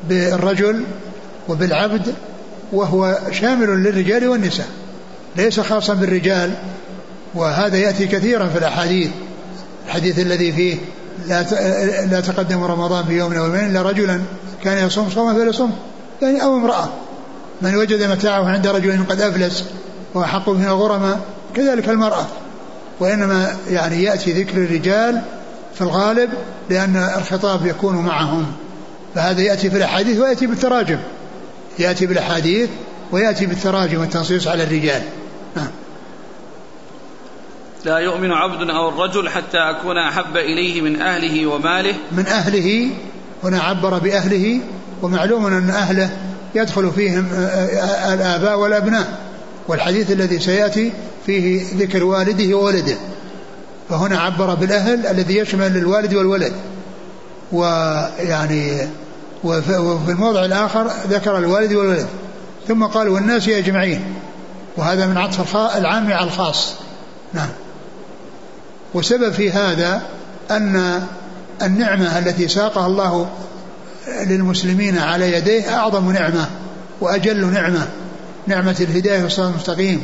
بالرجل 0.10 0.84
وبالعبد 1.50 2.14
وهو 2.72 3.20
شامل 3.32 3.68
للرجال 3.68 4.28
والنساء 4.28 4.68
ليس 5.36 5.60
خاصا 5.60 5.94
بالرجال 5.94 6.52
وهذا 7.34 7.78
يأتي 7.78 8.08
كثيرا 8.08 8.48
في 8.48 8.58
الأحاديث 8.58 9.10
الحديث 9.88 10.20
الذي 10.20 10.52
فيه 10.52 10.78
لا 11.28 11.42
لا 12.06 12.20
تقدم 12.20 12.64
رمضان 12.64 13.06
بيوم 13.06 13.34
أو 13.34 13.46
يومين 13.46 13.66
إلا 13.66 13.82
رجلا 13.82 14.22
كان 14.64 14.88
يصوم 14.88 15.10
صوما 15.10 15.34
فليصوم 15.34 15.72
يعني 16.22 16.44
أو 16.44 16.56
امرأة. 16.56 16.90
من 17.62 17.76
وجد 17.76 18.04
متاعه 18.04 18.50
عند 18.50 18.68
رجل 18.68 19.04
قد 19.10 19.22
أفلس 19.22 19.66
وحق 20.16 20.50
من 20.50 20.66
الغرماء 20.66 21.20
كذلك 21.56 21.90
المرأة. 21.90 22.26
وإنما 23.00 23.58
يعني 23.70 24.04
يأتي 24.04 24.32
ذكر 24.32 24.58
الرجال 24.58 25.22
في 25.76 25.82
الغالب 25.82 26.30
لأن 26.70 26.96
الخطاب 27.18 27.66
يكون 27.66 27.96
معهم. 27.96 28.46
فهذا 29.16 29.42
يأتي 29.42 29.70
في 29.70 29.78
الأحاديث 29.78 30.20
ويأتي 30.20 30.48
بالتراجم. 30.48 31.00
يأتي 31.80 32.06
بالأحاديث 32.06 32.70
ويأتي 33.12 33.46
بالتراجم 33.46 34.00
والتنصيص 34.00 34.48
على 34.48 34.64
الرجال. 34.64 35.02
نعم. 35.56 35.68
لا 37.86 37.98
يؤمن 37.98 38.32
عبد 38.32 38.70
أو 38.70 38.90
الرجل 38.90 39.30
حتى 39.30 39.58
أكون 39.58 39.98
أحب 39.98 40.38
إليه 40.38 40.82
من 40.82 41.02
أهله 41.02 41.48
وماله. 41.48 41.96
من 42.12 42.28
أهله 42.28 42.90
هنا 43.44 43.60
عبر 43.60 44.00
بأهله 44.00 44.60
ومعلوم 45.02 45.46
أن 45.46 45.70
أهله 45.70 46.10
يدخل 46.56 46.92
فيهم 46.92 47.30
آه، 47.34 47.38
آه، 47.38 48.14
الآباء 48.14 48.60
والأبناء 48.60 49.20
والحديث 49.68 50.12
الذي 50.12 50.40
سيأتي 50.40 50.92
فيه 51.26 51.64
ذكر 51.78 52.04
والده 52.04 52.56
وولده. 52.56 52.96
فهنا 53.90 54.20
عبر 54.20 54.56
بالأهل 54.56 55.08
الذي 55.08 55.38
يشمل 55.38 55.78
الوالد 55.78 56.14
والولد. 56.14 56.54
ويعني 57.52 58.88
وفي 59.44 60.12
الموضع 60.12 60.46
الآخر 60.46 60.92
ذكر 61.10 61.38
الوالد 61.38 61.74
والولد. 61.74 62.08
ثم 62.68 62.84
قال 62.84 63.10
والناس 63.10 63.50
أجمعين. 63.50 64.02
وهذا 64.78 65.06
من 65.06 65.18
عطف 65.18 65.56
العام 65.56 66.14
على 66.14 66.28
الخاص. 66.28 66.74
نعم. 67.34 67.50
وسبب 68.94 69.32
في 69.32 69.52
هذا 69.52 70.02
أن 70.52 71.02
النعمة 71.62 72.20
التي 72.20 72.48
ساقها 72.48 72.88
الله 72.88 73.30
للمسلمين 74.08 74.98
على 74.98 75.34
يديه 75.34 75.76
أعظم 75.76 76.12
نعمة 76.12 76.50
وأجل 77.02 77.46
نعمة 77.46 77.88
نعمة 78.48 78.76
الهداية 78.80 79.24
والصراط 79.24 79.50
المستقيم 79.50 80.02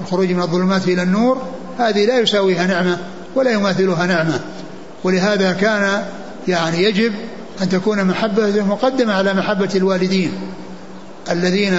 الخروج 0.00 0.30
من 0.30 0.42
الظلمات 0.42 0.88
إلى 0.88 1.02
النور 1.02 1.42
هذه 1.78 2.06
لا 2.06 2.18
يساويها 2.18 2.66
نعمة 2.66 2.98
ولا 3.34 3.50
يماثلها 3.50 4.06
نعمة. 4.06 4.40
ولهذا 5.04 5.52
كان 5.52 6.04
يعني 6.48 6.82
يجب 6.82 7.12
أن 7.62 7.68
تكون 7.68 8.04
محبة 8.04 8.62
مقدمة 8.62 9.12
على 9.12 9.34
محبة 9.34 9.70
الوالدين 9.74 10.32
الذين 11.30 11.78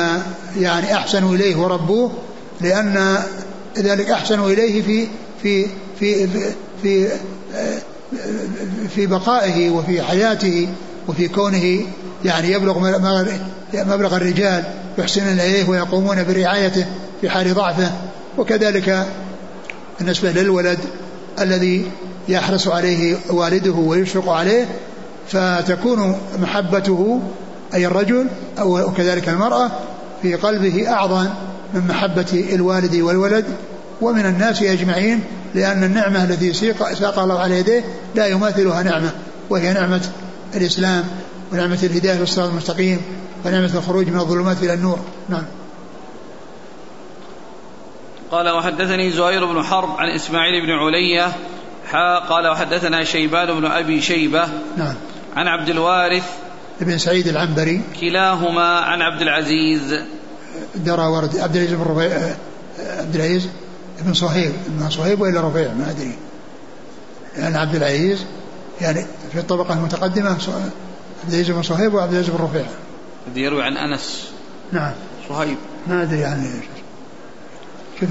يعني 0.59 0.93
أحسنوا 0.95 1.35
إليه 1.35 1.55
وربوه 1.55 2.11
لأن 2.61 3.17
ذلك 3.77 4.09
أحسنوا 4.09 4.49
إليه 4.49 4.81
في 4.81 5.07
في 5.43 5.67
في 5.99 6.27
في 6.83 7.09
في 8.95 9.05
بقائه 9.05 9.69
وفي 9.69 10.01
حياته 10.01 10.67
وفي 11.07 11.27
كونه 11.27 11.81
يعني 12.25 12.51
يبلغ 12.51 12.79
مبلغ 13.73 14.15
الرجال 14.15 14.63
يحسنون 14.97 15.39
اليه 15.39 15.69
ويقومون 15.69 16.23
برعايته 16.23 16.85
في 17.21 17.29
حال 17.29 17.53
ضعفه. 17.53 17.91
وكذلك 18.37 19.07
بالنسبة 19.99 20.31
للولد 20.31 20.79
الذي 21.41 21.85
يحرص 22.27 22.67
عليه 22.67 23.15
والده 23.29 23.71
ويشفق 23.71 24.29
عليه 24.29 24.67
فتكون 25.27 26.17
محبته 26.41 27.21
أي 27.73 27.85
الرجل 27.85 28.27
أو 28.59 28.91
كذلك 28.91 29.29
المرأة 29.29 29.71
في 30.21 30.35
قلبه 30.35 30.89
أعظم 30.89 31.25
من 31.73 31.87
محبة 31.87 32.45
الوالد 32.53 32.95
والولد. 32.95 33.45
ومن 34.01 34.25
الناس 34.25 34.63
أجمعين 34.63 35.23
لأن 35.55 35.83
النعمة 35.83 36.23
التي 36.23 36.53
ساق 36.53 37.19
الله 37.19 37.39
على 37.39 37.59
يديه 37.59 37.83
لا 38.15 38.27
يماثلها 38.27 38.83
نعمة 38.83 39.11
وهي 39.49 39.73
نعمة 39.73 40.01
الإسلام 40.55 41.03
ونعمة 41.51 41.79
الهداية 41.83 42.19
والصراط 42.19 42.49
المستقيم 42.49 43.01
ونعمة 43.45 43.71
الخروج 43.75 44.07
من 44.07 44.19
الظلمات 44.19 44.63
إلى 44.63 44.73
النور. 44.73 44.99
نعم. 45.29 45.43
قال 48.31 48.49
وحدثني 48.49 49.11
زهير 49.11 49.45
بن 49.45 49.63
حرب 49.63 49.89
عن 49.97 50.09
إسماعيل 50.09 50.65
بن 50.65 50.71
علية 50.71 51.35
حا 51.91 52.19
قال 52.19 52.47
وحدثنا 52.47 53.03
شيبان 53.03 53.59
بن 53.59 53.65
أبي 53.65 54.01
شيبة 54.01 54.47
نعم. 54.77 54.95
عن 55.35 55.47
عبد 55.47 55.69
الوارث 55.69 56.23
بن 56.81 56.97
سعيد 56.97 57.27
العنبري. 57.27 57.81
كلاهما 58.01 58.79
عن 58.79 59.01
عبد 59.01 59.21
العزيز. 59.21 59.99
درى 60.75 61.05
ورد 61.05 61.37
عبد 61.37 61.55
العزيز 61.55 61.73
بن 61.73 61.83
ربيع 61.83 62.35
عبد 62.79 63.15
العزيز 63.15 63.47
ابن 63.99 64.13
صهيب 64.13 64.53
ابن 64.67 64.89
صهيب 64.89 65.21
ولا 65.21 65.47
رفيع 65.47 65.73
ما 65.73 65.89
أدري. 65.89 66.15
لأن 67.37 67.55
عبد 67.55 67.75
العزيز 67.75 68.25
يعني 68.83 69.05
في 69.31 69.39
الطبقة 69.39 69.73
المتقدمة 69.73 70.29
عبد 70.29 70.41
العزيز 71.29 71.51
بن 71.51 71.61
صهيب 71.61 71.93
وعبد 71.93 72.13
العزيز 72.13 72.35
بن 72.35 72.43
رفيع. 72.43 72.65
يروي 73.35 73.63
عن 73.63 73.77
أنس. 73.77 74.31
نعم. 74.71 74.93
صهيب. 75.29 75.57
ما 75.87 76.03
أدري 76.03 76.19
يعني 76.19 76.49
كيف 77.99 78.09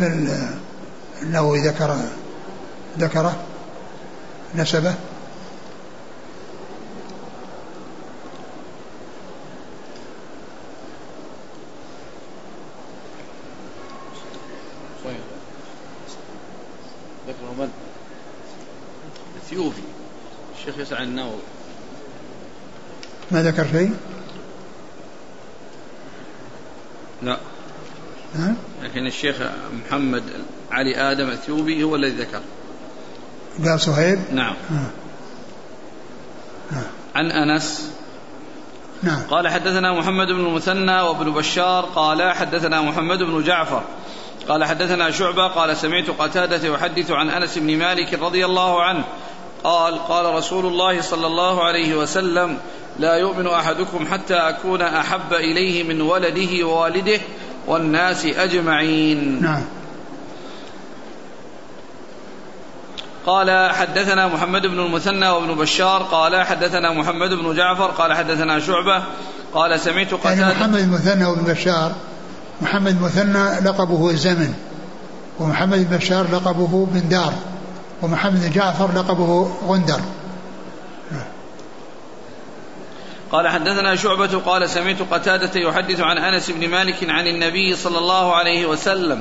النووي 1.22 1.60
ذكر 1.60 1.96
ذكره؟ 2.98 3.36
نسبه؟ 4.54 4.94
الأثيوبي 19.52 19.91
الشيخ 20.62 20.78
يسعى 20.78 21.04
النووي. 21.04 21.40
ما 23.30 23.42
ذكر 23.42 23.66
شيء؟ 23.72 23.94
لا. 27.22 27.38
ها؟ 28.34 28.54
لكن 28.82 29.06
الشيخ 29.06 29.36
محمد 29.72 30.22
علي 30.70 30.96
آدم 30.96 31.28
الأثيوبي 31.28 31.82
هو 31.82 31.96
الذي 31.96 32.22
ذكر. 32.22 32.40
قال 33.64 33.80
صهيب 33.80 34.18
نعم. 34.32 34.54
ها. 34.70 34.90
ها. 36.70 36.82
عن 37.14 37.30
أنس. 37.30 37.90
نعم. 39.02 39.22
قال 39.30 39.48
حدثنا 39.48 39.92
محمد 39.92 40.26
بن 40.26 40.46
المثنى 40.46 41.00
وابن 41.00 41.32
بشار. 41.32 41.84
قال 41.84 42.32
حدثنا 42.32 42.82
محمد 42.82 43.18
بن 43.18 43.42
جعفر. 43.42 43.82
قال 44.48 44.64
حدثنا 44.64 45.10
شعبة. 45.10 45.48
قال 45.48 45.76
سمعت 45.76 46.10
قتادة 46.10 46.68
يحدث 46.68 47.10
عن 47.10 47.30
أنس 47.30 47.58
بن 47.58 47.78
مالك 47.78 48.14
رضي 48.14 48.44
الله 48.44 48.82
عنه 48.82 49.04
قال 49.64 49.98
قال 49.98 50.34
رسول 50.34 50.66
الله 50.66 51.00
صلى 51.00 51.26
الله 51.26 51.64
عليه 51.64 51.94
وسلم 51.94 52.58
لا 52.98 53.14
يؤمن 53.14 53.46
أحدكم 53.46 54.06
حتى 54.10 54.34
أكون 54.34 54.82
أحب 54.82 55.32
إليه 55.32 55.82
من 55.82 56.00
ولده 56.00 56.66
ووالده 56.66 57.20
والناس 57.66 58.24
أجمعين. 58.24 59.42
نعم. 59.42 59.62
قال 63.26 63.70
حدثنا 63.72 64.28
محمد 64.28 64.66
بن 64.66 64.80
المثنى 64.80 65.28
وابن 65.28 65.54
بشار. 65.54 66.02
قال 66.02 66.46
حدثنا 66.46 66.92
محمد 66.92 67.30
بن 67.30 67.56
جعفر. 67.56 67.86
قال 67.86 68.12
حدثنا 68.12 68.60
شعبة. 68.60 69.02
قال 69.54 69.80
سمعت 69.80 70.12
يعني 70.12 70.22
قتادة. 70.22 70.40
يعني 70.40 70.54
محمد 70.54 70.78
المثنى 70.78 71.24
وابن 71.24 71.52
بشار 71.52 71.92
محمد 72.62 72.96
المثنى 72.96 73.60
لقبه 73.60 74.10
الزمن 74.10 74.54
ومحمد 75.40 75.90
بن 75.90 75.96
بشار 75.96 76.26
لقبه 76.32 76.86
بن 76.92 77.08
دار. 77.08 77.32
ومحمد 78.02 78.40
بن 78.40 78.50
جعفر 78.50 78.92
لقبه 78.92 79.50
غندر. 79.66 80.00
قال 83.32 83.48
حدثنا 83.48 83.96
شعبة 83.96 84.38
قال 84.38 84.70
سمعت 84.70 84.96
قتادة 85.10 85.60
يحدث 85.60 86.00
عن 86.00 86.18
أنس 86.18 86.50
بن 86.50 86.68
مالك 86.68 87.10
عن 87.10 87.26
النبي 87.26 87.76
صلى 87.76 87.98
الله 87.98 88.34
عليه 88.34 88.66
وسلم 88.66 89.20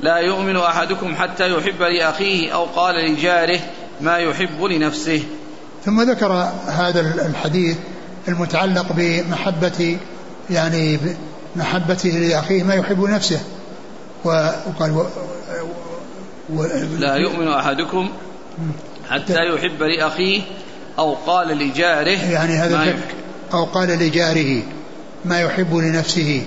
لا 0.00 0.16
يؤمن 0.16 0.56
أحدكم 0.56 1.14
حتى 1.16 1.50
يحب 1.52 1.82
لأخيه 1.82 2.54
أو 2.54 2.64
قال 2.64 2.94
لجاره 2.94 3.60
ما 4.00 4.16
يحب 4.16 4.62
لنفسه. 4.62 5.24
ثم 5.84 6.02
ذكر 6.02 6.32
هذا 6.66 7.00
الحديث 7.26 7.76
المتعلق 8.28 8.86
بمحبة 8.90 9.98
يعني 10.50 10.98
محبته 11.56 12.10
لأخيه 12.10 12.62
ما 12.62 12.74
يحب 12.74 13.00
نفسه 13.00 13.40
وقال 14.24 15.06
لا 16.98 17.16
يؤمن 17.16 17.48
أحدكم 17.48 18.08
حتى 19.10 19.34
يحب 19.54 19.82
لأخيه 19.82 20.42
أو 20.98 21.14
قال 21.14 21.48
لجاره 21.48 22.30
يعني 22.30 22.52
هذا 22.52 22.94
أو 23.52 23.64
قال 23.64 23.88
لجاره 23.88 24.62
ما 25.24 25.40
يحب 25.40 25.74
لنفسه. 25.74 26.44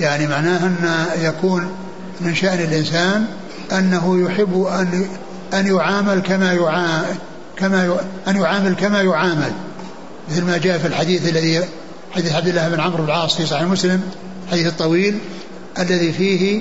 يعني 0.00 0.26
معناه 0.26 0.66
أن 0.66 1.04
يكون 1.22 1.72
من 2.20 2.34
شأن 2.34 2.58
الإنسان 2.58 3.26
أنه 3.72 4.20
يحب 4.20 4.62
أن 4.62 5.08
أن 5.54 5.66
يعامل 5.66 6.20
كما 6.20 6.52
يعامل 6.52 7.14
كما 7.56 7.98
أن 8.28 8.36
يعامل 8.36 8.74
كما 8.74 9.02
يعامل. 9.02 9.52
مثل 10.30 10.44
ما 10.44 10.58
جاء 10.58 10.78
في 10.78 10.86
الحديث 10.86 11.28
الذي 11.28 11.60
حديث 12.12 12.32
عبد 12.32 12.48
الله 12.48 12.68
بن 12.68 12.80
عمرو 12.80 13.02
بن 13.02 13.04
العاص 13.04 13.36
في 13.36 13.46
صحيح 13.46 13.62
مسلم 13.62 14.02
الحديث 14.46 14.66
الطويل 14.66 15.18
الذي 15.78 16.12
فيه 16.12 16.60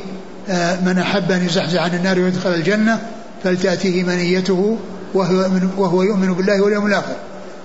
من 0.85 0.99
أحب 0.99 1.31
أن 1.31 1.45
يزحزح 1.45 1.81
عن 1.81 1.95
النار 1.95 2.19
ويدخل 2.19 2.53
الجنة 2.53 3.01
فلتأتيه 3.43 4.03
منيته 4.03 4.77
وهو, 5.13 5.49
وهو 5.77 6.03
يؤمن 6.03 6.33
بالله 6.33 6.61
واليوم 6.61 6.85
الآخر. 6.85 7.15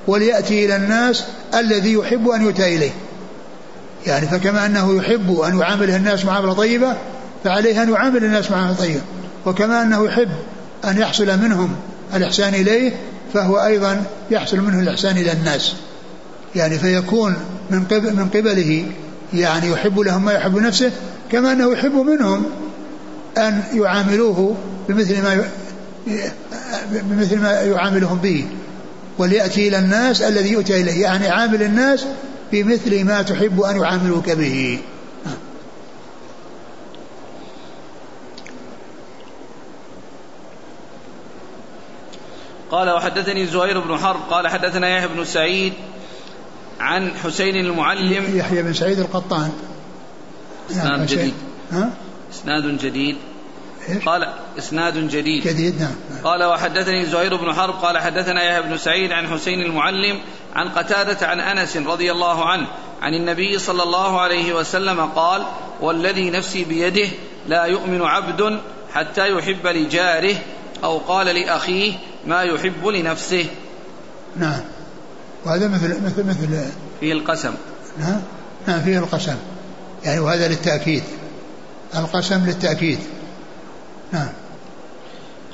وليأتي 0.06 0.64
إلى 0.64 0.76
الناس 0.76 1.24
الذي 1.54 1.92
يحب 1.92 2.28
أن 2.28 2.42
يؤتى 2.42 2.76
إليه. 2.76 2.90
يعني 4.06 4.26
فكما 4.26 4.66
أنه 4.66 4.96
يحب 4.96 5.40
أن 5.40 5.58
يعامله 5.58 5.96
الناس 5.96 6.24
معاملة 6.24 6.52
طيبة 6.52 6.96
فعليه 7.44 7.82
أن 7.82 7.92
يعامل 7.92 8.24
الناس 8.24 8.50
معاملة 8.50 8.74
طيبة. 8.74 9.00
وكما 9.46 9.82
أنه 9.82 10.06
يحب 10.06 10.30
أن 10.84 10.98
يحصل 10.98 11.38
منهم 11.38 11.76
الإحسان 12.14 12.54
إليه 12.54 12.92
فهو 13.34 13.56
أيضا 13.56 14.02
يحصل 14.30 14.60
منه 14.60 14.80
الإحسان 14.80 15.16
إلى 15.16 15.32
الناس. 15.32 15.74
يعني 16.56 16.78
فيكون 16.78 17.36
من 17.70 17.84
قبل 17.84 18.16
من 18.16 18.28
قبله 18.28 18.86
يعني 19.34 19.70
يحب 19.70 19.98
لهم 19.98 20.24
ما 20.24 20.32
يحب 20.32 20.58
نفسه 20.58 20.90
كما 21.32 21.52
أنه 21.52 21.72
يحب 21.72 21.94
منهم 21.94 22.44
أن 23.38 23.62
يعاملوه 23.72 24.56
بمثل 24.88 25.22
ما 25.22 25.50
بمثل 26.90 27.40
ما 27.40 27.50
يعاملهم 27.50 28.18
به 28.18 28.46
وليأتي 29.18 29.68
إلى 29.68 29.78
الناس 29.78 30.22
الذي 30.22 30.52
يؤتى 30.52 30.80
إليه 30.80 31.02
يعني 31.02 31.28
عامل 31.28 31.62
الناس 31.62 32.06
بمثل 32.52 33.04
ما 33.04 33.22
تحب 33.22 33.60
أن 33.60 33.76
يعاملوك 33.76 34.30
به. 34.30 34.80
قال 42.70 42.90
وحدثني 42.90 43.46
زهير 43.46 43.80
بن 43.80 43.98
حرب 43.98 44.20
قال 44.30 44.48
حدثنا 44.48 44.88
يحيى 44.88 45.08
بن 45.08 45.24
سعيد 45.24 45.72
عن 46.80 47.10
حسين 47.10 47.56
المعلم. 47.56 48.38
يحيى 48.38 48.62
بن 48.62 48.72
سعيد 48.72 48.98
القطان. 48.98 49.52
نعم، 50.76 51.04
جديد. 51.04 51.34
ها؟ 51.72 51.90
إسناد 52.34 52.78
جديد. 52.78 53.16
إيش؟ 53.88 54.04
قال 54.04 54.32
إسناد 54.58 55.08
جديد. 55.08 55.48
جديد 55.48 55.80
نعم. 55.80 55.94
قال 56.24 56.44
وحدثني 56.44 57.06
زهير 57.06 57.36
بن 57.36 57.52
حرب 57.52 57.74
قال 57.74 57.98
حدثنا 57.98 58.42
يحيى 58.42 58.62
بن 58.62 58.76
سعيد 58.76 59.12
عن 59.12 59.28
حسين 59.28 59.62
المعلم 59.62 60.20
عن 60.54 60.68
قتادة 60.68 61.26
عن 61.26 61.40
أنس 61.40 61.76
رضي 61.76 62.12
الله 62.12 62.44
عنه 62.44 62.66
عن 63.02 63.14
النبي 63.14 63.58
صلى 63.58 63.82
الله 63.82 64.20
عليه 64.20 64.54
وسلم 64.54 65.00
قال 65.00 65.42
والذي 65.80 66.30
نفسي 66.30 66.64
بيده 66.64 67.08
لا 67.48 67.64
يؤمن 67.64 68.02
عبد 68.02 68.60
حتى 68.92 69.28
يحب 69.28 69.66
لجاره 69.66 70.34
أو 70.84 70.98
قال 70.98 71.26
لأخيه 71.26 71.92
ما 72.26 72.42
يحب 72.42 72.86
لنفسه. 72.86 73.46
نعم. 74.36 74.60
وهذا 75.44 75.68
مثل 75.68 76.04
مثل 76.04 76.26
مثل 76.26 76.64
فيه 77.00 77.12
القسم. 77.12 77.54
نعم. 77.98 78.20
نعم 78.66 78.80
فيه 78.80 78.98
القسم. 78.98 79.36
يعني 80.04 80.20
وهذا 80.20 80.48
للتأكيد. 80.48 81.02
القسم 81.96 82.46
للتأكيد. 82.46 82.98
نعم. 84.12 84.28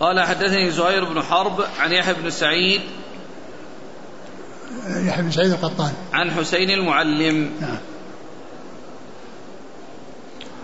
قال 0.01 0.21
حدثني 0.21 0.71
زهير 0.71 1.05
بن 1.05 1.23
حرب 1.23 1.65
عن 1.81 1.93
يحيى 1.93 2.15
بن 2.15 2.31
سعيد 2.31 2.81
يحيى 4.87 5.23
بن 5.23 5.31
سعيد 5.31 5.51
القطان. 5.51 5.93
عن 6.13 6.31
حسين 6.31 6.71
المعلم. 6.71 7.51
نعم. 7.61 7.79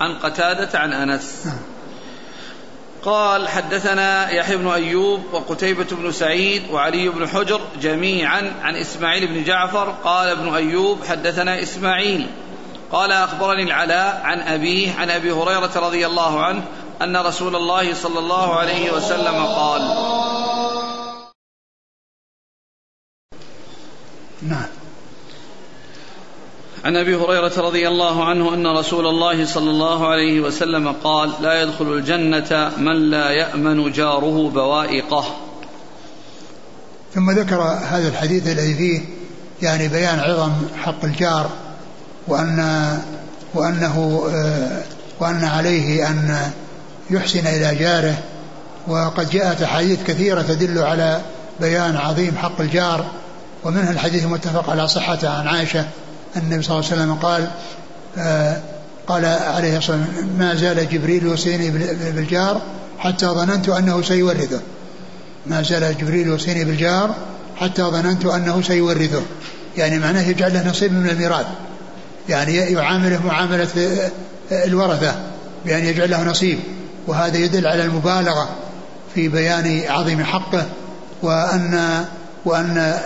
عن 0.00 0.14
قتادة 0.14 0.78
عن 0.78 0.92
أنس. 0.92 1.46
نعم. 1.46 1.58
قال 3.02 3.48
حدثنا 3.48 4.30
يحيى 4.30 4.56
بن 4.56 4.68
أيوب 4.68 5.20
وقتيبة 5.32 5.86
بن 5.90 6.12
سعيد 6.12 6.62
وعلي 6.70 7.08
بن 7.08 7.28
حجر 7.28 7.60
جميعا 7.80 8.52
عن 8.62 8.76
إسماعيل 8.76 9.26
بن 9.26 9.44
جعفر. 9.44 9.90
قال 10.04 10.28
ابن 10.28 10.54
أيوب 10.54 11.04
حدثنا 11.04 11.62
إسماعيل. 11.62 12.26
قال 12.92 13.12
أخبرني 13.12 13.62
العلاء 13.62 14.20
عن 14.24 14.40
أبيه 14.40 14.94
عن 14.94 15.10
أبي 15.10 15.32
هريرة 15.32 15.72
رضي 15.76 16.06
الله 16.06 16.44
عنه 16.44 16.64
أن 17.02 17.16
رسول 17.16 17.56
الله 17.56 17.94
صلى 17.94 18.18
الله 18.18 18.54
عليه 18.54 18.92
وسلم 18.92 19.46
قال. 19.46 19.80
نعم. 24.42 24.66
عن 26.84 26.96
أبي 26.96 27.16
هريرة 27.16 27.52
رضي 27.58 27.88
الله 27.88 28.24
عنه 28.24 28.54
أن 28.54 28.66
رسول 28.66 29.06
الله 29.06 29.46
صلى 29.46 29.70
الله 29.70 30.08
عليه 30.08 30.40
وسلم 30.40 30.92
قال 30.92 31.32
لا 31.40 31.62
يدخل 31.62 31.92
الجنة 31.92 32.72
من 32.78 33.10
لا 33.10 33.30
يأمن 33.30 33.92
جاره 33.92 34.50
بوائقه. 34.50 35.36
ثم 37.14 37.30
ذكر 37.30 37.60
هذا 37.62 38.08
الحديث 38.08 38.46
الذي 38.46 38.74
فيه 38.74 39.00
يعني 39.62 39.88
بيان 39.88 40.18
عظم 40.18 40.52
حق 40.82 41.04
الجار. 41.04 41.65
وأن 42.28 42.98
وأنه 43.54 44.26
آه، 44.34 44.82
وأن 45.20 45.44
عليه 45.44 46.08
أن 46.08 46.50
يحسن 47.10 47.46
إلى 47.46 47.74
جاره. 47.74 48.18
وقد 48.88 49.30
جاءت 49.30 49.62
أحاديث 49.62 50.02
كثيرة 50.06 50.42
تدل 50.42 50.78
على 50.78 51.20
بيان 51.60 51.96
عظيم 51.96 52.36
حق 52.36 52.60
الجار. 52.60 53.04
ومنها 53.64 53.90
الحديث 53.90 54.24
المتفق 54.24 54.70
على 54.70 54.88
صحته 54.88 55.28
عن 55.28 55.46
عائشة. 55.46 55.84
النبي 56.36 56.62
صلى 56.62 56.78
الله 56.78 56.90
عليه 56.90 57.02
وسلم 57.02 57.14
قال 57.14 57.50
آه 58.18 58.60
قال 59.06 59.24
عليه 59.24 59.78
الصلاة 59.78 59.98
والسلام 59.98 60.28
ما 60.38 60.54
زال 60.54 60.88
جبريل 60.88 61.22
يوصيني 61.22 61.70
بالجار 62.10 62.62
حتى 62.98 63.26
ظننت 63.26 63.68
أنه 63.68 64.02
سيورثه. 64.02 64.60
ما 65.46 65.62
زال 65.62 65.98
جبريل 65.98 66.26
يوصيني 66.26 66.64
بالجار 66.64 67.14
حتى 67.56 67.82
ظننت 67.82 68.26
أنه 68.26 68.62
سيورثه. 68.62 69.22
يعني 69.76 69.98
معناه 69.98 70.22
يجعل 70.22 70.54
له 70.54 70.68
نصيب 70.68 70.92
من 70.92 71.08
الميراث. 71.08 71.46
يعني 72.28 72.56
يعامله 72.56 73.26
معاملة 73.26 73.68
الورثة 74.52 75.14
بأن 75.64 75.84
يجعل 75.84 76.10
له 76.10 76.24
نصيب. 76.24 76.58
وهذا 77.06 77.36
يدل 77.38 77.66
على 77.66 77.84
المبالغة 77.84 78.48
في 79.14 79.28
بيان 79.28 79.82
عظيم 79.88 80.24
حقه 80.24 80.66
وأن 81.22 82.04
وأن 82.44 82.98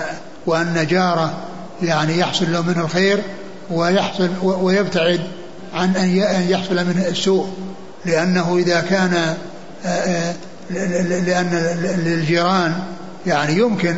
وأن 0.46 0.86
جاره 0.90 1.38
يعني 1.82 2.18
يحصل 2.18 2.52
له 2.52 2.62
منه 2.62 2.80
الخير 2.80 3.22
ويحصل 3.70 4.30
ويبتعد 4.42 5.20
عن 5.74 5.96
أن 5.96 6.08
يحصل 6.48 6.74
منه 6.74 7.04
السوء. 7.08 7.48
لأنه 8.04 8.56
إذا 8.56 8.80
كان 8.80 9.36
لأن 11.26 11.74
للجيران 12.04 12.82
يعني 13.26 13.56
يمكن 13.56 13.96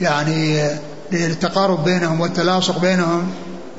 يعني 0.00 0.68
للتقارب 1.12 1.84
بينهم 1.84 2.20
والتلاصق 2.20 2.78
بينهم 2.78 3.30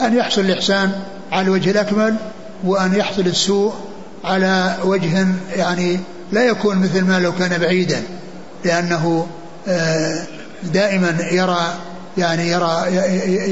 أن 0.02 0.18
يحصل 0.18 0.42
الإحسان 0.42 0.92
على 1.32 1.42
الوجه 1.42 1.72
الأكمل 1.72 2.16
وأن 2.64 2.96
يحصل 2.96 3.22
السوء 3.22 3.74
على 4.24 4.78
وجه 4.84 5.28
يعني 5.56 6.00
لا 6.32 6.46
يكون 6.46 6.78
مثل 6.78 7.02
ما 7.02 7.20
لو 7.20 7.32
كان 7.32 7.58
بعيدا 7.58 8.04
لأنه 8.66 9.28
دائما 10.64 11.18
يرى 11.32 11.74
يعني 12.18 12.50
يرى 12.50 12.96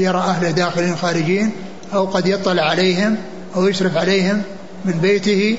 يرى 0.02 0.18
أهله 0.18 0.50
داخلين 0.50 0.96
خارجين 0.96 1.52
أو 1.94 2.04
قد 2.04 2.26
يطلع 2.26 2.62
عليهم 2.62 3.16
أو 3.56 3.68
يشرف 3.68 3.96
عليهم 3.96 4.42
من 4.84 4.92
بيته. 4.92 5.58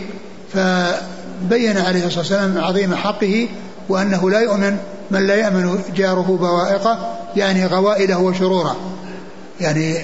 فبين 0.54 1.78
عليه 1.78 2.06
الصلاة 2.06 2.20
والسلام 2.20 2.58
عظيم 2.58 2.96
حقه 2.96 3.48
وأنه 3.90 4.30
لا 4.30 4.40
يؤمن 4.40 4.78
من 5.12 5.28
لا 5.28 5.36
يأمن 5.36 5.80
جاره 5.96 6.38
بوائقه 6.40 7.18
يعني 7.36 7.66
غوائله 7.66 8.20
وشروره. 8.20 8.76
يعني 9.62 9.98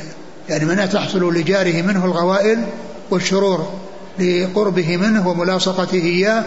يعني 0.49 0.65
من 0.65 0.89
تحصل 0.89 1.33
لجاره 1.33 1.81
منه 1.81 2.05
الغوائل 2.05 2.65
والشرور 3.11 3.73
لقربه 4.19 4.97
منه 4.97 5.27
وملاصقته 5.27 6.01
إياه 6.01 6.43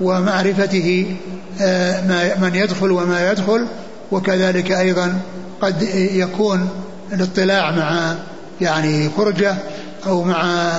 ومعرفته 0.00 1.16
آه، 1.60 2.36
من 2.40 2.54
يدخل 2.54 2.90
وما 2.90 3.30
يدخل 3.30 3.66
وكذلك 4.12 4.72
أيضا 4.72 5.20
قد 5.60 5.82
يكون 5.94 6.68
الاطلاع 7.12 7.70
مع 7.70 8.14
يعني 8.60 9.08
فرجة 9.08 9.54
أو 10.06 10.22
مع 10.22 10.70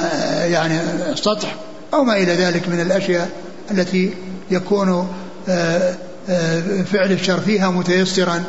يعني 0.43 0.80
سطح 1.15 1.55
أو 1.93 2.03
ما 2.03 2.17
إلى 2.17 2.36
ذلك 2.36 2.69
من 2.69 2.80
الأشياء 2.80 3.30
التي 3.72 4.13
يكون 4.51 5.07
آه، 5.49 5.95
آه، 6.30 6.61
فعل 6.91 7.11
الشر 7.11 7.39
فيها 7.39 7.69
متيسرا 7.69 8.43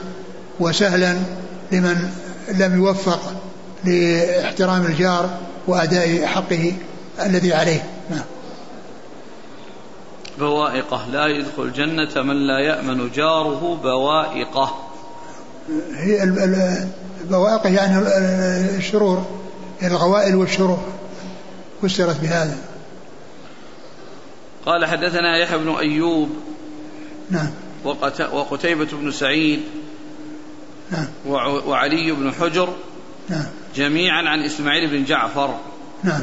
وسهلا 0.61 1.17
لمن 1.73 2.11
لم 2.59 2.77
يوفق 2.77 3.42
لاحترام 3.85 4.87
الجار 4.87 5.39
وأداء 5.67 6.27
حقه 6.27 6.73
الذي 7.23 7.55
عليه. 7.55 7.85
نعم. 8.11 8.25
بوائقة. 10.39 11.07
لا 11.13 11.27
يدخل 11.27 11.63
الجنة 11.63 12.23
من 12.23 12.47
لا 12.47 12.59
يأمن 12.59 13.11
جاره 13.11 13.81
بوائقة. 13.83 14.79
هي 15.95 16.23
البوائق 17.25 17.67
يعني 17.67 17.99
الشرور 18.77 19.27
الغوائل 19.83 20.37
والشرور. 20.37 20.83
فسرت 21.83 22.21
بهذا. 22.21 22.57
قال 24.67 24.87
حدثنا 24.87 25.37
يحيى 25.39 25.59
بن 25.59 25.69
أيوب 25.69 26.29
نعم. 27.31 27.51
وقتيبة 28.33 28.89
بن 28.93 29.11
سعيد 29.11 29.61
نعم. 30.91 31.07
وعلي 31.67 32.13
بن 32.13 32.33
حجر 32.33 32.69
نعم. 33.33 33.47
جميعا 33.77 34.29
عن 34.29 34.43
إسماعيل 34.43 34.91
بن 34.91 35.05
جعفر. 35.05 35.55
نعم. 36.03 36.23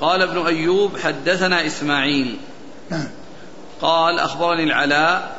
قال 0.00 0.22
ابن 0.22 0.46
أيوب 0.46 0.98
حدثنا 0.98 1.66
إسماعيل. 1.66 2.36
نعم. 2.90 3.08
قال 3.80 4.18
أخبرني 4.18 4.64
العلاء. 4.64 5.36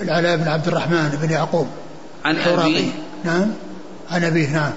العلاء 0.00 0.36
بن 0.36 0.48
عبد 0.48 0.68
الرحمن 0.68 1.18
بن 1.22 1.30
يعقوب. 1.30 1.68
عن 2.24 2.36
أبيه. 2.36 2.90
نعم. 3.24 3.52
عن 4.10 4.24
أبيه 4.24 4.48
نعم. 4.48 4.72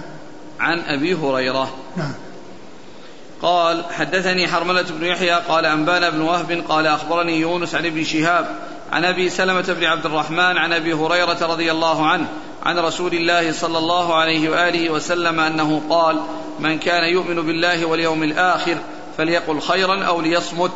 عن 0.59 0.79
أبي 0.79 1.13
هريرة. 1.13 1.75
نعم. 1.97 2.13
قال 3.41 3.85
حدثني 3.97 4.47
حرملة 4.47 4.85
بن 4.89 5.05
يحيى 5.05 5.33
قال 5.33 5.65
أنبانا 5.65 6.09
بن 6.09 6.21
وهب 6.21 6.63
قال 6.69 6.87
أخبرني 6.87 7.39
يونس 7.39 7.75
عن 7.75 7.85
ابن 7.85 8.03
شهاب 8.03 8.45
عن 8.91 9.05
أبي 9.05 9.29
سلمة 9.29 9.61
بن 9.61 9.83
عبد 9.83 10.05
الرحمن 10.05 10.57
عن 10.57 10.73
أبي 10.73 10.93
هريرة 10.93 11.37
رضي 11.41 11.71
الله 11.71 12.07
عنه 12.07 12.27
عن 12.63 12.79
رسول 12.79 13.13
الله 13.13 13.51
صلى 13.51 13.77
الله 13.77 14.15
عليه 14.15 14.49
وآله 14.49 14.89
وسلم 14.89 15.39
أنه 15.39 15.81
قال 15.89 16.19
من 16.59 16.79
كان 16.79 17.03
يؤمن 17.03 17.35
بالله 17.35 17.85
واليوم 17.85 18.23
الآخر 18.23 18.77
فليقل 19.17 19.61
خيرا 19.61 20.03
أو 20.03 20.21
ليصمت 20.21 20.71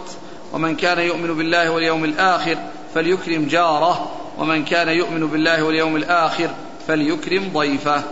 ومن 0.53 0.75
كان 0.75 0.99
يؤمن 0.99 1.37
بالله 1.37 1.69
واليوم 1.69 2.03
الآخر 2.03 2.57
فليكرم 2.95 3.45
جاره 3.45 4.11
ومن 4.37 4.65
كان 4.65 4.89
يؤمن 4.89 5.27
بالله 5.27 5.63
واليوم 5.63 5.95
الآخر 5.95 6.49
فليكرم 6.87 7.49
ضيفه. 7.53 8.03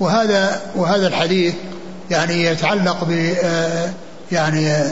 وهذا 0.00 0.62
وهذا 0.76 1.06
الحديث 1.06 1.54
يعني 2.10 2.44
يتعلق 2.44 3.04
ب 3.04 3.34
آه، 3.44 3.90
يعني 4.32 4.82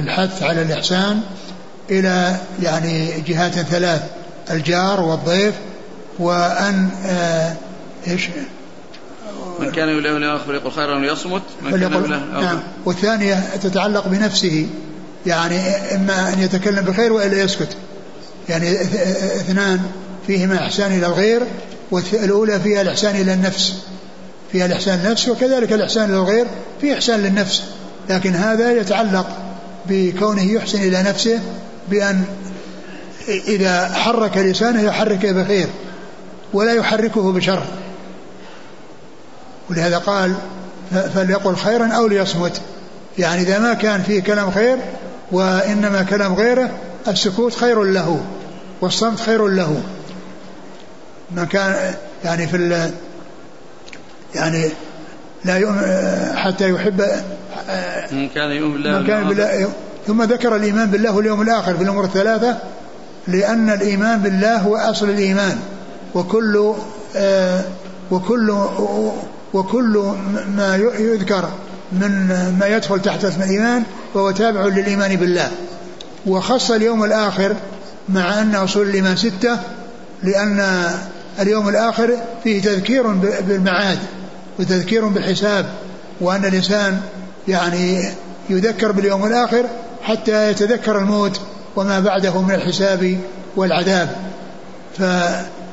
الحث 0.00 0.42
على 0.42 0.62
الإحسان 0.62 1.20
إلى 1.90 2.36
يعني 2.62 3.20
جهات 3.20 3.52
ثلاث 3.52 4.02
الجار 4.50 5.00
والضيف 5.00 5.54
وأن 6.18 6.88
آه، 7.06 7.54
إيش؟ 8.06 8.28
من 9.60 9.70
كان 9.70 9.88
يؤمن 9.88 10.02
بالله 10.02 10.54
يقول 10.54 10.72
خيرا 10.72 10.96
وليصمت 10.96 11.42
من 11.62 11.80
كان 11.80 12.30
نعم. 12.32 12.60
والثانية 12.84 13.56
تتعلق 13.62 14.08
بنفسه 14.08 14.66
يعني 15.26 15.58
إما 15.94 16.32
أن 16.32 16.42
يتكلم 16.42 16.84
بخير 16.84 17.12
وإلا 17.12 17.42
يسكت. 17.42 17.68
يعني 18.48 18.82
إثنان 19.40 19.80
فيهما 20.26 20.56
إحسان 20.56 20.92
إلى 20.92 21.06
الغير 21.06 21.42
والأولى 21.90 22.60
فيها 22.60 22.82
الإحسان 22.82 23.16
إلى 23.16 23.34
النفس. 23.34 23.74
فيها 24.52 24.66
الإحسان 24.66 24.98
للنفس 24.98 25.28
وكذلك 25.28 25.72
الإحسان 25.72 26.04
إلى 26.04 26.16
الغير 26.16 26.46
فيه 26.80 26.94
إحسان 26.94 27.20
للنفس. 27.20 27.62
لكن 28.10 28.34
هذا 28.34 28.72
يتعلق 28.72 29.26
بكونه 29.88 30.52
يحسن 30.52 30.78
إلى 30.78 31.02
نفسه 31.02 31.38
بأن 31.90 32.24
إذا 33.28 33.88
حرك 33.94 34.36
لسانه 34.36 34.82
يحرك 34.82 35.26
بخير. 35.26 35.66
ولا 36.52 36.74
يحركه 36.74 37.32
بشر. 37.32 37.62
ولهذا 39.70 39.98
قال 39.98 40.34
فليقل 41.14 41.56
خيرا 41.56 41.86
أو 41.86 42.06
ليصمت. 42.06 42.60
يعني 43.18 43.42
إذا 43.42 43.58
ما 43.58 43.74
كان 43.74 44.02
فيه 44.02 44.22
كلام 44.22 44.50
خير 44.50 44.78
وإنما 45.32 46.02
كلام 46.02 46.34
غيره 46.34 46.70
السكوت 47.08 47.54
خير 47.54 47.82
له 47.82 48.24
والصمت 48.80 49.20
خير 49.20 49.48
له. 49.48 49.82
من 51.30 51.46
كان 51.46 51.94
يعني 52.24 52.46
في 52.46 52.90
يعني 54.34 54.70
لا 55.44 55.56
يؤمن 55.56 55.82
حتى 56.36 56.70
يحب 56.70 57.00
من 58.12 58.28
كان 58.28 58.50
يؤمن 58.50 58.72
بالله 58.72 58.98
من 58.98 59.06
كان 59.06 59.28
بالله 59.28 59.68
ثم 60.06 60.22
ذكر 60.22 60.56
الإيمان 60.56 60.90
بالله 60.90 61.16
واليوم 61.16 61.42
الآخر 61.42 61.74
في 61.74 61.82
الأمور 61.82 62.04
الثلاثة 62.04 62.58
لأن 63.28 63.70
الإيمان 63.70 64.18
بالله 64.18 64.56
هو 64.56 64.76
أصل 64.76 65.10
الإيمان. 65.10 65.58
وكل 66.14 66.72
آه، 67.16 67.64
وكل 68.10 68.50
وكل 69.54 70.12
ما 70.56 70.76
يذكر 70.98 71.48
من 71.92 72.28
ما 72.60 72.66
يدخل 72.66 73.02
تحت 73.02 73.24
اسم 73.24 73.42
الإيمان 73.42 73.82
فهو 74.14 74.30
تابع 74.30 74.64
للإيمان 74.64 75.16
بالله. 75.16 75.50
وخص 76.26 76.70
اليوم 76.70 77.04
الآخر 77.04 77.56
مع 78.08 78.40
أن 78.40 78.54
أصول 78.54 78.88
الإيمان 78.88 79.16
ستة 79.16 79.58
لأن 80.22 80.86
اليوم 81.40 81.68
الآخر 81.68 82.16
فيه 82.44 82.62
تذكير 82.62 83.06
بالمعاد 83.48 83.98
وتذكير 84.58 85.08
بالحساب 85.08 85.66
وأن 86.20 86.44
الإنسان 86.44 87.00
يعني 87.48 88.04
يذكر 88.50 88.92
باليوم 88.92 89.26
الآخر 89.26 89.66
حتى 90.02 90.50
يتذكر 90.50 90.98
الموت 90.98 91.40
وما 91.76 92.00
بعده 92.00 92.40
من 92.42 92.54
الحساب 92.54 93.18
والعذاب. 93.56 94.16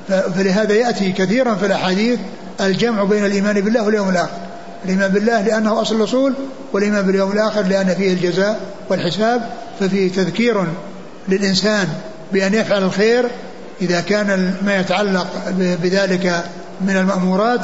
فلهذا 0.07 0.73
يأتي 0.73 1.11
كثيرا 1.11 1.55
في 1.55 1.65
الأحاديث 1.65 2.19
الجمع 2.61 3.03
بين 3.03 3.25
الإيمان 3.25 3.61
بالله 3.61 3.83
واليوم 3.83 4.09
الآخر. 4.09 4.37
الإيمان 4.85 5.11
بالله 5.11 5.41
لأنه 5.41 5.81
أصل 5.81 5.95
الأصول 5.95 6.33
والإيمان 6.73 7.05
باليوم 7.05 7.31
الآخر 7.31 7.61
لأن 7.61 7.95
فيه 7.95 8.13
الجزاء 8.13 8.59
والحساب 8.89 9.49
ففيه 9.79 10.11
تذكير 10.11 10.63
للإنسان 11.27 11.87
بأن 12.33 12.53
يفعل 12.53 12.83
الخير 12.83 13.29
إذا 13.81 14.01
كان 14.01 14.53
ما 14.65 14.79
يتعلق 14.79 15.27
بذلك 15.83 16.43
من 16.81 16.97
المأمورات 16.97 17.61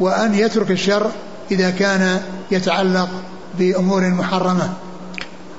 وأن 0.00 0.34
يترك 0.34 0.70
الشر 0.70 1.10
إذا 1.50 1.70
كان 1.70 2.20
يتعلق 2.50 3.08
بأمور 3.58 4.08
محرمة. 4.08 4.72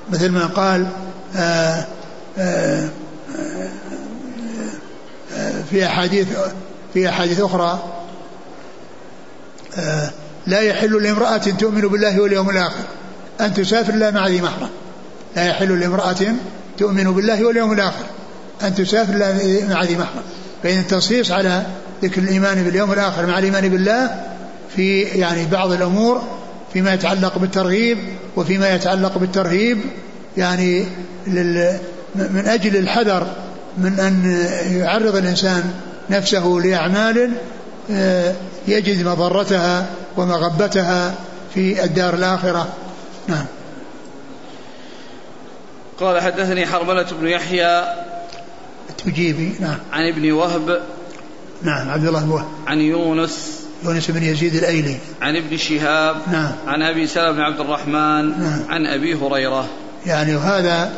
مثل 0.09 0.31
ما 0.31 0.45
قال 0.45 0.88
آآ 1.35 1.85
آآ 2.38 2.89
في 5.70 5.86
أحاديث 5.86 6.28
في 6.93 7.09
أحاديث 7.09 7.41
أخرى 7.41 7.84
لا 10.47 10.59
يحل 10.59 11.03
لامرأة 11.03 11.38
تؤمن 11.38 11.82
بالله 11.82 12.22
واليوم 12.22 12.49
الآخر 12.49 12.84
أن 13.41 13.53
تسافر 13.53 13.93
إلا 13.93 14.11
مع 14.11 14.28
ذي 14.28 14.41
محرم. 14.41 14.70
لا 15.36 15.45
يحل 15.45 15.80
لامرأة 15.80 16.15
تؤمن 16.78 17.11
بالله 17.11 17.45
واليوم 17.45 17.74
الآخر 17.74 18.05
أن 18.63 18.76
تسافر 18.76 19.13
إلا 19.13 19.34
مع 19.70 19.84
ذي 19.84 19.95
محرم. 19.95 20.24
فإن 20.63 20.80
التنصيص 20.80 21.32
على 21.32 21.63
ذكر 22.03 22.22
الإيمان 22.22 22.63
باليوم 22.63 22.93
الآخر 22.93 23.26
مع 23.26 23.39
الإيمان 23.39 23.70
بالله 23.70 24.24
في 24.76 25.01
يعني 25.01 25.45
بعض 25.45 25.72
الأمور 25.72 26.22
فيما 26.74 26.93
يتعلق 26.93 27.38
بالترغيب 27.38 27.97
وفيما 28.36 28.76
يتعلق 28.76 29.18
بالترهيب 29.18 29.78
يعني 30.38 30.86
من 32.15 32.43
أجل 32.45 32.78
الحذر 32.78 33.28
من 33.78 33.99
أن 33.99 34.45
يعرض 34.71 35.15
الإنسان 35.15 35.73
نفسه 36.09 36.45
لأعمال 36.63 37.32
آه، 37.91 38.34
يجد 38.67 39.07
مضرتها 39.07 39.89
ومغبتها 40.17 41.15
في 41.53 41.84
الدار 41.84 42.13
الآخرة. 42.13 42.67
نعم. 43.28 43.45
قال 45.99 46.21
حدثني 46.21 46.65
حرملة 46.65 47.05
بن 47.21 47.28
يحيى 47.28 47.84
التجيبي 48.89 49.55
نعم. 49.59 49.78
عن 49.91 50.07
ابن 50.13 50.32
وهب 50.32 50.82
نعم 51.63 51.89
عبد 51.89 52.05
الله 52.05 52.23
بن 52.23 52.30
وهب. 52.30 52.47
عن 52.67 52.78
يونس 52.78 53.59
يونس 53.84 54.11
بن 54.11 54.23
يزيد 54.23 54.55
الأيلي. 54.55 54.97
عن 55.21 55.36
ابن 55.36 55.57
شهاب 55.57 56.15
نعم. 56.32 56.51
عن 56.67 56.82
أبي 56.82 57.07
سلمة 57.07 57.32
بن 57.32 57.41
عبد 57.41 57.59
الرحمن 57.59 58.39
نعم. 58.39 58.61
عن 58.69 58.86
أبي 58.86 59.15
هريرة. 59.15 59.67
يعني 60.05 60.36
وهذا 60.36 60.91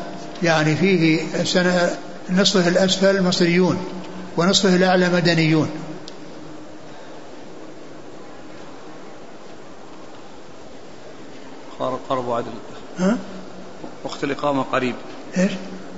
يعني 0.44 0.76
فيه 0.76 1.22
سنة 1.44 1.90
نصفه 2.30 2.68
الأسفل 2.68 3.24
مصريون 3.24 3.86
ونصفه 4.38 4.76
الأعلى 4.76 5.10
مدنيون 5.10 5.70
قرب 12.10 12.32
عدل. 12.32 12.52
ها؟ 13.00 13.18
وقت 14.04 14.24
الإقامة 14.24 14.64
قريب. 14.64 14.96
إيش؟ 15.38 15.52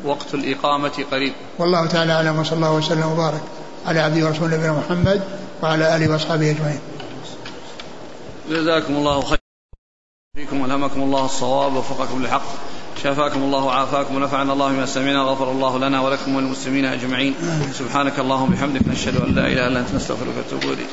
وقت 0.06 0.34
الإقامة 0.34 1.06
قريب. 1.12 1.34
والله 1.60 1.86
تعالى 1.86 2.14
أعلم 2.14 2.40
وصلى 2.40 2.56
الله 2.56 2.74
وسلم 2.74 3.12
وبارك 3.12 3.42
على 3.86 4.00
عبده 4.00 4.26
ورسوله 4.26 4.58
نبينا 4.58 4.74
محمد 4.74 5.22
وعلى 5.64 5.96
آله 5.96 6.12
وأصحابه 6.12 6.52
أجمعين. 6.52 6.80
جزاكم 8.50 8.94
الله 8.94 9.22
خيرا 9.22 9.42
فيكم 10.36 10.62
والهمكم 10.62 11.02
الله 11.02 11.26
الصواب 11.26 11.76
ووفقكم 11.76 12.22
للحق. 12.22 12.44
شافاكم 13.04 13.40
الله 13.44 13.64
وعافاكم 13.64 14.16
ونفعنا 14.16 14.54
الله 14.54 14.72
بما 14.72 14.86
سمعنا 14.86 15.22
غفر 15.22 15.52
الله 15.52 15.78
لنا 15.78 16.02
ولكم 16.02 16.36
وللمسلمين 16.36 16.86
أجمعين. 16.86 17.34
سبحانك 17.74 18.20
اللهم 18.20 18.54
وبحمدك 18.54 18.88
نشهد 18.88 19.16
أن 19.22 19.36
لا 19.36 19.48
إله 19.48 19.68
إلا 19.68 19.80
أنت 19.80 19.96
نستغفرك 19.96 20.34
ونتوب 20.38 20.72
إليك. 20.72 20.88